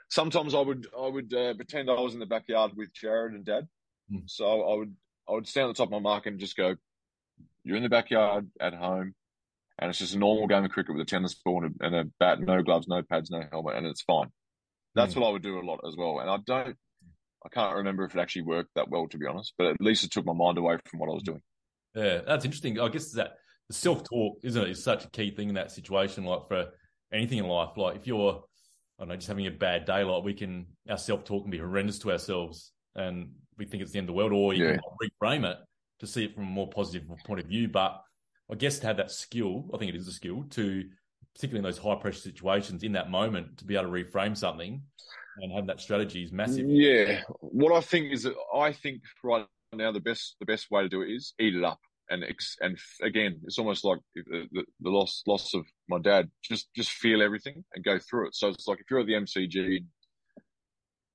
sometimes 0.09 0.55
I 0.55 0.61
would 0.61 0.87
I 0.99 1.09
would 1.09 1.33
uh, 1.33 1.55
pretend 1.55 1.91
I 1.91 1.95
was 1.95 2.15
in 2.15 2.21
the 2.21 2.27
backyard 2.27 2.73
with 2.77 2.93
Jared 2.93 3.35
and 3.35 3.45
Dad. 3.45 3.69
Mm. 4.13 4.23
So 4.27 4.63
I 4.63 4.77
would 4.77 4.95
I 5.29 5.33
would 5.33 5.47
stand 5.47 5.65
on 5.65 5.71
the 5.71 5.75
top 5.75 5.89
of 5.89 5.93
my 5.93 5.99
mark 5.99 6.27
and 6.27 6.39
just 6.39 6.57
go, 6.57 6.77
"You're 7.65 7.77
in 7.77 7.83
the 7.83 7.89
backyard 7.89 8.49
at 8.61 8.75
home 8.75 9.15
and 9.79 9.91
it's 9.91 9.99
just 9.99 10.15
a 10.15 10.19
normal 10.19 10.47
game 10.49 10.65
of 10.65 10.71
cricket 10.71 10.95
with 10.95 11.03
a 11.03 11.09
tennis 11.09 11.35
ball 11.35 11.65
and 11.65 11.77
a, 11.81 11.87
and 11.87 11.95
a 11.95 12.05
bat, 12.19 12.41
no 12.41 12.63
gloves, 12.63 12.89
no 12.89 13.03
pads, 13.03 13.31
no 13.31 13.43
helmet, 13.51 13.77
and 13.77 13.87
it's 13.87 14.03
fine. 14.03 14.29
That's 14.95 15.15
mm. 15.15 15.21
what 15.21 15.29
I 15.29 15.33
would 15.33 15.43
do 15.43 15.59
a 15.59 15.63
lot 15.63 15.81
as 15.87 15.97
well. 15.97 16.19
And 16.19 16.29
I 16.29 16.39
don't, 16.45 16.77
I 17.45 17.49
can't 17.51 17.77
remember 17.77 18.05
if 18.05 18.15
it 18.15 18.21
actually 18.21 18.43
worked 18.43 18.71
that 18.75 18.91
well, 18.91 19.07
to 19.09 19.19
be 19.19 19.27
honest, 19.27 19.55
but 19.57 19.69
at 19.69 19.81
least 19.81 20.05
it 20.05 20.11
took 20.11 20.27
my 20.27 20.33
mind 20.33 20.59
away 20.59 20.79
from 20.85 20.99
what 20.99 21.09
I 21.09 21.15
was 21.15 21.23
doing. 21.23 21.43
Yeah, 21.95 22.21
that's 22.27 22.45
interesting. 22.45 22.81
I 22.81 22.89
guess 22.89 23.13
that 23.13 23.35
the 23.69 23.75
self 23.75 24.03
talk, 24.03 24.39
isn't 24.43 24.63
it, 24.63 24.71
is 24.71 24.83
such 24.83 25.05
a 25.05 25.11
key 25.11 25.31
thing 25.31 25.49
in 25.49 25.55
that 25.55 25.71
situation. 25.71 26.25
Like 26.25 26.49
for 26.49 26.67
anything 27.13 27.39
in 27.39 27.47
life, 27.47 27.71
like 27.77 27.97
if 27.97 28.07
you're, 28.07 28.43
I 28.99 29.03
don't 29.03 29.09
know, 29.11 29.16
just 29.16 29.28
having 29.28 29.46
a 29.46 29.51
bad 29.53 29.84
day, 29.84 30.03
like 30.03 30.24
we 30.24 30.34
can, 30.34 30.66
our 30.88 30.99
self 30.99 31.24
talk 31.24 31.42
can 31.42 31.51
be 31.51 31.59
horrendous 31.59 31.99
to 32.01 32.11
ourselves 32.11 32.72
and 32.96 33.30
we 33.57 33.64
think 33.64 33.82
it's 33.82 33.92
the 33.92 33.99
end 33.99 34.09
of 34.09 34.14
the 34.14 34.16
world, 34.16 34.32
or 34.32 34.55
you 34.55 34.64
yeah. 34.64 34.76
can 34.76 35.11
reframe 35.22 35.49
it 35.49 35.57
to 36.01 36.07
see 36.07 36.24
it 36.24 36.34
from 36.34 36.44
a 36.44 36.46
more 36.46 36.68
positive 36.68 37.09
point 37.24 37.40
of 37.40 37.46
view. 37.46 37.68
But 37.68 38.01
I 38.51 38.55
guess 38.55 38.78
to 38.80 38.86
have 38.86 38.96
that 38.96 39.11
skill, 39.11 39.64
I 39.74 39.78
think 39.78 39.90
it 39.90 39.96
is 39.96 40.09
a 40.09 40.12
skill 40.12 40.44
to, 40.51 40.84
particularly 41.34 41.59
in 41.59 41.64
those 41.64 41.78
high 41.78 41.96
pressure 41.96 42.20
situations, 42.20 42.82
in 42.82 42.92
that 42.92 43.11
moment, 43.11 43.59
to 43.59 43.64
be 43.64 43.76
able 43.76 43.86
to 43.86 44.05
reframe 44.05 44.36
something 44.36 44.82
and 45.40 45.53
have 45.53 45.66
that 45.66 45.80
strategy 45.80 46.22
is 46.22 46.32
massive. 46.32 46.68
Yeah, 46.68 47.20
what 47.40 47.76
I 47.76 47.80
think 47.80 48.12
is 48.12 48.24
that 48.24 48.34
I 48.55 48.72
think 48.72 49.03
right 49.22 49.46
now 49.72 49.92
the 49.92 50.01
best 50.01 50.36
the 50.40 50.46
best 50.46 50.70
way 50.70 50.82
to 50.82 50.88
do 50.88 51.03
it 51.03 51.11
is 51.11 51.34
eat 51.38 51.55
it 51.55 51.64
up 51.64 51.78
and 52.11 52.25
and 52.61 52.79
again, 53.03 53.41
it's 53.45 53.59
almost 53.59 53.85
like 53.85 53.99
the, 54.15 54.49
the, 54.53 54.65
the, 54.81 54.91
loss 54.91 55.23
loss 55.27 55.55
of 55.55 55.67
my 55.89 55.99
dad. 55.99 56.31
Just 56.43 56.69
just 56.75 56.91
feel 56.91 57.23
everything 57.23 57.65
and 57.75 57.85
go 57.85 57.99
through 57.99 58.29
it. 58.29 58.37
So 58.37 58.49
it's 58.49 58.67
like 58.67 58.81
if 58.81 58.87
you're 58.91 59.01
at 59.01 59.07
the 59.07 59.15
MCG, 59.15 59.85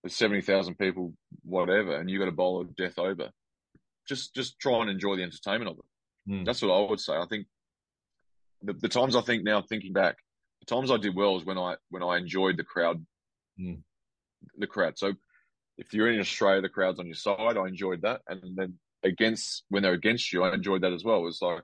there's 0.04 0.16
seventy 0.16 0.42
thousand 0.42 0.78
people, 0.78 1.14
whatever, 1.44 1.96
and 1.98 2.10
you 2.10 2.20
got 2.20 2.28
a 2.28 2.34
bowl 2.34 2.62
of 2.62 2.76
death 2.76 3.00
over. 3.00 3.30
Just 4.08 4.34
just 4.36 4.60
try 4.60 4.82
and 4.82 4.90
enjoy 4.90 5.16
the 5.16 5.24
entertainment 5.24 5.72
of 5.72 5.78
it. 5.78 6.32
Mm. 6.32 6.46
That's 6.46 6.62
what 6.62 6.72
I 6.72 6.90
would 6.90 7.00
say. 7.00 7.14
I 7.14 7.26
think 7.30 7.48
the, 8.62 8.74
the, 8.74 8.90
times 8.90 9.16
I 9.16 9.22
think 9.22 9.44
now, 9.44 9.62
thinking 9.62 9.94
back, 9.94 10.16
the 10.62 10.74
times 10.74 10.90
I 10.90 10.98
did 10.98 11.16
well 11.16 11.38
is 11.38 11.46
when 11.46 11.58
I 11.58 11.76
when 11.90 12.04
I 12.04 12.18
enjoyed 12.18 12.58
the 12.58 12.64
crowd, 12.64 13.06
mm. 13.60 13.80
the 14.58 14.68
crowd. 14.68 14.98
So 14.98 15.14
if 15.78 15.94
you're 15.94 16.12
in 16.12 16.20
Australia, 16.20 16.62
the 16.62 16.70
crowd's 16.70 17.00
on 17.00 17.08
your 17.08 17.16
side. 17.16 17.58
I 17.58 17.68
enjoyed 17.68 18.02
that, 18.04 18.22
and 18.28 18.56
then 18.56 18.76
against 19.04 19.64
when 19.70 19.84
they're 19.84 19.94
against 19.94 20.32
you, 20.32 20.44
I 20.44 20.54
enjoyed 20.54 20.82
that 20.82 20.94
as 20.94 21.04
well. 21.04 21.18
It 21.18 21.24
was 21.24 21.42
like, 21.42 21.62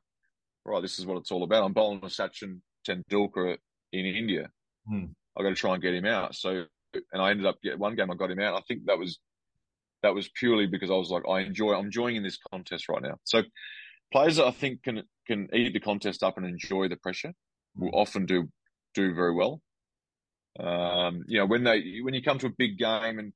right, 0.66 0.82
this 0.82 1.00
is 1.00 1.06
what 1.06 1.18
it's 1.18 1.32
all 1.32 1.44
about. 1.44 1.64
I'm 1.64 1.74
bowling 1.74 2.00
a 2.04 2.08
Sachin 2.08 2.62
Tendulkar 2.88 3.58
in 3.92 4.06
India. 4.06 4.50
Mm. 4.92 5.12
I 5.38 5.44
got 5.44 5.50
to 5.50 5.56
try 5.56 5.74
and 5.74 5.82
get 5.82 5.94
him 5.94 6.06
out. 6.06 6.36
So, 6.36 6.66
and 6.94 7.22
I 7.22 7.32
ended 7.32 7.46
up 7.46 7.62
get 7.64 7.80
one 7.80 7.96
game 7.96 8.12
I 8.12 8.16
got 8.16 8.32
him 8.32 8.40
out. 8.40 8.56
I 8.56 8.62
think 8.68 8.86
that 8.86 8.98
was 8.98 9.20
that 10.02 10.16
was 10.16 10.30
purely 10.30 10.66
because 10.66 10.90
I 10.90 10.96
was 10.96 11.10
like, 11.10 11.24
I 11.30 11.42
enjoy, 11.42 11.74
I'm 11.74 11.86
enjoying 11.86 12.16
in 12.16 12.24
this 12.24 12.40
contest 12.52 12.88
right 12.88 13.02
now. 13.02 13.18
So, 13.26 13.44
players 14.12 14.38
that 14.38 14.46
I 14.46 14.52
think 14.52 14.84
can 14.84 15.04
can 15.28 15.50
eat 15.54 15.74
the 15.74 15.80
contest 15.80 16.24
up 16.24 16.38
and 16.38 16.46
enjoy 16.46 16.88
the 16.88 16.96
pressure 16.98 17.34
will 17.76 17.92
often 17.94 18.26
do 18.26 18.50
do 18.94 19.14
very 19.14 19.34
well. 19.34 19.62
Um, 20.60 21.24
you 21.28 21.40
know, 21.40 21.46
when 21.46 21.64
they 21.64 22.00
when 22.02 22.14
you 22.14 22.22
come 22.22 22.40
to 22.40 22.48
a 22.48 22.54
big 22.58 22.78
game 22.78 23.20
and 23.20 23.34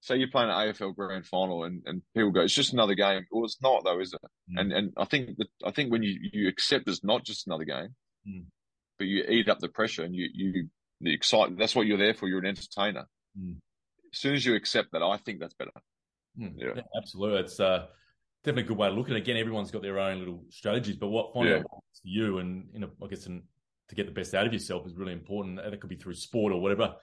say 0.00 0.16
you're 0.16 0.28
playing 0.28 0.50
an 0.50 0.56
AFL 0.56 0.94
grand 0.94 1.26
final 1.26 1.64
and, 1.64 1.82
and 1.86 2.02
people 2.14 2.30
go, 2.30 2.42
it's 2.42 2.54
just 2.54 2.72
another 2.72 2.94
game. 2.94 3.24
Well, 3.30 3.44
it's 3.44 3.60
not 3.60 3.84
though, 3.84 4.00
is 4.00 4.12
it? 4.12 4.20
Mm. 4.52 4.60
And 4.60 4.72
and 4.72 4.92
I 4.96 5.04
think 5.04 5.36
that 5.38 5.48
I 5.64 5.70
think 5.70 5.90
when 5.90 6.02
you, 6.02 6.18
you 6.32 6.48
accept 6.48 6.88
it's 6.88 7.04
not 7.04 7.24
just 7.24 7.46
another 7.46 7.64
game, 7.64 7.94
mm. 8.26 8.44
but 8.98 9.06
you 9.06 9.24
eat 9.28 9.48
up 9.48 9.58
the 9.58 9.68
pressure 9.68 10.04
and 10.04 10.14
you 10.14 10.28
you 10.32 10.68
the 11.00 11.12
excitement. 11.12 11.58
That's 11.58 11.74
what 11.74 11.86
you're 11.86 11.98
there 11.98 12.14
for. 12.14 12.28
You're 12.28 12.40
an 12.40 12.46
entertainer. 12.46 13.06
Mm. 13.38 13.56
As 14.12 14.18
soon 14.18 14.34
as 14.34 14.44
you 14.44 14.54
accept 14.54 14.92
that, 14.92 15.02
I 15.02 15.16
think 15.18 15.40
that's 15.40 15.54
better. 15.54 15.72
Mm. 16.38 16.54
Yeah. 16.56 16.72
yeah. 16.76 16.82
absolutely. 16.96 17.40
It's 17.40 17.60
uh, 17.60 17.86
definitely 18.44 18.64
a 18.64 18.66
good 18.68 18.78
way 18.78 18.88
to 18.88 18.94
look 18.94 19.10
at 19.10 19.16
it. 19.16 19.22
Again, 19.22 19.36
everyone's 19.36 19.70
got 19.70 19.82
their 19.82 19.98
own 19.98 20.18
little 20.18 20.44
strategies, 20.50 20.96
but 20.96 21.08
what 21.08 21.34
finding 21.34 21.56
yeah. 21.56 21.62
you 22.02 22.38
and 22.38 22.68
you 22.72 22.80
know, 22.80 22.90
I 23.02 23.08
guess 23.08 23.26
in, 23.26 23.42
to 23.88 23.94
get 23.94 24.06
the 24.06 24.12
best 24.12 24.34
out 24.34 24.46
of 24.46 24.52
yourself 24.52 24.86
is 24.86 24.94
really 24.94 25.12
important. 25.12 25.60
And 25.60 25.74
it 25.74 25.80
could 25.80 25.90
be 25.90 25.96
through 25.96 26.14
sport 26.14 26.52
or 26.52 26.60
whatever 26.60 26.94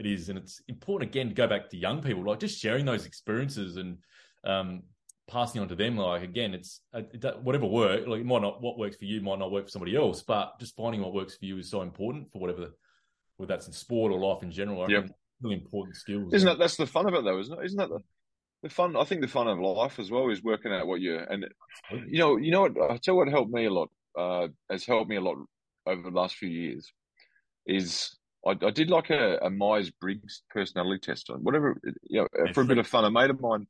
it 0.00 0.06
is. 0.06 0.28
And 0.28 0.38
it's 0.38 0.62
important 0.66 1.10
again 1.10 1.28
to 1.28 1.34
go 1.34 1.46
back 1.46 1.68
to 1.70 1.76
young 1.76 2.02
people, 2.02 2.24
like 2.24 2.40
just 2.40 2.58
sharing 2.58 2.86
those 2.86 3.06
experiences 3.06 3.76
and 3.76 3.98
um, 4.44 4.82
passing 5.28 5.60
on 5.60 5.68
to 5.68 5.76
them. 5.76 5.96
Like 5.96 6.22
again, 6.22 6.54
it's 6.54 6.80
uh, 6.94 7.02
it, 7.12 7.42
whatever 7.42 7.66
work. 7.66 8.06
Like 8.06 8.20
it 8.20 8.26
might 8.26 8.42
not 8.42 8.60
what 8.62 8.78
works 8.78 8.96
for 8.96 9.04
you 9.04 9.20
might 9.20 9.38
not 9.38 9.52
work 9.52 9.66
for 9.66 9.70
somebody 9.70 9.94
else, 9.94 10.22
but 10.22 10.58
just 10.58 10.74
finding 10.74 11.02
what 11.02 11.12
works 11.12 11.36
for 11.36 11.44
you 11.44 11.58
is 11.58 11.70
so 11.70 11.82
important 11.82 12.32
for 12.32 12.40
whatever, 12.40 12.70
whether 13.36 13.52
that's 13.52 13.66
in 13.66 13.72
sport 13.72 14.10
or 14.10 14.18
life 14.18 14.42
in 14.42 14.50
general. 14.50 14.90
Yeah, 14.90 15.02
really 15.42 15.56
important 15.56 15.96
skills. 15.96 16.32
Isn't 16.32 16.46
that 16.46 16.58
that's 16.58 16.76
the 16.76 16.86
fun 16.86 17.06
of 17.06 17.14
it 17.14 17.22
though? 17.22 17.38
Isn't 17.38 17.58
it? 17.58 17.64
Isn't 17.66 17.78
that 17.78 17.90
the 17.90 18.00
the 18.62 18.70
fun? 18.70 18.96
I 18.96 19.04
think 19.04 19.20
the 19.20 19.28
fun 19.28 19.48
of 19.48 19.58
life 19.58 19.98
as 19.98 20.10
well 20.10 20.30
is 20.30 20.42
working 20.42 20.72
out 20.72 20.86
what 20.86 21.00
you 21.00 21.18
and 21.18 21.46
you 22.08 22.18
know 22.18 22.36
you 22.36 22.50
know 22.50 22.62
what 22.62 22.90
I 22.90 22.96
tell 22.96 23.16
what 23.16 23.28
helped 23.28 23.52
me 23.52 23.66
a 23.66 23.70
lot. 23.70 23.90
Uh, 24.18 24.48
has 24.68 24.84
helped 24.84 25.08
me 25.08 25.16
a 25.16 25.20
lot 25.20 25.36
over 25.86 26.10
the 26.10 26.16
last 26.16 26.34
few 26.34 26.48
years 26.48 26.92
is 27.66 28.16
I, 28.46 28.50
I 28.50 28.70
did 28.70 28.90
like 28.90 29.10
a, 29.10 29.38
a 29.42 29.50
Myers 29.50 29.90
Briggs 29.90 30.42
personality 30.50 31.00
test, 31.00 31.30
whatever, 31.30 31.80
you 32.08 32.22
know, 32.22 32.52
for 32.52 32.62
a 32.62 32.66
bit 32.66 32.78
of 32.78 32.86
fun. 32.86 33.04
A 33.04 33.10
mate 33.10 33.30
of 33.30 33.40
mine, 33.40 33.66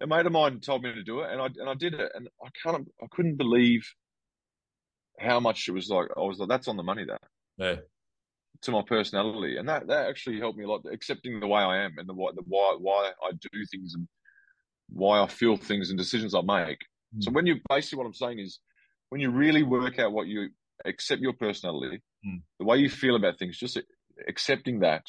a 0.00 0.06
mate 0.06 0.26
of 0.26 0.32
mine 0.32 0.60
told 0.60 0.82
me 0.82 0.92
to 0.92 1.02
do 1.02 1.20
it, 1.20 1.30
and 1.30 1.40
I 1.40 1.46
and 1.46 1.68
I 1.68 1.74
did 1.74 1.94
it, 1.94 2.10
and 2.14 2.28
I 2.44 2.48
can't, 2.62 2.88
I 3.02 3.06
couldn't 3.10 3.36
believe 3.36 3.88
how 5.18 5.40
much 5.40 5.68
it 5.68 5.72
was 5.72 5.88
like. 5.88 6.08
I 6.16 6.20
was 6.20 6.38
like, 6.38 6.48
that's 6.48 6.68
on 6.68 6.76
the 6.76 6.82
money, 6.82 7.04
that. 7.04 7.20
Yeah. 7.58 7.76
To 8.62 8.70
my 8.70 8.82
personality, 8.82 9.58
and 9.58 9.68
that 9.68 9.86
that 9.88 10.08
actually 10.08 10.38
helped 10.38 10.58
me 10.58 10.64
a 10.64 10.68
lot, 10.68 10.84
accepting 10.90 11.40
the 11.40 11.46
way 11.46 11.60
I 11.60 11.84
am 11.84 11.98
and 11.98 12.08
the 12.08 12.14
why 12.14 12.30
the 12.34 12.42
why 12.46 12.76
why 12.78 13.12
I 13.22 13.32
do 13.32 13.64
things 13.70 13.94
and 13.94 14.08
why 14.88 15.20
I 15.20 15.26
feel 15.26 15.56
things 15.56 15.90
and 15.90 15.98
decisions 15.98 16.34
I 16.34 16.40
make. 16.40 16.80
Mm. 17.14 17.22
So 17.22 17.30
when 17.32 17.46
you 17.46 17.60
basically 17.68 17.98
what 17.98 18.06
I'm 18.06 18.14
saying 18.14 18.38
is, 18.38 18.58
when 19.10 19.20
you 19.20 19.30
really 19.30 19.62
work 19.62 19.98
out 19.98 20.12
what 20.12 20.26
you 20.26 20.48
accept 20.86 21.22
your 21.22 21.32
personality, 21.32 22.02
mm. 22.26 22.42
the 22.58 22.64
way 22.64 22.78
you 22.78 22.88
feel 22.88 23.16
about 23.16 23.38
things, 23.38 23.58
just 23.58 23.78
accepting 24.28 24.80
that. 24.80 25.04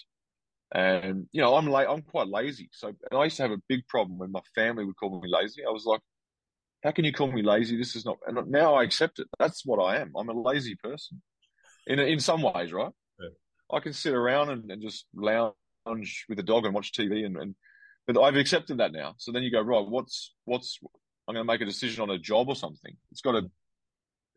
And 0.74 1.28
you 1.32 1.42
know, 1.42 1.56
I'm 1.56 1.68
la- 1.68 1.92
I'm 1.92 2.02
quite 2.02 2.28
lazy. 2.28 2.70
So, 2.74 2.88
and 2.88 3.20
I 3.20 3.26
used 3.26 3.38
to 3.38 3.44
have 3.44 3.52
a 3.52 3.62
big 3.70 3.88
problem 3.88 4.18
when 4.18 4.32
my 4.32 4.42
family 4.54 4.84
would 4.84 4.98
call 4.98 5.22
me 5.22 5.30
lazy. 5.30 5.62
I 5.66 5.72
was 5.72 5.86
like, 5.86 6.02
"How 6.84 6.92
can 6.92 7.06
you 7.06 7.14
call 7.14 7.32
me 7.32 7.42
lazy? 7.42 7.78
This 7.78 7.96
is 7.96 8.06
not." 8.06 8.18
And 8.28 8.48
now 8.52 8.76
I 8.76 8.84
accept 8.84 9.20
it. 9.20 9.28
That's 9.40 9.66
what 9.66 9.82
I 9.82 10.02
am. 10.02 10.12
I'm 10.18 10.28
a 10.28 10.34
lazy 10.34 10.76
person, 10.76 11.22
in 11.86 12.00
in 12.00 12.20
some 12.20 12.42
ways, 12.42 12.74
right? 12.74 12.92
Yeah. 13.18 13.30
I 13.72 13.80
can 13.80 13.94
sit 13.94 14.14
around 14.14 14.50
and, 14.50 14.70
and 14.70 14.82
just 14.82 15.06
lounge 15.16 16.26
with 16.28 16.40
a 16.40 16.44
dog 16.44 16.66
and 16.66 16.76
watch 16.76 16.92
TV, 16.92 17.26
and, 17.26 17.38
and 17.38 17.56
but 18.06 18.22
I've 18.22 18.36
accepted 18.36 18.80
that 18.80 18.92
now. 18.92 19.16
So 19.18 19.32
then 19.32 19.44
you 19.44 19.52
go, 19.52 19.62
right? 19.62 19.88
What's 19.88 20.34
what's 20.44 20.80
I'm 21.28 21.36
going 21.36 21.46
to 21.46 21.52
make 21.52 21.62
a 21.62 21.66
decision 21.66 22.02
on 22.04 22.10
a 22.10 22.18
job 22.18 22.48
or 22.48 22.56
something. 22.56 22.96
It's 23.12 23.22
got 23.22 23.34
to 23.34 23.50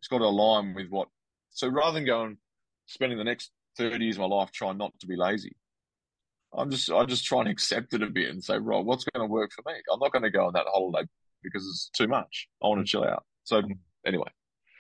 it's 0.01 0.09
got 0.09 0.19
to 0.19 0.25
align 0.25 0.75
with 0.75 0.89
what 0.89 1.09
so 1.51 1.69
rather 1.69 1.95
than 1.95 2.07
going 2.07 2.39
spending 2.87 3.19
the 3.19 3.25
next 3.25 3.51
30 3.77 4.05
years 4.05 4.17
of 4.17 4.21
my 4.21 4.37
life 4.37 4.51
trying 4.51 4.79
not 4.79 4.93
to 5.01 5.07
be 5.07 5.17
lazy, 5.17 5.57
I'm 6.53 6.71
just 6.71 6.91
I 6.91 7.05
just 7.05 7.25
try 7.25 7.41
and 7.41 7.49
accept 7.49 7.95
it 7.95 8.03
a 8.03 8.11
bit 8.11 8.31
and 8.31 8.43
say, 8.43 8.59
right, 8.59 8.85
what's 8.85 9.05
going 9.05 9.27
to 9.27 9.33
work 9.33 9.53
for 9.53 9.63
me? 9.67 9.79
I'm 9.93 10.01
not 10.01 10.13
going 10.13 10.25
to 10.25 10.31
go 10.31 10.47
on 10.47 10.55
that 10.55 10.67
holiday 10.67 11.09
because 11.43 11.63
it's 11.63 11.91
too 11.91 12.09
much. 12.09 12.49
I 12.63 12.67
want 12.67 12.85
to 12.85 12.91
chill 12.91 13.05
out. 13.05 13.25
So 13.45 13.63
anyway. 14.07 14.29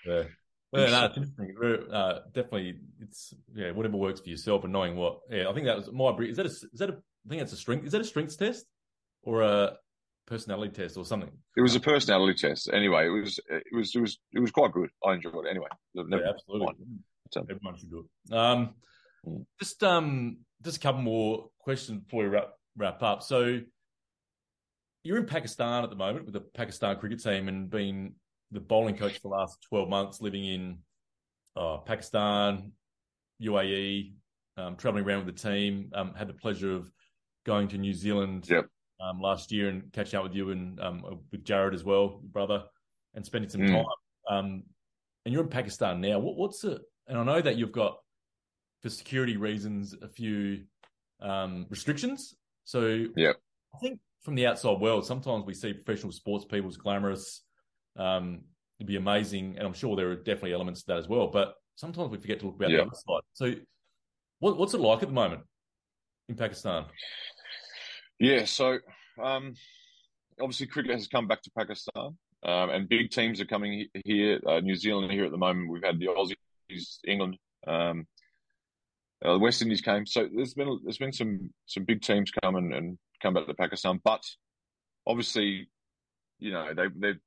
Yeah. 0.06 0.24
Well, 0.72 0.88
no, 0.88 1.06
it's 1.06 1.16
interesting. 1.16 1.88
Uh, 1.92 2.20
definitely, 2.32 2.76
it's 3.00 3.34
yeah, 3.54 3.72
whatever 3.72 3.96
works 3.96 4.20
for 4.20 4.28
yourself 4.28 4.62
and 4.62 4.72
knowing 4.72 4.96
what. 4.96 5.18
Yeah, 5.28 5.48
I 5.48 5.52
think 5.52 5.66
that 5.66 5.76
was 5.76 5.90
my. 5.90 6.10
Is 6.24 6.36
that 6.36 6.46
a? 6.46 6.50
Is 6.50 6.68
that 6.74 6.90
a? 6.90 6.92
I 6.92 7.28
think 7.28 7.40
that's 7.40 7.52
a 7.52 7.56
strength. 7.56 7.86
Is 7.86 7.92
that 7.92 8.00
a 8.00 8.04
strengths 8.04 8.36
test 8.36 8.66
or 9.22 9.42
a 9.42 9.76
personality 10.30 10.72
test 10.72 10.96
or 10.96 11.04
something? 11.04 11.30
It 11.56 11.60
was 11.60 11.74
a 11.74 11.80
personality 11.80 12.34
test. 12.34 12.70
Anyway, 12.72 13.06
it 13.06 13.10
was 13.10 13.40
it 13.50 13.74
was 13.74 13.94
it 13.94 14.00
was 14.00 14.18
it 14.32 14.38
was 14.38 14.50
quite 14.52 14.72
good. 14.72 14.88
I 15.04 15.14
enjoyed 15.14 15.34
it. 15.34 15.50
Anyway, 15.50 15.66
yeah, 15.94 16.04
absolutely. 16.28 16.74
So, 17.32 17.42
Everyone 17.42 17.76
should 17.76 17.90
do 17.90 18.06
it. 18.30 18.34
Um, 18.34 18.74
mm. 19.26 19.44
just 19.60 19.82
um, 19.82 20.38
just 20.64 20.78
a 20.78 20.80
couple 20.80 21.02
more 21.02 21.50
questions 21.58 22.02
before 22.04 22.22
we 22.22 22.28
wrap 22.28 22.50
wrap 22.76 23.02
up. 23.02 23.22
So, 23.22 23.60
you're 25.02 25.18
in 25.18 25.26
Pakistan 25.26 25.82
at 25.84 25.90
the 25.90 25.96
moment 25.96 26.24
with 26.24 26.34
the 26.34 26.40
Pakistan 26.40 26.96
cricket 26.96 27.22
team 27.22 27.48
and 27.48 27.68
been 27.68 28.14
the 28.52 28.60
bowling 28.60 28.96
coach 28.96 29.14
for 29.14 29.28
the 29.28 29.36
last 29.36 29.58
twelve 29.68 29.88
months, 29.88 30.20
living 30.20 30.44
in 30.44 30.78
uh, 31.56 31.78
Pakistan, 31.78 32.72
UAE, 33.42 34.14
um, 34.56 34.76
traveling 34.76 35.04
around 35.04 35.26
with 35.26 35.36
the 35.36 35.48
team. 35.50 35.90
Um, 35.92 36.14
had 36.14 36.28
the 36.28 36.34
pleasure 36.34 36.74
of 36.74 36.90
going 37.44 37.68
to 37.68 37.78
New 37.78 37.94
Zealand 37.94 38.46
yep 38.48 38.66
um, 39.00 39.20
last 39.20 39.50
year 39.52 39.68
and 39.68 39.92
catching 39.92 40.18
up 40.18 40.24
with 40.24 40.34
you 40.34 40.50
and 40.50 40.80
um, 40.80 41.02
with 41.30 41.44
Jared 41.44 41.74
as 41.74 41.84
well, 41.84 42.20
your 42.22 42.30
brother, 42.30 42.64
and 43.14 43.24
spending 43.24 43.50
some 43.50 43.62
mm. 43.62 43.72
time. 43.72 43.84
Um, 44.28 44.62
and 45.24 45.32
you're 45.32 45.42
in 45.42 45.48
Pakistan 45.48 46.00
now. 46.00 46.18
What, 46.18 46.36
what's 46.36 46.64
it? 46.64 46.80
And 47.06 47.18
I 47.18 47.24
know 47.24 47.40
that 47.40 47.56
you've 47.56 47.72
got, 47.72 47.98
for 48.82 48.88
security 48.88 49.36
reasons, 49.36 49.94
a 50.00 50.08
few 50.08 50.64
um, 51.20 51.66
restrictions. 51.68 52.34
So 52.64 53.06
yeah, 53.16 53.32
I 53.74 53.78
think 53.78 54.00
from 54.22 54.34
the 54.34 54.46
outside 54.46 54.80
world, 54.80 55.06
sometimes 55.06 55.44
we 55.44 55.54
see 55.54 55.72
professional 55.72 56.12
sports 56.12 56.44
people 56.44 56.68
as 56.68 56.76
glamorous. 56.76 57.42
Um, 57.96 58.42
it'd 58.78 58.86
be 58.86 58.96
amazing, 58.96 59.56
and 59.58 59.66
I'm 59.66 59.72
sure 59.72 59.96
there 59.96 60.10
are 60.10 60.16
definitely 60.16 60.52
elements 60.52 60.82
to 60.82 60.86
that 60.88 60.98
as 60.98 61.08
well. 61.08 61.28
But 61.28 61.54
sometimes 61.76 62.10
we 62.10 62.18
forget 62.18 62.40
to 62.40 62.46
look 62.46 62.56
about 62.56 62.70
yeah. 62.70 62.78
the 62.78 62.82
other 62.82 62.94
side. 62.94 63.22
So, 63.32 63.54
what, 64.38 64.56
what's 64.56 64.74
it 64.74 64.80
like 64.80 65.02
at 65.02 65.08
the 65.08 65.14
moment 65.14 65.42
in 66.28 66.36
Pakistan? 66.36 66.84
Yeah, 68.20 68.44
so 68.44 68.78
um, 69.20 69.54
obviously 70.38 70.66
cricket 70.66 70.92
has 70.92 71.08
come 71.08 71.26
back 71.26 71.40
to 71.42 71.50
Pakistan, 71.56 72.18
um, 72.42 72.70
and 72.70 72.86
big 72.86 73.10
teams 73.10 73.40
are 73.40 73.46
coming 73.46 73.86
here. 74.04 74.38
Uh, 74.46 74.60
New 74.60 74.76
Zealand 74.76 75.10
here 75.10 75.24
at 75.24 75.30
the 75.30 75.38
moment. 75.38 75.70
We've 75.70 75.82
had 75.82 75.98
the 75.98 76.08
Aussies, 76.08 76.98
England, 77.06 77.38
um, 77.66 78.06
uh, 79.24 79.32
the 79.32 79.38
West 79.38 79.62
Indies 79.62 79.80
came. 79.80 80.04
So 80.04 80.28
there's 80.32 80.52
been 80.52 80.80
there's 80.84 80.98
been 80.98 81.14
some 81.14 81.50
some 81.64 81.84
big 81.84 82.02
teams 82.02 82.30
come 82.42 82.56
and, 82.56 82.74
and 82.74 82.98
come 83.22 83.32
back 83.32 83.46
to 83.46 83.54
Pakistan, 83.54 83.98
but 84.04 84.22
obviously, 85.06 85.70
you 86.38 86.52
know 86.52 86.74
they 86.74 86.88
they've 86.94 87.20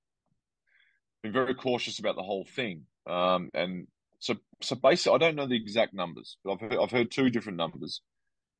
been 1.24 1.34
very 1.34 1.56
cautious 1.56 1.98
about 1.98 2.16
the 2.18 2.24
whole 2.24 2.46
thing. 2.46 2.84
Um, 3.08 3.50
and 3.56 3.88
so 4.20 4.36
so 4.62 4.76
basically, 4.76 5.16
I 5.16 5.18
don't 5.18 5.36
know 5.36 5.48
the 5.48 5.56
exact 5.56 5.96
numbers, 5.96 6.38
but 6.46 6.54
I've 6.54 6.62
heard, 6.62 6.78
I've 6.80 6.91
heard 6.91 7.10
two 7.10 7.32
different 7.32 7.58
numbers. 7.58 8.02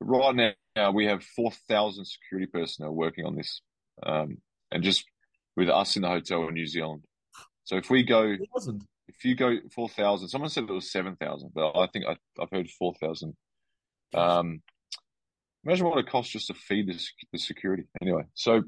Right 0.06 0.56
now, 0.76 0.92
we 0.92 1.06
have 1.06 1.24
4,000 1.24 2.06
security 2.06 2.48
personnel 2.48 2.92
working 2.92 3.26
on 3.26 3.36
this, 3.36 3.62
um, 4.04 4.38
and 4.72 4.84
just 4.84 5.06
with 5.56 5.70
us 5.70 5.96
in 5.96 6.02
the 6.02 6.10
hotel 6.10 6.48
in 6.48 6.54
New 6.54 6.68
Zealand. 6.68 7.04
So 7.64 7.78
if 7.78 7.90
we 7.90 8.04
go, 8.04 8.36
if 9.08 9.24
you 9.24 9.36
go 9.36 9.58
4,000, 9.74 10.28
someone 10.28 10.50
said 10.50 10.66
it 10.66 10.72
was 10.72 10.92
7,000, 10.92 11.52
but 11.54 11.78
I 11.78 11.88
think 11.88 12.06
I, 12.06 12.18
have 12.40 12.50
heard 12.52 12.70
4,000. 12.70 13.36
Um, 14.14 14.62
imagine 15.64 15.88
what 15.88 16.00
it 16.00 16.10
costs 16.10 16.34
just 16.34 16.48
to 16.48 16.54
feed 16.54 16.88
the, 16.88 17.00
the 17.32 17.40
security. 17.40 17.84
Anyway, 18.02 18.24
so 18.34 18.64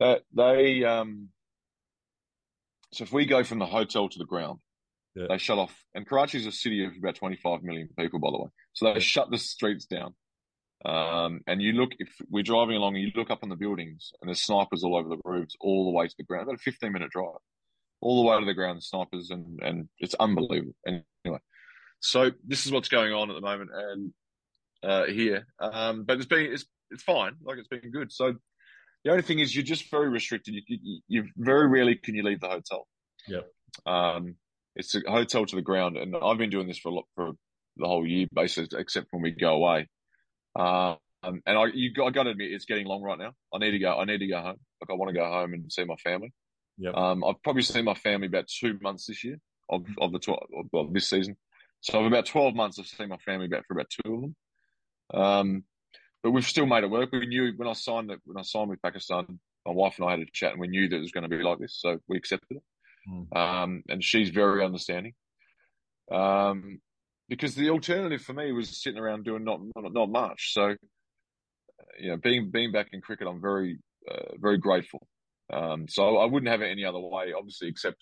that 0.00 0.22
they, 0.34 0.84
um, 0.84 1.28
so 2.92 3.04
if 3.04 3.12
we 3.12 3.26
go 3.26 3.44
from 3.44 3.58
the 3.58 3.66
hotel 3.66 4.08
to 4.08 4.18
the 4.18 4.24
ground, 4.24 4.60
yeah. 5.14 5.26
they 5.28 5.38
shut 5.38 5.58
off, 5.58 5.74
and 5.94 6.06
Karachi 6.06 6.38
is 6.38 6.46
a 6.46 6.52
city 6.52 6.84
of 6.84 6.92
about 6.96 7.16
25 7.16 7.62
million 7.62 7.88
people, 7.98 8.18
by 8.18 8.30
the 8.30 8.38
way. 8.38 8.48
So 8.72 8.92
they 8.92 9.00
shut 9.00 9.30
the 9.30 9.38
streets 9.38 9.84
down. 9.84 10.14
Um, 10.84 11.40
and 11.46 11.60
you 11.60 11.72
look, 11.72 11.90
if 11.98 12.08
we're 12.30 12.42
driving 12.42 12.76
along, 12.76 12.96
you 12.96 13.10
look 13.14 13.30
up 13.30 13.40
on 13.42 13.48
the 13.48 13.56
buildings 13.56 14.12
and 14.20 14.28
there's 14.28 14.42
snipers 14.42 14.84
all 14.84 14.96
over 14.96 15.08
the 15.08 15.20
roofs, 15.24 15.56
all 15.60 15.84
the 15.84 15.96
way 15.96 16.06
to 16.06 16.14
the 16.16 16.24
ground. 16.24 16.44
About 16.44 16.60
a 16.60 16.62
15 16.62 16.92
minute 16.92 17.10
drive, 17.10 17.40
all 18.00 18.22
the 18.22 18.28
way 18.28 18.38
to 18.38 18.46
the 18.46 18.54
ground, 18.54 18.82
snipers, 18.82 19.30
and, 19.30 19.60
and 19.62 19.88
it's 19.98 20.14
unbelievable. 20.14 20.74
Anyway, 20.86 21.40
so 22.00 22.30
this 22.46 22.64
is 22.64 22.72
what's 22.72 22.88
going 22.88 23.12
on 23.12 23.30
at 23.30 23.34
the 23.34 23.40
moment 23.40 23.70
and 23.74 24.12
uh, 24.82 25.06
here. 25.06 25.46
Um, 25.60 26.04
but 26.04 26.18
it's 26.18 26.26
been, 26.26 26.52
it's, 26.52 26.66
it's 26.90 27.02
fine. 27.02 27.32
Like 27.42 27.58
it's 27.58 27.68
been 27.68 27.90
good. 27.90 28.12
So 28.12 28.34
the 29.04 29.10
only 29.10 29.22
thing 29.22 29.40
is 29.40 29.54
you're 29.54 29.64
just 29.64 29.90
very 29.90 30.08
restricted. 30.08 30.54
You, 30.54 30.62
you, 30.68 31.00
you 31.08 31.24
very 31.36 31.66
rarely 31.66 31.96
can 31.96 32.14
you 32.14 32.22
leave 32.22 32.40
the 32.40 32.48
hotel. 32.48 32.86
Yep. 33.26 33.48
Um, 33.84 34.36
it's 34.76 34.94
a 34.94 35.00
hotel 35.08 35.44
to 35.44 35.56
the 35.56 35.62
ground. 35.62 35.96
And 35.96 36.14
I've 36.16 36.38
been 36.38 36.50
doing 36.50 36.68
this 36.68 36.78
for 36.78 36.90
a 36.90 36.94
lot, 36.94 37.04
for 37.16 37.32
the 37.76 37.86
whole 37.86 38.06
year, 38.06 38.26
basically, 38.32 38.78
except 38.80 39.08
when 39.10 39.22
we 39.22 39.32
go 39.32 39.54
away. 39.54 39.88
Um, 40.58 41.42
and 41.46 41.58
I, 41.58 41.66
you, 41.72 41.92
I 42.04 42.10
got 42.10 42.24
to 42.24 42.30
admit, 42.30 42.52
it's 42.52 42.64
getting 42.64 42.86
long 42.86 43.02
right 43.02 43.18
now. 43.18 43.32
I 43.52 43.58
need 43.58 43.72
to 43.72 43.78
go. 43.78 43.98
I 43.98 44.04
need 44.04 44.18
to 44.18 44.26
go 44.26 44.40
home. 44.40 44.56
Like 44.80 44.90
I 44.90 44.94
want 44.94 45.08
to 45.10 45.14
go 45.14 45.24
home 45.24 45.54
and 45.54 45.72
see 45.72 45.84
my 45.84 45.96
family. 45.96 46.32
Yeah. 46.76 46.90
Um, 46.90 47.24
I've 47.24 47.42
probably 47.42 47.62
seen 47.62 47.84
my 47.84 47.94
family 47.94 48.28
about 48.28 48.46
two 48.48 48.78
months 48.80 49.06
this 49.06 49.24
year 49.24 49.38
of 49.68 49.84
of 50.00 50.12
the 50.12 50.18
twelve 50.18 50.46
of 50.72 50.92
this 50.92 51.08
season. 51.08 51.36
So 51.80 51.98
I've 51.98 52.06
about 52.06 52.26
twelve 52.26 52.54
months. 52.54 52.78
I've 52.78 52.86
seen 52.86 53.08
my 53.08 53.16
family 53.18 53.46
about 53.46 53.64
for 53.66 53.74
about 53.74 53.90
two 53.90 54.14
of 54.14 54.20
them. 54.20 54.36
Um, 55.12 55.64
but 56.22 56.32
we've 56.32 56.44
still 56.44 56.66
made 56.66 56.84
it 56.84 56.90
work. 56.90 57.10
We 57.12 57.26
knew 57.26 57.52
when 57.56 57.68
I 57.68 57.72
signed 57.72 58.10
it, 58.10 58.20
when 58.24 58.36
I 58.36 58.42
signed 58.42 58.70
with 58.70 58.82
Pakistan, 58.82 59.38
my 59.66 59.72
wife 59.72 59.94
and 59.98 60.08
I 60.08 60.12
had 60.12 60.20
a 60.20 60.26
chat, 60.32 60.52
and 60.52 60.60
we 60.60 60.68
knew 60.68 60.88
that 60.88 60.96
it 60.96 61.00
was 61.00 61.12
going 61.12 61.28
to 61.28 61.28
be 61.28 61.42
like 61.42 61.58
this, 61.58 61.78
so 61.80 61.98
we 62.08 62.16
accepted 62.16 62.58
it. 62.58 62.62
Mm. 63.08 63.36
Um, 63.36 63.82
and 63.88 64.02
she's 64.02 64.30
very 64.30 64.64
understanding. 64.64 65.14
Um, 66.10 66.80
because 67.28 67.54
the 67.54 67.70
alternative 67.70 68.22
for 68.22 68.32
me 68.32 68.52
was 68.52 68.82
sitting 68.82 68.98
around 68.98 69.24
doing 69.24 69.44
not 69.44 69.60
not, 69.76 69.92
not 69.92 70.10
much. 70.10 70.52
So, 70.52 70.74
you 71.98 72.10
know, 72.10 72.16
being 72.16 72.50
being 72.50 72.72
back 72.72 72.88
in 72.92 73.00
cricket, 73.00 73.28
I'm 73.28 73.40
very 73.40 73.78
uh, 74.10 74.36
very 74.38 74.58
grateful. 74.58 75.06
Um, 75.52 75.86
so 75.88 76.18
I 76.18 76.26
wouldn't 76.26 76.50
have 76.50 76.62
it 76.62 76.70
any 76.70 76.84
other 76.84 76.98
way, 76.98 77.32
obviously, 77.36 77.68
except 77.68 77.96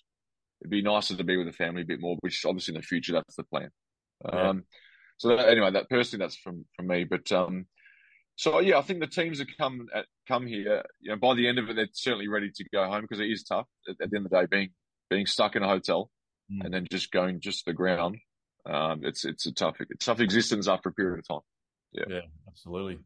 it'd 0.60 0.70
be 0.70 0.82
nicer 0.82 1.16
to 1.16 1.24
be 1.24 1.36
with 1.36 1.46
the 1.46 1.52
family 1.52 1.82
a 1.82 1.86
bit 1.86 2.00
more. 2.00 2.16
Which 2.20 2.44
obviously 2.44 2.74
in 2.74 2.80
the 2.80 2.86
future 2.86 3.12
that's 3.12 3.36
the 3.36 3.44
plan. 3.44 3.70
Yeah. 4.24 4.48
Um, 4.48 4.64
so 5.18 5.28
that, 5.28 5.48
anyway, 5.48 5.70
that 5.72 5.88
personally, 5.88 6.24
that's 6.24 6.36
from 6.36 6.64
from 6.76 6.86
me. 6.86 7.04
But 7.04 7.30
um, 7.32 7.66
so 8.36 8.60
yeah, 8.60 8.78
I 8.78 8.82
think 8.82 9.00
the 9.00 9.06
teams 9.06 9.38
that 9.38 9.48
come 9.58 9.86
at, 9.94 10.06
come 10.28 10.46
here, 10.46 10.84
you 11.00 11.10
know, 11.10 11.16
by 11.16 11.34
the 11.34 11.48
end 11.48 11.58
of 11.58 11.68
it, 11.70 11.76
they're 11.76 11.88
certainly 11.92 12.28
ready 12.28 12.50
to 12.54 12.64
go 12.72 12.86
home 12.86 13.02
because 13.02 13.20
it 13.20 13.30
is 13.30 13.44
tough. 13.44 13.66
At, 13.88 13.96
at, 14.00 14.10
the 14.10 14.16
end 14.16 14.26
of 14.26 14.30
the 14.30 14.40
day, 14.40 14.46
being 14.50 14.68
being 15.08 15.26
stuck 15.26 15.56
in 15.56 15.62
a 15.62 15.68
hotel 15.68 16.10
Mm. 16.52 16.64
and 16.64 16.74
then 16.74 16.86
just 16.90 17.10
going 17.10 17.40
just 17.40 17.60
to 17.60 17.70
the 17.70 17.74
ground, 17.74 18.18
um, 18.66 19.00
it's 19.04 19.24
it's 19.24 19.46
a 19.46 19.52
tough 19.52 19.76
tough 20.00 20.20
existence 20.20 20.68
after 20.68 20.88
a 20.88 20.92
period 20.92 21.20
of 21.20 21.28
time. 21.28 21.40
Yeah, 21.92 22.20
absolutely. 22.48 22.98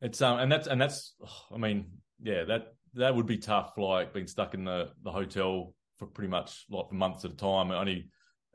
It's 0.00 0.20
um, 0.20 0.38
and 0.38 0.50
that's 0.50 0.66
and 0.66 0.80
that's, 0.80 1.14
I 1.52 1.56
mean, 1.56 1.86
yeah, 2.22 2.44
that 2.44 2.74
that 2.94 3.14
would 3.14 3.26
be 3.26 3.38
tough. 3.38 3.72
Like 3.76 4.12
being 4.12 4.26
stuck 4.26 4.54
in 4.54 4.64
the 4.64 4.90
the 5.02 5.10
hotel 5.10 5.74
for 5.98 6.06
pretty 6.06 6.30
much 6.30 6.64
like 6.68 6.88
for 6.88 6.94
months 6.94 7.24
at 7.24 7.32
a 7.32 7.36
time, 7.36 7.70
only 7.70 8.08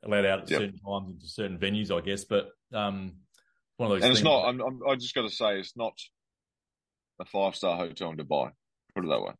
allowed 0.03 0.25
out 0.25 0.41
at 0.41 0.51
Yep. 0.51 0.59
certain 0.59 0.79
times 0.79 1.09
into 1.11 1.27
certain 1.27 1.57
venues, 1.57 1.95
I 1.95 2.01
guess. 2.01 2.25
But 2.25 2.49
um, 2.73 3.13
one 3.77 3.91
of 3.91 3.97
those. 3.97 4.03
And 4.03 4.13
it's 4.13 4.23
not. 4.23 4.45
I'm, 4.45 4.61
I'm 4.61 4.79
I 4.87 4.95
just 4.95 5.15
got 5.15 5.23
to 5.23 5.29
say, 5.29 5.59
it's 5.59 5.75
not 5.75 5.93
a 7.19 7.25
five 7.25 7.55
star 7.55 7.77
hotel 7.77 8.11
in 8.11 8.17
Dubai. 8.17 8.51
Put 8.95 9.05
it 9.05 9.09
that 9.09 9.21
way. 9.21 9.33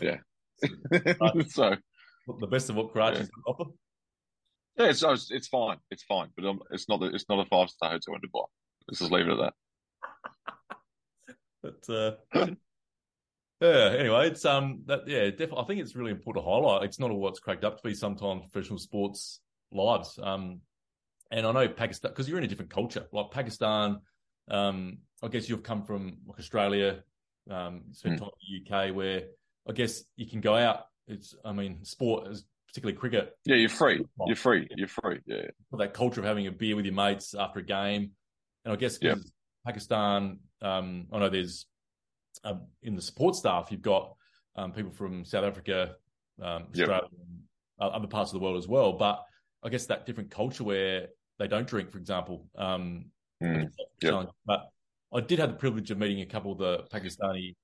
Yeah. 0.02 0.18
so 1.48 1.74
the 2.38 2.46
best 2.46 2.68
of 2.68 2.76
what 2.76 2.92
Karachi's 2.92 3.28
to 3.28 3.34
offer. 3.46 3.70
Yeah, 4.78 4.86
it's 4.86 5.02
it's, 5.02 5.30
it's 5.30 5.48
fine. 5.48 5.78
It's 5.90 6.02
fine, 6.04 6.28
but 6.36 6.46
um, 6.46 6.60
it's 6.70 6.88
not. 6.88 7.02
It's 7.02 7.28
not 7.28 7.44
a 7.44 7.48
five 7.48 7.70
star 7.70 7.90
hotel 7.90 8.14
in 8.14 8.20
Dubai. 8.20 8.44
Let's 8.88 9.00
just 9.00 9.12
leave 9.12 9.28
it 9.28 9.32
at 9.32 9.38
that. 9.38 9.54
But 11.62 11.84
uh, 11.94 12.12
yeah, 13.60 13.94
anyway, 13.98 14.28
it's 14.28 14.44
um 14.46 14.82
that 14.86 15.06
yeah, 15.06 15.28
definitely. 15.28 15.58
I 15.58 15.64
think 15.64 15.80
it's 15.80 15.94
really 15.94 16.12
important 16.12 16.44
to 16.44 16.50
highlight. 16.50 16.84
It's 16.84 16.98
not 16.98 17.10
all 17.10 17.20
what's 17.20 17.40
cracked 17.40 17.64
up 17.64 17.76
to 17.76 17.82
be 17.86 17.94
sometimes 17.94 18.42
professional 18.50 18.78
sports 18.78 19.40
lives. 19.70 20.18
Um, 20.22 20.60
and 21.30 21.46
I 21.46 21.52
know 21.52 21.68
Pakistan 21.68 22.12
because 22.12 22.28
you're 22.28 22.38
in 22.38 22.44
a 22.44 22.48
different 22.48 22.70
culture. 22.70 23.06
Like 23.12 23.30
Pakistan, 23.30 23.98
um, 24.50 24.98
I 25.22 25.28
guess 25.28 25.48
you've 25.50 25.62
come 25.62 25.82
from 25.84 26.16
like 26.26 26.38
Australia, 26.38 27.04
um, 27.50 27.82
spent 27.92 28.16
Mm. 28.16 28.20
time 28.20 28.30
in 28.48 28.64
the 28.70 28.76
UK, 28.76 28.94
where 28.96 29.24
I 29.68 29.72
guess 29.72 30.02
you 30.16 30.26
can 30.26 30.40
go 30.40 30.54
out. 30.56 30.86
It's 31.06 31.34
I 31.44 31.52
mean, 31.52 31.84
sport 31.84 32.28
is 32.28 32.46
particularly 32.70 32.96
cricket. 32.98 33.36
Yeah, 33.44 33.56
you're 33.56 33.68
free. 33.68 34.04
You're 34.26 34.36
free. 34.36 34.68
You're 34.76 34.88
free. 34.88 35.20
Yeah. 35.26 35.48
that 35.72 35.92
culture 35.94 36.20
of 36.20 36.26
having 36.26 36.46
a 36.46 36.52
beer 36.52 36.76
with 36.76 36.84
your 36.84 36.94
mates 36.94 37.34
after 37.34 37.58
a 37.60 37.64
game. 37.64 38.12
And 38.64 38.72
I 38.72 38.76
guess 38.76 38.98
Pakistan, 39.66 40.38
um, 40.62 41.06
I 41.12 41.18
know 41.18 41.28
there's 41.28 41.66
um, 42.44 42.62
in 42.82 42.94
the 42.94 43.02
support 43.02 43.34
staff, 43.34 43.68
you've 43.70 43.82
got 43.82 44.14
um, 44.56 44.72
people 44.72 44.92
from 44.92 45.24
South 45.24 45.44
Africa, 45.44 45.96
um, 46.40 46.66
Yep. 46.72 46.88
Australia, 46.88 47.08
and 47.10 47.40
o- 47.80 47.88
other 47.88 48.06
parts 48.06 48.30
of 48.32 48.38
the 48.38 48.44
world 48.44 48.56
as 48.56 48.68
well. 48.68 48.92
But 48.92 49.22
I 49.62 49.68
guess 49.68 49.86
that 49.86 50.06
different 50.06 50.30
culture 50.30 50.64
where 50.64 51.08
they 51.38 51.48
don't 51.48 51.66
drink, 51.66 51.90
for 51.90 51.98
example. 51.98 52.46
Um, 52.56 53.06
Mm. 53.42 53.70
Yep. 54.02 54.12
Yep. 54.12 54.26
But 54.44 54.68
I 55.14 55.20
did 55.20 55.38
have 55.38 55.48
the 55.48 55.56
privilege 55.56 55.90
of 55.90 55.96
meeting 55.96 56.20
a 56.20 56.26
couple 56.26 56.52
of 56.52 56.58
the 56.58 56.84
Pakistani 56.92 57.54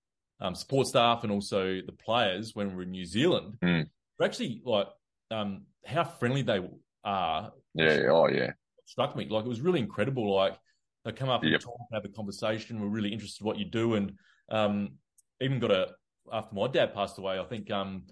um, 0.40 0.54
support 0.54 0.86
staff 0.86 1.22
and 1.22 1.30
also 1.30 1.82
the 1.84 1.92
players 1.92 2.54
when 2.54 2.70
we 2.70 2.74
were 2.76 2.82
in 2.84 2.92
New 2.92 3.04
Zealand. 3.04 3.58
Mm. 3.62 3.86
We're 4.18 4.26
actually 4.26 4.62
like 4.64 4.88
um, 5.30 5.62
how 5.84 6.04
friendly 6.04 6.42
they 6.42 6.60
are 7.04 7.52
Yeah. 7.74 8.00
Oh, 8.10 8.28
yeah. 8.28 8.52
struck 8.86 9.16
me. 9.16 9.26
Like 9.28 9.44
it 9.44 9.48
was 9.48 9.60
really 9.60 9.80
incredible. 9.80 10.34
Like 10.34 10.58
they 11.04 11.12
come 11.12 11.28
up 11.28 11.42
and 11.42 11.60
talk, 11.60 11.78
have 11.92 12.04
a 12.04 12.08
conversation. 12.08 12.80
We're 12.80 12.88
really 12.88 13.12
interested 13.12 13.42
in 13.42 13.46
what 13.46 13.58
you 13.58 13.64
do, 13.66 13.94
and 13.94 14.12
um, 14.50 14.92
even 15.40 15.58
got 15.58 15.70
a 15.70 15.88
after 16.32 16.54
my 16.54 16.66
dad 16.68 16.94
passed 16.94 17.18
away. 17.18 17.38
I 17.38 17.44
think 17.44 17.70
um, 17.70 18.04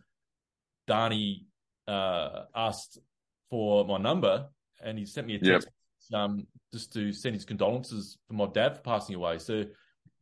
Darnie 0.88 1.46
uh, 1.88 2.44
asked 2.54 2.98
for 3.50 3.84
my 3.84 3.98
number, 3.98 4.48
and 4.82 4.98
he 4.98 5.06
sent 5.06 5.26
me 5.26 5.36
a 5.36 5.38
Yep. 5.38 5.62
text 5.62 5.68
um, 6.12 6.46
just 6.72 6.92
to 6.92 7.12
send 7.12 7.34
his 7.34 7.44
condolences 7.44 8.18
for 8.28 8.34
my 8.34 8.46
dad 8.46 8.76
for 8.76 8.82
passing 8.82 9.14
away. 9.14 9.38
So, 9.38 9.64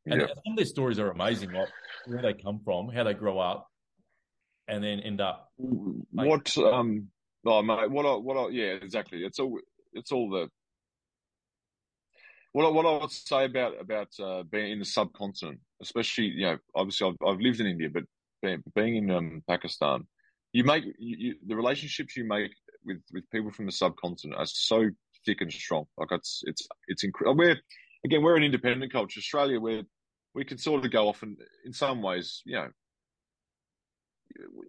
and 0.07 0.21
Yep. 0.21 0.29
some 0.29 0.53
of 0.53 0.57
their 0.57 0.67
stories 0.67 0.99
are 0.99 1.11
amazing, 1.11 1.51
like 1.53 1.69
where 2.07 2.23
they 2.23 2.35
come 2.35 2.61
from, 2.65 2.89
how 2.89 3.05
they 3.05 3.15
grow 3.15 3.39
up, 3.39 3.69
and 4.69 4.83
then 4.83 5.01
end 5.01 5.21
up. 5.21 5.51
What 5.57 6.57
um 6.59 7.09
oh 7.47 7.63
mate, 7.63 7.91
what 7.91 8.07
I 8.07 8.17
what 8.17 8.37
I 8.37 8.49
yeah, 8.51 8.73
exactly. 8.81 9.19
It's 9.19 9.39
all 9.39 9.59
it's 9.93 10.13
all 10.13 10.31
the 10.31 10.49
what 12.53 12.67
I, 12.67 12.69
what 12.69 12.87
I 12.87 12.99
would 12.99 13.11
say 13.11 13.45
about 13.47 13.81
about 13.81 14.09
uh, 14.23 14.43
being 14.43 14.73
in 14.73 14.79
the 14.79 14.85
subcontinent, 14.85 15.61
especially 15.81 16.27
you 16.27 16.47
know, 16.47 16.59
obviously 16.75 17.09
I've 17.09 17.27
I've 17.27 17.41
lived 17.41 17.61
in 17.61 17.67
India, 17.67 17.89
but 17.93 18.05
being, 18.75 18.97
in 18.97 19.11
um, 19.11 19.43
Pakistan, 19.49 20.07
you 20.53 20.65
make 20.65 20.85
you, 20.85 21.17
you, 21.19 21.35
the 21.47 21.57
relationships 21.57 22.17
you 22.17 22.25
make 22.25 22.53
with 22.85 23.01
with 23.13 23.29
people 23.31 23.51
from 23.51 23.67
the 23.67 23.73
subcontinent 23.73 24.39
are 24.39 24.47
so 24.47 24.91
thick 25.25 25.41
and 25.41 25.53
strong. 25.53 25.87
Like 25.97 26.09
it's 26.13 26.43
it's 26.47 26.67
it's 26.89 27.05
incredible. 27.05 27.39
We're 27.39 27.61
again 28.05 28.23
we're 28.23 28.37
an 28.37 28.45
independent 28.45 28.93
culture. 28.93 29.19
Australia, 29.19 29.61
where 29.61 29.83
we 30.35 30.45
can 30.45 30.59
sort 30.59 30.85
of 30.85 30.91
go 30.91 31.09
off 31.09 31.23
and 31.23 31.37
in 31.65 31.73
some 31.73 32.03
ways, 32.03 32.43
you 32.45 32.57
know, 32.57 32.69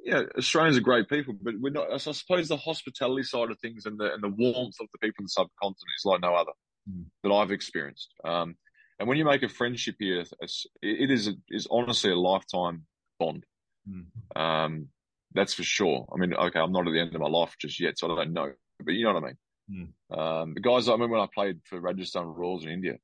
yeah, 0.03 0.23
Australians 0.37 0.77
are 0.77 0.81
great 0.81 1.07
people, 1.09 1.35
but 1.41 1.53
we're 1.59 1.71
not. 1.71 1.91
I 1.91 1.97
suppose 1.97 2.47
the 2.47 2.57
hospitality 2.57 3.23
side 3.23 3.51
of 3.51 3.59
things 3.59 3.85
and 3.85 3.97
the 3.99 4.13
and 4.13 4.21
the 4.23 4.29
warmth 4.29 4.75
of 4.79 4.87
the 4.91 4.99
people 4.99 5.21
in 5.21 5.25
the 5.25 5.29
subcontinent 5.29 5.91
is 5.97 6.05
like 6.05 6.21
no 6.21 6.35
other 6.35 6.51
Mm. 6.89 7.05
that 7.23 7.31
I've 7.31 7.51
experienced. 7.51 8.13
Um, 8.25 8.57
and 8.99 9.07
when 9.07 9.17
you 9.17 9.23
make 9.23 9.41
a 9.41 9.47
friendship 9.47 9.95
here, 9.99 10.19
it's- 10.19 10.65
a, 10.83 11.33
is 11.49 11.65
honestly 11.71 12.11
a 12.11 12.15
lifetime 12.15 12.85
bond. 13.19 13.45
Mm. 13.89 14.05
Um, 14.35 14.89
that's 15.33 15.53
for 15.53 15.63
sure. 15.63 16.05
I 16.13 16.17
mean, 16.17 16.33
okay, 16.33 16.59
I'm 16.59 16.73
not 16.73 16.85
at 16.85 16.91
the 16.91 16.99
end 16.99 17.15
of 17.15 17.21
my 17.21 17.29
life 17.29 17.55
just 17.57 17.79
yet, 17.79 17.97
so 17.97 18.11
I 18.11 18.15
don't 18.15 18.33
know, 18.33 18.51
but 18.83 18.93
you 18.95 19.05
know 19.05 19.13
what 19.13 19.23
I 19.23 19.27
mean. 19.27 19.93
Um, 20.11 20.53
the 20.55 20.59
guys 20.59 20.89
I 20.89 20.91
remember 20.91 21.13
when 21.15 21.23
I 21.23 21.29
played 21.33 21.61
for 21.63 21.79
Rajasthan 21.79 22.25
Royals 22.25 22.65
in 22.65 22.69
India. 22.71 22.97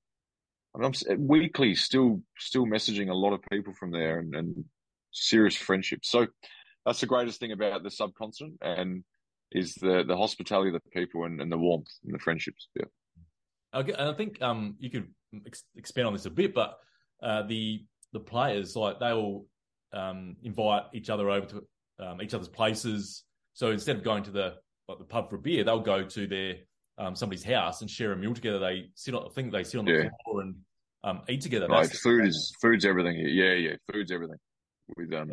I 0.75 0.79
mean, 0.79 0.91
I'm 1.09 1.27
weekly 1.27 1.73
still 1.75 2.21
still 2.37 2.65
messaging 2.65 3.09
a 3.09 3.13
lot 3.13 3.31
of 3.31 3.41
people 3.49 3.73
from 3.73 3.91
there 3.91 4.19
and, 4.19 4.35
and 4.35 4.65
serious 5.11 5.55
friendships. 5.55 6.09
So 6.09 6.27
that's 6.85 6.99
the 6.99 7.05
greatest 7.05 7.39
thing 7.39 7.51
about 7.51 7.83
the 7.83 7.91
subcontinent 7.91 8.57
and 8.61 9.03
is 9.51 9.73
the 9.75 10.03
the 10.07 10.15
hospitality 10.15 10.69
of 10.69 10.81
the 10.81 10.89
people 10.99 11.25
and, 11.25 11.41
and 11.41 11.51
the 11.51 11.57
warmth 11.57 11.87
and 12.05 12.13
the 12.13 12.19
friendships. 12.19 12.67
Yeah. 12.75 12.85
Okay, 13.73 13.93
and 13.93 14.09
I 14.09 14.13
think 14.13 14.41
um, 14.41 14.75
you 14.79 14.89
could 14.89 15.07
ex- 15.45 15.63
expand 15.75 16.07
on 16.07 16.13
this 16.13 16.25
a 16.25 16.29
bit, 16.29 16.53
but 16.53 16.77
uh, 17.21 17.43
the 17.43 17.85
the 18.13 18.19
players 18.19 18.75
like 18.75 18.99
they 18.99 19.13
will 19.13 19.45
um, 19.93 20.35
invite 20.43 20.83
each 20.93 21.09
other 21.09 21.29
over 21.29 21.45
to 21.47 21.63
um, 21.99 22.21
each 22.21 22.33
other's 22.33 22.47
places. 22.47 23.23
So 23.53 23.71
instead 23.71 23.97
of 23.97 24.03
going 24.03 24.23
to 24.23 24.31
the 24.31 24.55
like 24.87 24.97
the 24.99 25.05
pub 25.05 25.29
for 25.29 25.35
a 25.35 25.39
beer, 25.39 25.63
they'll 25.63 25.79
go 25.81 26.03
to 26.03 26.27
their 26.27 26.55
um, 26.97 27.15
somebody's 27.15 27.43
house 27.43 27.81
and 27.81 27.89
share 27.89 28.11
a 28.11 28.17
meal 28.17 28.33
together. 28.33 28.59
They 28.59 28.89
sit 28.95 29.13
on, 29.13 29.25
I 29.25 29.29
think 29.33 29.51
they 29.51 29.63
sit 29.63 29.77
on 29.79 29.85
the 29.85 29.91
Yeah. 29.91 30.09
floor 30.25 30.41
and 30.41 30.55
um, 31.03 31.21
eat 31.29 31.41
together. 31.41 31.67
Right. 31.67 31.83
That's- 31.83 31.99
Food 32.01 32.25
is 32.27 32.53
food's 32.61 32.85
everything 32.85 33.15
here. 33.15 33.27
Yeah, 33.27 33.69
yeah. 33.69 33.75
Food's 33.91 34.11
everything 34.11 34.37
with 34.97 35.13
um 35.13 35.31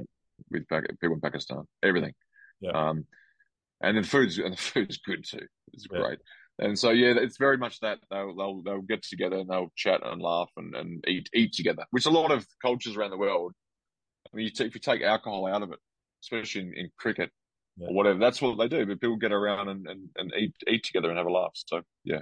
with 0.50 0.68
Pak- 0.68 0.88
people 1.00 1.14
in 1.14 1.20
Pakistan. 1.20 1.64
Everything. 1.82 2.12
Yeah. 2.60 2.70
Um, 2.72 3.06
and 3.80 3.96
the 3.98 4.02
food's 4.02 4.38
and 4.44 4.52
the 4.54 4.58
food's 4.58 4.98
good 4.98 5.24
too. 5.24 5.46
It's 5.72 5.86
Yeah. 5.90 6.00
great. 6.00 6.18
And 6.58 6.78
so 6.78 6.90
yeah, 6.90 7.12
it's 7.18 7.36
very 7.36 7.58
much 7.58 7.80
that 7.80 7.98
they'll 8.10 8.34
they'll, 8.34 8.62
they'll 8.62 8.80
get 8.82 9.02
together 9.02 9.36
and 9.38 9.48
they'll 9.50 9.72
chat 9.76 10.00
and 10.04 10.22
laugh 10.22 10.48
and, 10.56 10.74
and 10.74 11.04
eat 11.06 11.28
eat 11.34 11.52
together, 11.52 11.84
which 11.90 12.06
a 12.06 12.10
lot 12.10 12.30
of 12.32 12.46
cultures 12.62 12.96
around 12.96 13.10
the 13.10 13.18
world. 13.18 13.52
I 14.32 14.36
mean, 14.36 14.44
you 14.46 14.50
take, 14.50 14.68
if 14.68 14.74
you 14.74 14.80
take 14.80 15.02
alcohol 15.02 15.46
out 15.46 15.62
of 15.62 15.70
it, 15.72 15.78
especially 16.22 16.62
in, 16.62 16.72
in 16.74 16.90
cricket 16.98 17.30
Yeah. 17.76 17.88
or 17.88 17.94
whatever, 17.94 18.18
that's 18.18 18.40
what 18.40 18.56
they 18.58 18.68
do. 18.68 18.86
But 18.86 19.00
people 19.00 19.16
get 19.16 19.32
around 19.32 19.68
and, 19.68 19.86
and, 19.86 20.08
and 20.16 20.32
eat 20.36 20.54
eat 20.66 20.82
together 20.84 21.08
and 21.10 21.18
have 21.18 21.26
a 21.26 21.30
laugh. 21.30 21.52
So 21.54 21.82
yeah. 22.04 22.20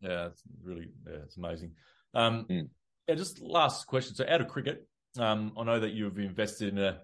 Yeah, 0.00 0.26
it's 0.28 0.42
really 0.62 0.88
yeah, 1.06 1.18
it's 1.24 1.36
amazing. 1.36 1.72
Um, 2.14 2.46
Mm. 2.48 2.68
Yeah, 3.08 3.14
just 3.14 3.40
last 3.40 3.86
question. 3.86 4.14
So 4.16 4.24
out 4.26 4.40
of 4.40 4.48
cricket, 4.48 4.86
um, 5.18 5.52
I 5.58 5.64
know 5.64 5.80
that 5.80 5.92
you've 5.92 6.18
invested 6.18 6.68
in 6.68 6.78
a 6.78 7.00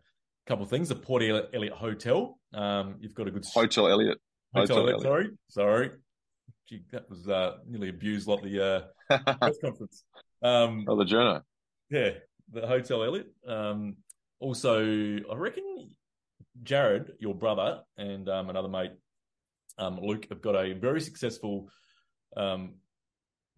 couple 0.47 0.65
of 0.65 0.71
things. 0.71 0.89
The 0.89 0.95
Port 0.95 1.23
Elliot 1.23 1.73
Hotel. 1.73 2.39
Um, 2.53 2.97
you've 3.01 3.15
got 3.15 3.29
a 3.29 3.31
good 3.31 3.45
Hotel 3.53 3.89
Elliot. 3.89 4.19
Hotel 4.55 4.77
Hotel 4.77 4.89
Elliot, 4.89 5.03
sorry, 5.03 5.31
sorry. 5.49 5.91
gee, 6.69 6.83
that 6.93 7.09
was 7.09 7.29
uh, 7.29 7.57
nearly 7.67 7.89
abused 7.89 8.27
like 8.27 8.43
the 8.43 8.87
uh, 9.11 9.19
press 9.41 9.57
conference. 9.65 10.05
Um, 10.43 10.85
oh, 10.89 10.97
the 10.97 11.05
journal. 11.05 11.41
Yeah, 11.91 12.11
the 12.51 12.67
Hotel 12.67 13.03
Elliot. 13.03 13.29
Um, 13.47 13.97
also, 14.41 14.83
I 14.85 15.35
reckon 15.35 15.91
Jared, 16.63 17.13
your 17.19 17.35
brother, 17.35 17.81
and 17.97 18.29
um, 18.29 18.51
another 18.51 18.69
mate, 18.69 18.93
um, 19.79 20.01
Luke, 20.03 20.27
have 20.29 20.43
got 20.43 20.55
a 20.55 20.75
very 20.75 21.01
successful 21.01 21.69
um, 22.37 22.75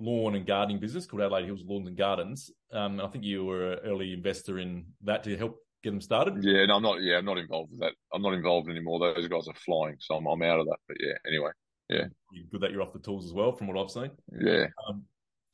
lawn 0.04 0.34
and 0.34 0.46
gardening 0.46 0.80
business 0.80 1.06
called 1.06 1.22
Adelaide 1.22 1.46
Hills 1.46 1.62
Lawns 1.66 1.88
and 1.88 1.96
Gardens. 1.96 2.50
Um, 2.72 3.00
I 3.00 3.08
think 3.08 3.24
you 3.24 3.44
were 3.44 3.72
an 3.72 3.78
early 3.84 4.12
investor 4.12 4.58
in 4.58 4.86
that 5.02 5.24
to 5.24 5.36
help 5.36 5.58
get 5.82 5.90
them 5.90 6.00
started. 6.00 6.42
Yeah, 6.42 6.66
no, 6.66 6.76
I'm 6.76 6.82
not. 6.82 7.02
Yeah, 7.02 7.18
I'm 7.18 7.24
not 7.24 7.38
involved 7.38 7.70
with 7.72 7.80
that. 7.80 7.92
I'm 8.12 8.22
not 8.22 8.34
involved 8.34 8.68
anymore. 8.68 8.98
Those 8.98 9.28
guys 9.28 9.48
are 9.48 9.54
flying, 9.54 9.96
so 10.00 10.16
I'm, 10.16 10.26
I'm 10.26 10.42
out 10.42 10.60
of 10.60 10.66
that. 10.66 10.78
But 10.88 10.96
yeah, 11.00 11.14
anyway, 11.26 11.50
yeah. 11.88 12.04
Good 12.50 12.60
that 12.60 12.72
you're 12.72 12.82
off 12.82 12.92
the 12.92 12.98
tools 12.98 13.24
as 13.24 13.32
well, 13.32 13.52
from 13.52 13.68
what 13.68 13.82
I've 13.82 13.90
seen. 13.90 14.10
Yeah. 14.40 14.66
Um, 14.88 15.04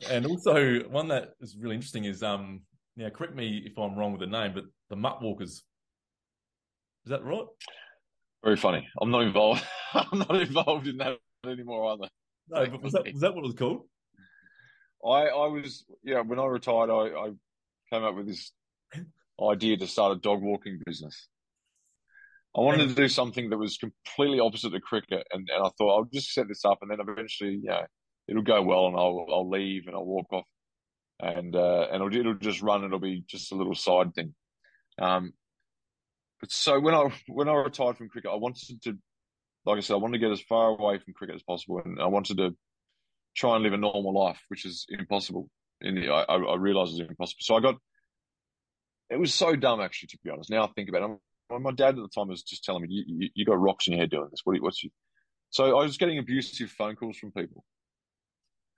and 0.09 0.26
also 0.26 0.80
one 0.88 1.09
that 1.09 1.30
is 1.40 1.57
really 1.59 1.74
interesting 1.74 2.05
is 2.05 2.22
um 2.22 2.62
now 2.96 3.11
correct 3.11 3.34
me 3.34 3.62
if 3.66 3.78
I'm 3.78 3.96
wrong 3.96 4.12
with 4.12 4.20
the 4.20 4.26
name, 4.26 4.53
but 4.55 4.64
the 4.88 4.96
Mutt 4.96 5.22
Walkers. 5.22 5.62
Is 7.05 7.11
that 7.11 7.24
right? 7.24 7.44
Very 8.44 8.57
funny. 8.57 8.86
I'm 9.01 9.11
not 9.11 9.22
involved. 9.22 9.62
I'm 9.94 10.18
not 10.18 10.40
involved 10.40 10.86
in 10.86 10.98
that 10.98 11.18
anymore 11.46 11.92
either. 11.92 12.09
No, 12.48 12.66
but 12.66 12.82
was 12.82 12.92
that 12.92 13.12
was 13.12 13.20
that 13.20 13.34
what 13.34 13.44
it 13.44 13.46
was 13.46 13.55
called? 13.55 13.82
I 15.05 15.26
I 15.26 15.46
was 15.46 15.84
yeah. 16.03 16.20
When 16.20 16.38
I 16.38 16.46
retired, 16.46 16.90
I, 16.90 17.09
I 17.09 17.30
came 17.92 18.05
up 18.05 18.14
with 18.16 18.26
this 18.26 18.53
idea 19.40 19.76
to 19.78 19.86
start 19.86 20.16
a 20.16 20.20
dog 20.20 20.42
walking 20.42 20.80
business. 20.84 21.28
I 22.57 22.61
wanted 22.61 22.88
to 22.88 22.94
do 22.94 23.09
something 23.09 23.51
that 23.51 23.59
was 23.59 23.76
completely 23.76 24.40
opposite 24.40 24.70
to 24.70 24.80
cricket, 24.80 25.26
and, 25.30 25.48
and 25.48 25.64
I 25.64 25.70
thought 25.78 25.96
I'll 25.96 26.09
just 26.12 26.32
set 26.32 26.48
this 26.48 26.64
up, 26.64 26.78
and 26.82 26.90
then 26.90 26.98
eventually, 27.01 27.61
yeah, 27.62 27.82
it'll 28.26 28.42
go 28.42 28.61
well, 28.62 28.86
and 28.86 28.96
I'll 28.96 29.26
I'll 29.30 29.48
leave 29.48 29.86
and 29.86 29.94
I'll 29.94 30.05
walk 30.05 30.26
off, 30.32 30.44
and 31.20 31.55
uh, 31.55 31.86
and 31.92 32.03
it'll, 32.03 32.20
it'll 32.20 32.34
just 32.34 32.61
run. 32.61 32.84
It'll 32.84 32.98
be 32.98 33.22
just 33.26 33.53
a 33.53 33.57
little 33.57 33.74
side 33.74 34.14
thing. 34.14 34.34
Um, 34.98 35.32
but 36.40 36.51
so 36.51 36.80
when 36.80 36.94
I 36.94 37.11
when 37.28 37.48
I 37.48 37.55
retired 37.55 37.96
from 37.96 38.09
cricket, 38.09 38.30
I 38.32 38.36
wanted 38.36 38.82
to, 38.82 38.98
like 39.64 39.78
I 39.78 39.80
said, 39.80 39.94
I 39.94 39.98
wanted 39.98 40.18
to 40.18 40.26
get 40.26 40.32
as 40.32 40.40
far 40.40 40.70
away 40.70 40.98
from 40.98 41.14
cricket 41.14 41.36
as 41.36 41.42
possible, 41.42 41.80
and 41.84 42.01
I 42.01 42.07
wanted 42.07 42.38
to 42.38 42.57
try 43.37 43.55
and 43.55 43.64
live 43.64 43.72
a 43.72 43.78
normal 43.78 44.14
life, 44.14 44.41
which 44.49 44.64
is 44.64 44.87
impossible. 44.89 45.49
In 45.81 45.95
the, 45.95 46.11
I, 46.11 46.22
I 46.22 46.57
realized 46.57 46.93
it 46.99 47.03
was 47.03 47.11
impossible. 47.11 47.41
So 47.41 47.57
I 47.57 47.61
got. 47.61 47.76
It 49.09 49.18
was 49.18 49.35
so 49.35 49.57
dumb, 49.57 49.81
actually, 49.81 50.09
to 50.09 50.18
be 50.22 50.31
honest. 50.31 50.51
Now 50.51 50.64
I 50.64 50.68
think 50.68 50.89
about 50.89 51.11
it. 51.11 51.61
My 51.61 51.72
dad 51.72 51.91
at 51.91 51.97
the 51.97 52.09
time 52.14 52.28
was 52.28 52.43
just 52.43 52.64
telling 52.64 52.83
me, 52.83 52.89
"You, 52.91 53.05
you, 53.07 53.28
you 53.35 53.45
got 53.45 53.61
rocks 53.61 53.89
in 53.89 53.95
your 53.95 54.01
head 54.01 54.11
doing 54.11 54.28
this. 54.31 54.41
What, 54.45 54.61
what's 54.61 54.85
you?" 54.85 54.91
So 55.51 55.78
I 55.78 55.83
was 55.83 55.97
getting 55.97 56.18
abusive 56.18 56.70
phone 56.70 56.95
calls 56.95 57.16
from 57.16 57.33
people. 57.33 57.64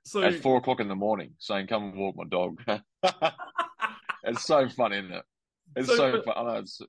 So 0.05 0.23
at 0.23 0.37
four 0.37 0.57
o'clock 0.57 0.81
in 0.81 0.89
the 0.89 0.95
morning, 0.95 1.35
saying, 1.39 1.67
"Come 1.67 1.85
and 1.85 1.97
walk 1.97 2.17
my 2.17 2.25
dog." 2.25 2.63
it's 4.25 4.45
so 4.45 4.69
fun, 4.69 4.93
isn't 4.93 5.13
it? 5.13 5.25
It's 5.77 5.89
so, 5.89 5.97
so 5.97 6.23
fun. 6.23 6.35
I 6.37 6.43
know 6.45 6.59
it's, 6.61 6.81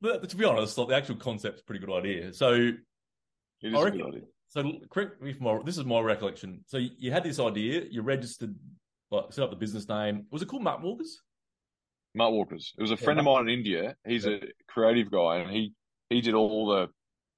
but 0.00 0.28
to 0.28 0.36
be 0.36 0.44
honest, 0.44 0.78
like 0.78 0.88
the 0.88 0.96
actual 0.96 1.16
concept's 1.16 1.62
a 1.62 1.64
pretty 1.64 1.84
good 1.84 1.94
idea. 1.94 2.32
So 2.32 2.52
it 2.52 2.76
is 3.62 3.74
a 3.74 3.90
good 3.90 4.06
idea. 4.06 4.22
So 4.56 4.72
correct 4.90 5.20
me 5.20 5.30
if 5.30 5.40
my 5.40 5.58
this 5.66 5.76
is 5.76 5.84
my 5.84 6.00
recollection. 6.00 6.64
So 6.66 6.78
you 6.78 7.12
had 7.12 7.22
this 7.22 7.38
idea, 7.38 7.82
you 7.90 8.00
registered, 8.00 8.54
like 9.10 9.30
set 9.30 9.44
up 9.44 9.50
the 9.50 9.56
business 9.56 9.86
name. 9.86 10.24
Was 10.30 10.40
it 10.40 10.48
called 10.48 10.62
Mutt 10.62 10.80
Walkers? 10.80 11.20
Mutt 12.14 12.32
Walkers. 12.32 12.72
It 12.78 12.80
was 12.80 12.90
a 12.90 12.96
friend 12.96 13.18
yeah, 13.18 13.20
of 13.20 13.24
mine 13.26 13.48
in 13.50 13.58
India. 13.58 13.96
He's 14.06 14.24
yeah. 14.24 14.36
a 14.36 14.40
creative 14.66 15.10
guy, 15.10 15.40
and 15.40 15.50
he 15.50 15.74
he 16.08 16.22
did 16.22 16.32
all 16.32 16.68
the 16.68 16.88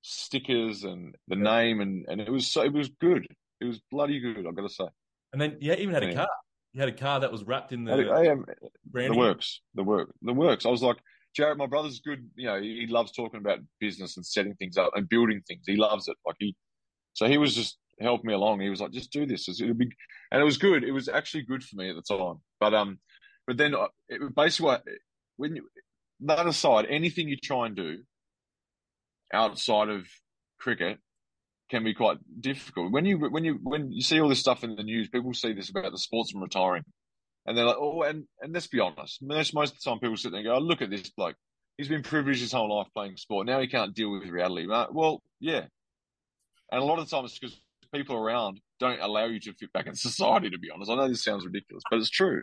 stickers 0.02 0.84
and 0.84 1.16
the 1.26 1.36
yeah. 1.36 1.42
name, 1.42 1.80
and 1.80 2.06
and 2.08 2.20
it 2.20 2.30
was 2.30 2.46
so 2.46 2.62
it 2.62 2.72
was 2.72 2.88
good. 3.00 3.26
It 3.60 3.64
was 3.64 3.80
bloody 3.90 4.20
good. 4.20 4.46
I've 4.46 4.54
got 4.54 4.62
to 4.62 4.72
say. 4.72 4.86
And 5.32 5.42
then 5.42 5.56
you 5.60 5.72
even 5.72 5.94
had 5.94 6.04
a 6.04 6.14
car. 6.14 6.28
You 6.72 6.80
had 6.80 6.88
a 6.88 6.96
car 6.96 7.18
that 7.18 7.32
was 7.32 7.42
wrapped 7.42 7.72
in 7.72 7.82
the. 7.82 7.94
I, 7.94 8.20
I 8.20 8.24
am, 8.26 8.44
the 8.92 9.12
works, 9.12 9.60
the 9.74 9.82
work, 9.82 10.14
the 10.22 10.32
works. 10.32 10.66
I 10.66 10.68
was 10.68 10.82
like, 10.82 10.98
Jared, 11.34 11.58
my 11.58 11.66
brother's 11.66 11.98
good. 11.98 12.30
You 12.36 12.46
know, 12.46 12.60
he 12.60 12.86
loves 12.88 13.10
talking 13.10 13.40
about 13.40 13.58
business 13.80 14.16
and 14.16 14.24
setting 14.24 14.54
things 14.54 14.76
up 14.76 14.92
and 14.94 15.08
building 15.08 15.42
things. 15.48 15.64
He 15.66 15.74
loves 15.74 16.06
it. 16.06 16.16
Like 16.24 16.36
he, 16.38 16.54
so 17.18 17.26
he 17.26 17.36
was 17.36 17.52
just 17.52 17.78
helping 18.00 18.28
me 18.28 18.32
along. 18.32 18.60
He 18.60 18.70
was 18.70 18.80
like, 18.80 18.92
just 18.92 19.10
do 19.10 19.26
this. 19.26 19.48
It'll 19.48 19.74
be, 19.74 19.90
and 20.30 20.40
it 20.40 20.44
was 20.44 20.56
good. 20.56 20.84
It 20.84 20.92
was 20.92 21.08
actually 21.08 21.42
good 21.42 21.64
for 21.64 21.74
me 21.74 21.90
at 21.90 21.96
the 21.96 22.16
time. 22.16 22.36
But 22.60 22.74
um, 22.74 23.00
but 23.44 23.56
then 23.56 23.74
uh, 23.74 23.88
it, 24.08 24.20
basically, 24.36 24.76
when 25.36 25.56
you, 25.56 25.68
that 26.20 26.46
aside, 26.46 26.86
anything 26.88 27.26
you 27.26 27.36
try 27.36 27.66
and 27.66 27.74
do 27.74 28.04
outside 29.34 29.88
of 29.88 30.06
cricket 30.60 30.98
can 31.68 31.82
be 31.82 31.92
quite 31.92 32.18
difficult. 32.40 32.92
When 32.92 33.04
you 33.04 33.18
when 33.18 33.44
you 33.44 33.58
when 33.64 33.90
you 33.90 34.00
see 34.00 34.20
all 34.20 34.28
this 34.28 34.38
stuff 34.38 34.62
in 34.62 34.76
the 34.76 34.84
news, 34.84 35.08
people 35.08 35.34
see 35.34 35.52
this 35.52 35.70
about 35.70 35.90
the 35.90 35.98
sportsman 35.98 36.44
retiring. 36.44 36.84
And 37.46 37.58
they're 37.58 37.64
like, 37.64 37.78
oh, 37.80 38.02
and, 38.02 38.26
and 38.42 38.52
let's 38.52 38.68
be 38.68 38.78
honest, 38.78 39.22
most, 39.22 39.54
most 39.54 39.72
of 39.72 39.80
the 39.80 39.90
time 39.90 39.98
people 39.98 40.18
sit 40.18 40.30
there 40.30 40.40
and 40.40 40.46
go, 40.46 40.54
oh, 40.54 40.58
look 40.58 40.82
at 40.82 40.90
this 40.90 41.08
bloke. 41.08 41.34
He's 41.78 41.88
been 41.88 42.02
privileged 42.02 42.42
his 42.42 42.52
whole 42.52 42.76
life 42.76 42.88
playing 42.94 43.16
sport. 43.16 43.46
Now 43.46 43.58
he 43.58 43.66
can't 43.66 43.94
deal 43.94 44.10
with 44.10 44.28
reality. 44.28 44.66
Well, 44.68 45.22
yeah. 45.40 45.64
And 46.70 46.82
a 46.82 46.84
lot 46.84 46.98
of 46.98 47.08
the 47.08 47.14
time 47.14 47.24
it's 47.24 47.38
because 47.38 47.60
people 47.94 48.16
around 48.16 48.60
don't 48.78 49.00
allow 49.00 49.26
you 49.26 49.40
to 49.40 49.52
fit 49.54 49.72
back 49.72 49.86
in 49.86 49.94
society, 49.94 50.50
to 50.50 50.58
be 50.58 50.70
honest. 50.70 50.90
I 50.90 50.96
know 50.96 51.08
this 51.08 51.24
sounds 51.24 51.44
ridiculous, 51.44 51.82
but 51.90 51.98
it's 51.98 52.10
true. 52.10 52.42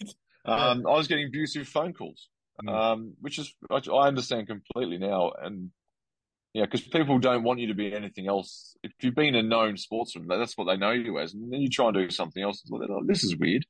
Um, 0.46 0.86
I 0.86 0.96
was 0.96 1.06
getting 1.06 1.26
abusive 1.26 1.68
phone 1.68 1.92
calls, 1.92 2.28
mm. 2.64 2.74
um, 2.74 3.12
which 3.20 3.38
is, 3.38 3.54
I 3.70 4.08
understand 4.08 4.46
completely 4.46 4.96
now. 4.96 5.32
And 5.38 5.70
yeah, 6.54 6.64
because 6.64 6.80
people 6.80 7.18
don't 7.18 7.42
want 7.42 7.60
you 7.60 7.68
to 7.68 7.74
be 7.74 7.94
anything 7.94 8.26
else. 8.26 8.74
If 8.82 8.92
you've 9.02 9.14
been 9.14 9.34
a 9.34 9.42
known 9.42 9.76
sportsman, 9.76 10.26
that's 10.26 10.56
what 10.56 10.64
they 10.64 10.78
know 10.78 10.92
you 10.92 11.18
as. 11.18 11.34
And 11.34 11.52
then 11.52 11.60
you 11.60 11.68
try 11.68 11.88
and 11.88 11.94
do 11.94 12.10
something 12.10 12.42
else. 12.42 12.62
Like, 12.70 12.88
oh, 12.88 13.02
this 13.04 13.22
is 13.22 13.36
weird. 13.36 13.66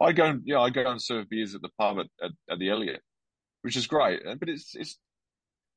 I 0.00 0.12
go 0.12 0.24
and 0.24 0.42
yeah, 0.46 0.60
I 0.60 0.70
go 0.70 0.90
and 0.90 1.00
serve 1.00 1.28
beers 1.28 1.54
at 1.54 1.60
the 1.60 1.68
pub 1.78 1.98
at, 1.98 2.06
at, 2.24 2.30
at 2.50 2.58
the 2.58 2.70
Elliot, 2.70 3.02
which 3.60 3.76
is 3.76 3.86
great. 3.86 4.22
But 4.24 4.48
it's 4.48 4.74
it's 4.74 4.98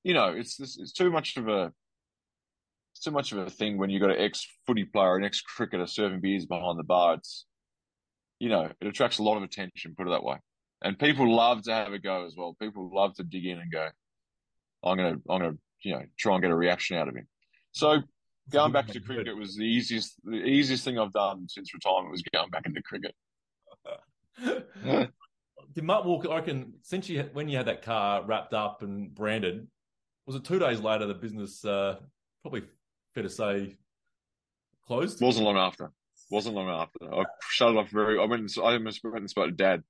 you 0.04 0.14
know 0.14 0.30
it's 0.30 0.60
it's, 0.60 0.80
it's 0.80 0.94
too 0.94 1.12
much 1.12 1.36
of 1.36 1.50
a 1.50 1.74
too 3.00 3.12
much 3.12 3.32
of 3.32 3.40
a 3.40 3.50
thing 3.50 3.78
when 3.78 3.90
you've 3.90 4.02
got 4.02 4.12
an 4.12 4.20
ex 4.20 4.48
footy 4.66 4.86
player, 4.86 5.16
an 5.16 5.24
ex 5.24 5.42
cricketer 5.42 5.88
serving 5.88 6.22
beers 6.22 6.46
behind 6.46 6.80
the 6.80 6.84
bar. 6.84 7.16
It's 7.16 7.46
you 8.40 8.50
know 8.50 8.70
it 8.80 8.88
attracts 8.88 9.20
a 9.20 9.24
lot 9.24 9.38
of 9.38 9.44
attention. 9.44 9.96
Put 9.98 10.08
it 10.08 10.12
that 10.12 10.24
way, 10.24 10.38
and 10.82 10.98
people 10.98 11.34
love 11.34 11.64
to 11.64 11.74
have 11.74 11.94
a 11.94 12.00
go 12.00 12.26
as 12.26 12.36
well. 12.38 12.56
People 12.62 12.90
love 12.94 13.16
to 13.16 13.24
dig 13.24 13.46
in 13.46 13.60
and 13.60 13.72
go. 13.72 13.88
I'm 14.84 14.98
gonna 14.98 15.18
I'm 15.30 15.40
gonna 15.40 15.58
you 15.84 15.94
know 15.94 16.04
try 16.18 16.34
and 16.34 16.42
get 16.42 16.52
a 16.52 16.56
reaction 16.56 16.98
out 16.98 17.08
of 17.08 17.16
him. 17.16 17.28
So 17.72 18.02
going 18.50 18.72
back 18.72 18.88
to 18.88 19.00
cricket 19.00 19.38
was 19.38 19.56
the 19.56 19.64
easiest 19.64 20.16
the 20.24 20.38
easiest 20.38 20.84
thing 20.84 21.00
I've 21.00 21.14
done 21.14 21.48
since 21.48 21.74
retirement 21.74 22.12
was 22.12 22.24
going 22.34 22.50
back 22.50 22.66
into 22.66 22.82
cricket. 22.82 23.16
Did 25.74 25.84
Mutt 25.84 26.06
Walker? 26.06 26.30
I 26.32 26.36
reckon 26.38 26.74
since 26.82 27.10
you 27.10 27.30
when 27.34 27.48
you 27.50 27.58
had 27.58 27.68
that 27.68 27.82
car 27.82 28.24
wrapped 28.24 28.54
up 28.54 28.84
and 28.84 29.14
branded, 29.14 29.68
was 30.26 30.36
it 30.36 30.44
two 30.44 30.60
days 30.60 30.80
later 30.80 31.06
the 31.06 31.14
business 31.14 31.64
uh, 31.66 31.98
probably 32.42 32.64
fair 33.14 33.24
to 33.24 33.30
say 33.30 33.78
closed? 34.88 35.22
Wasn't 35.22 35.46
long 35.46 35.58
after. 35.58 35.92
Wasn't 36.30 36.56
long 36.56 36.70
after. 36.70 37.14
I 37.14 37.24
shut 37.50 37.72
it 37.72 37.78
off 37.78 37.90
very. 37.90 38.20
I 38.20 38.26
went. 38.26 38.42
And, 38.42 38.64
I 38.64 38.72
went 38.72 39.02
and 39.04 39.30
spoke 39.30 39.46
to 39.46 39.52
Dad, 39.52 39.84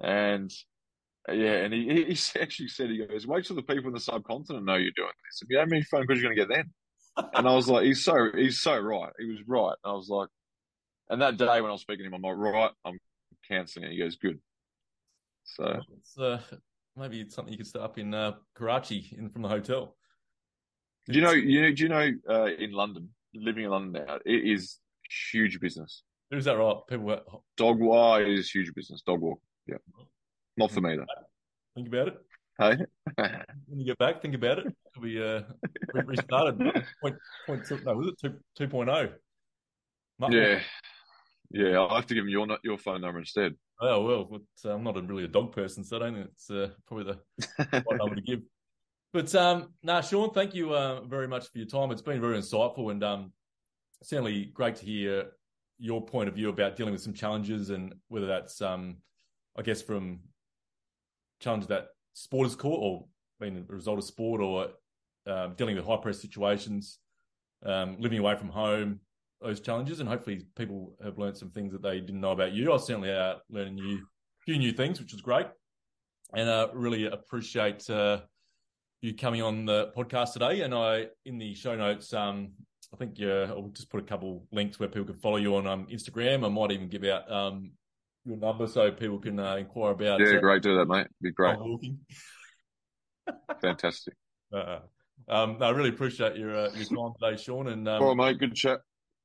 and 0.00 0.50
yeah, 1.28 1.64
and 1.64 1.72
he, 1.72 2.04
he 2.04 2.18
actually 2.40 2.68
said 2.68 2.90
he 2.90 3.04
goes, 3.06 3.26
"Wait 3.26 3.44
till 3.44 3.56
the 3.56 3.62
people 3.62 3.88
in 3.88 3.94
the 3.94 4.00
subcontinent 4.00 4.64
know 4.64 4.76
you're 4.76 4.90
doing 4.96 5.08
this. 5.24 5.42
If 5.42 5.48
you 5.50 5.58
have 5.58 5.70
many 5.70 5.82
phone 5.82 6.06
calls, 6.06 6.20
you're 6.20 6.28
going 6.28 6.36
to 6.36 6.46
get 6.46 6.54
then." 6.54 6.72
and 7.34 7.48
I 7.48 7.54
was 7.54 7.68
like, 7.68 7.84
"He's 7.84 8.04
so 8.04 8.30
he's 8.34 8.60
so 8.60 8.78
right. 8.78 9.12
He 9.18 9.26
was 9.26 9.38
right." 9.46 9.74
And 9.84 9.92
I 9.92 9.94
was 9.94 10.08
like, 10.08 10.28
and 11.08 11.22
that 11.22 11.36
day 11.36 11.60
when 11.60 11.70
I 11.70 11.72
was 11.72 11.82
speaking 11.82 12.04
to 12.04 12.08
him, 12.08 12.14
I'm 12.14 12.22
like, 12.22 12.54
right, 12.54 12.70
I'm 12.84 12.98
cancelling 13.48 13.86
it. 13.86 13.92
He 13.92 13.98
goes, 13.98 14.16
good. 14.16 14.40
So 15.44 15.80
it's, 15.96 16.18
uh, 16.18 16.40
maybe 16.96 17.20
it's 17.20 17.34
something 17.34 17.52
you 17.52 17.58
could 17.58 17.66
start 17.66 17.84
up 17.84 17.98
in 17.98 18.12
uh, 18.12 18.32
Karachi 18.54 19.14
in, 19.16 19.30
from 19.30 19.42
the 19.42 19.48
hotel. 19.48 19.94
Do 21.08 21.18
you 21.18 21.20
know? 21.20 21.32
You 21.32 21.62
know? 21.62 21.72
Do 21.72 21.82
you 21.82 21.88
know? 21.88 22.10
Uh, 22.28 22.46
in 22.58 22.72
London, 22.72 23.10
living 23.34 23.64
in 23.64 23.70
London 23.70 24.04
now, 24.06 24.16
it 24.24 24.44
is 24.44 24.78
huge 25.32 25.60
business. 25.60 26.02
Is 26.32 26.44
that 26.46 26.58
right? 26.58 26.76
People 26.88 27.44
dog 27.56 27.78
walk 27.78 28.22
is 28.22 28.50
huge 28.50 28.74
business. 28.74 29.02
Dog 29.02 29.20
walk, 29.20 29.40
yeah. 29.66 29.76
Not 30.56 30.72
for 30.72 30.80
me 30.80 30.96
though. 30.96 31.04
Think 31.74 31.88
about 31.88 32.08
it. 32.08 32.18
Hey, 32.58 32.76
when 33.66 33.80
you 33.80 33.84
get 33.84 33.98
back, 33.98 34.22
think 34.22 34.34
about 34.34 34.58
it. 34.58 34.66
It'll 34.66 35.02
be 35.02 35.22
uh, 35.22 35.42
restarted. 36.06 36.58
point, 37.02 37.16
point, 37.46 37.84
no, 37.84 37.94
was 37.94 38.08
it 38.08 38.14
two 38.20 38.38
two 38.56 38.66
point 38.66 38.88
oh? 38.88 39.10
Yeah, 40.30 40.60
yeah, 41.50 41.78
I'll 41.78 41.94
have 41.94 42.06
to 42.06 42.14
give 42.14 42.24
him 42.24 42.30
your 42.30 42.46
your 42.64 42.78
phone 42.78 43.02
number 43.02 43.18
instead. 43.18 43.54
Oh 43.80 44.02
well, 44.02 44.24
but, 44.24 44.68
uh, 44.68 44.74
I'm 44.74 44.82
not 44.82 44.96
a, 44.96 45.02
really 45.02 45.24
a 45.24 45.28
dog 45.28 45.52
person, 45.52 45.84
so 45.84 45.96
I 45.96 45.98
don't 46.00 46.14
think 46.14 46.28
it's 46.32 46.50
uh, 46.50 46.70
probably 46.86 47.12
the 47.12 47.18
right 47.72 47.98
number 47.98 48.14
to 48.14 48.22
give. 48.22 48.40
But 49.16 49.34
um, 49.34 49.70
now, 49.82 50.02
Shaun, 50.02 50.28
thank 50.34 50.54
you 50.54 50.74
uh, 50.74 51.00
very 51.00 51.26
much 51.26 51.48
for 51.48 51.56
your 51.56 51.66
time. 51.66 51.90
It's 51.90 52.02
been 52.02 52.20
very 52.20 52.36
insightful 52.36 52.90
and 52.90 53.02
um, 53.02 53.32
certainly 54.02 54.50
great 54.52 54.76
to 54.76 54.84
hear 54.84 55.32
your 55.78 56.04
point 56.04 56.28
of 56.28 56.34
view 56.34 56.50
about 56.50 56.76
dealing 56.76 56.92
with 56.92 57.00
some 57.00 57.14
challenges 57.14 57.70
and 57.70 57.94
whether 58.08 58.26
that's, 58.26 58.60
um, 58.60 58.98
I 59.58 59.62
guess, 59.62 59.80
from 59.80 60.20
challenges 61.40 61.68
that 61.68 61.86
sport 62.12 62.46
is 62.46 62.54
caught 62.56 62.78
or 62.78 63.06
being 63.40 63.56
a 63.56 63.72
result 63.72 63.96
of 63.96 64.04
sport 64.04 64.42
or 64.42 64.66
um, 65.26 65.54
dealing 65.56 65.76
with 65.76 65.86
high 65.86 65.96
press 65.96 66.20
situations, 66.20 66.98
um, 67.64 67.96
living 67.98 68.18
away 68.18 68.36
from 68.36 68.50
home, 68.50 69.00
those 69.40 69.60
challenges, 69.60 70.00
and 70.00 70.10
hopefully 70.10 70.44
people 70.56 70.94
have 71.02 71.16
learned 71.16 71.38
some 71.38 71.48
things 71.48 71.72
that 71.72 71.80
they 71.80 72.00
didn't 72.00 72.20
know 72.20 72.32
about 72.32 72.52
you. 72.52 72.70
I 72.70 72.76
certainly 72.76 73.10
out 73.10 73.38
learning 73.48 73.76
new, 73.76 74.06
few 74.44 74.58
new 74.58 74.72
things, 74.72 75.00
which 75.00 75.12
was 75.12 75.22
great, 75.22 75.46
and 76.34 76.50
uh, 76.50 76.68
really 76.74 77.06
appreciate 77.06 77.88
uh, 77.88 78.18
you 79.06 79.14
coming 79.14 79.42
on 79.42 79.66
the 79.66 79.92
podcast 79.96 80.32
today. 80.32 80.62
And 80.62 80.74
I, 80.74 81.06
in 81.24 81.38
the 81.38 81.54
show 81.54 81.76
notes, 81.76 82.12
um, 82.12 82.52
I 82.92 82.96
think 82.96 83.18
yeah, 83.18 83.46
I'll 83.48 83.70
just 83.72 83.90
put 83.90 84.00
a 84.00 84.04
couple 84.04 84.46
links 84.52 84.78
where 84.78 84.88
people 84.88 85.06
can 85.06 85.16
follow 85.16 85.36
you 85.36 85.56
on 85.56 85.66
um, 85.66 85.86
Instagram. 85.86 86.44
I 86.44 86.48
might 86.48 86.72
even 86.72 86.88
give 86.88 87.04
out 87.04 87.30
um, 87.30 87.72
your 88.24 88.36
number 88.36 88.66
so 88.66 88.90
people 88.90 89.18
can 89.18 89.38
uh, 89.38 89.56
inquire 89.56 89.92
about. 89.92 90.20
Yeah, 90.20 90.36
uh, 90.36 90.40
great. 90.40 90.62
Do 90.62 90.76
that, 90.76 90.86
mate. 90.86 91.06
Be 91.20 91.32
great. 91.32 91.56
Fantastic. 93.60 94.14
Uh, 94.54 94.78
um, 95.28 95.56
I 95.60 95.70
really 95.70 95.88
appreciate 95.88 96.36
your 96.36 96.54
uh, 96.54 96.70
your 96.72 96.84
time 96.84 97.12
today, 97.20 97.42
Shaun. 97.42 97.66
And 97.66 97.88
um, 97.88 98.00
all 98.00 98.14
right, 98.14 98.28
mate. 98.28 98.38
Good 98.38 98.54
chat. 98.54 98.78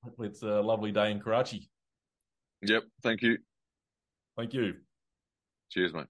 Hopefully, 0.04 0.30
it's 0.30 0.42
a 0.42 0.62
lovely 0.62 0.92
day 0.92 1.12
in 1.12 1.20
Karachi. 1.20 1.70
Yep. 2.64 2.84
Thank 3.04 3.22
you. 3.22 3.38
Thank 4.36 4.56
you. 4.56 4.78
Cheers, 5.70 5.94
mate. 5.94 6.08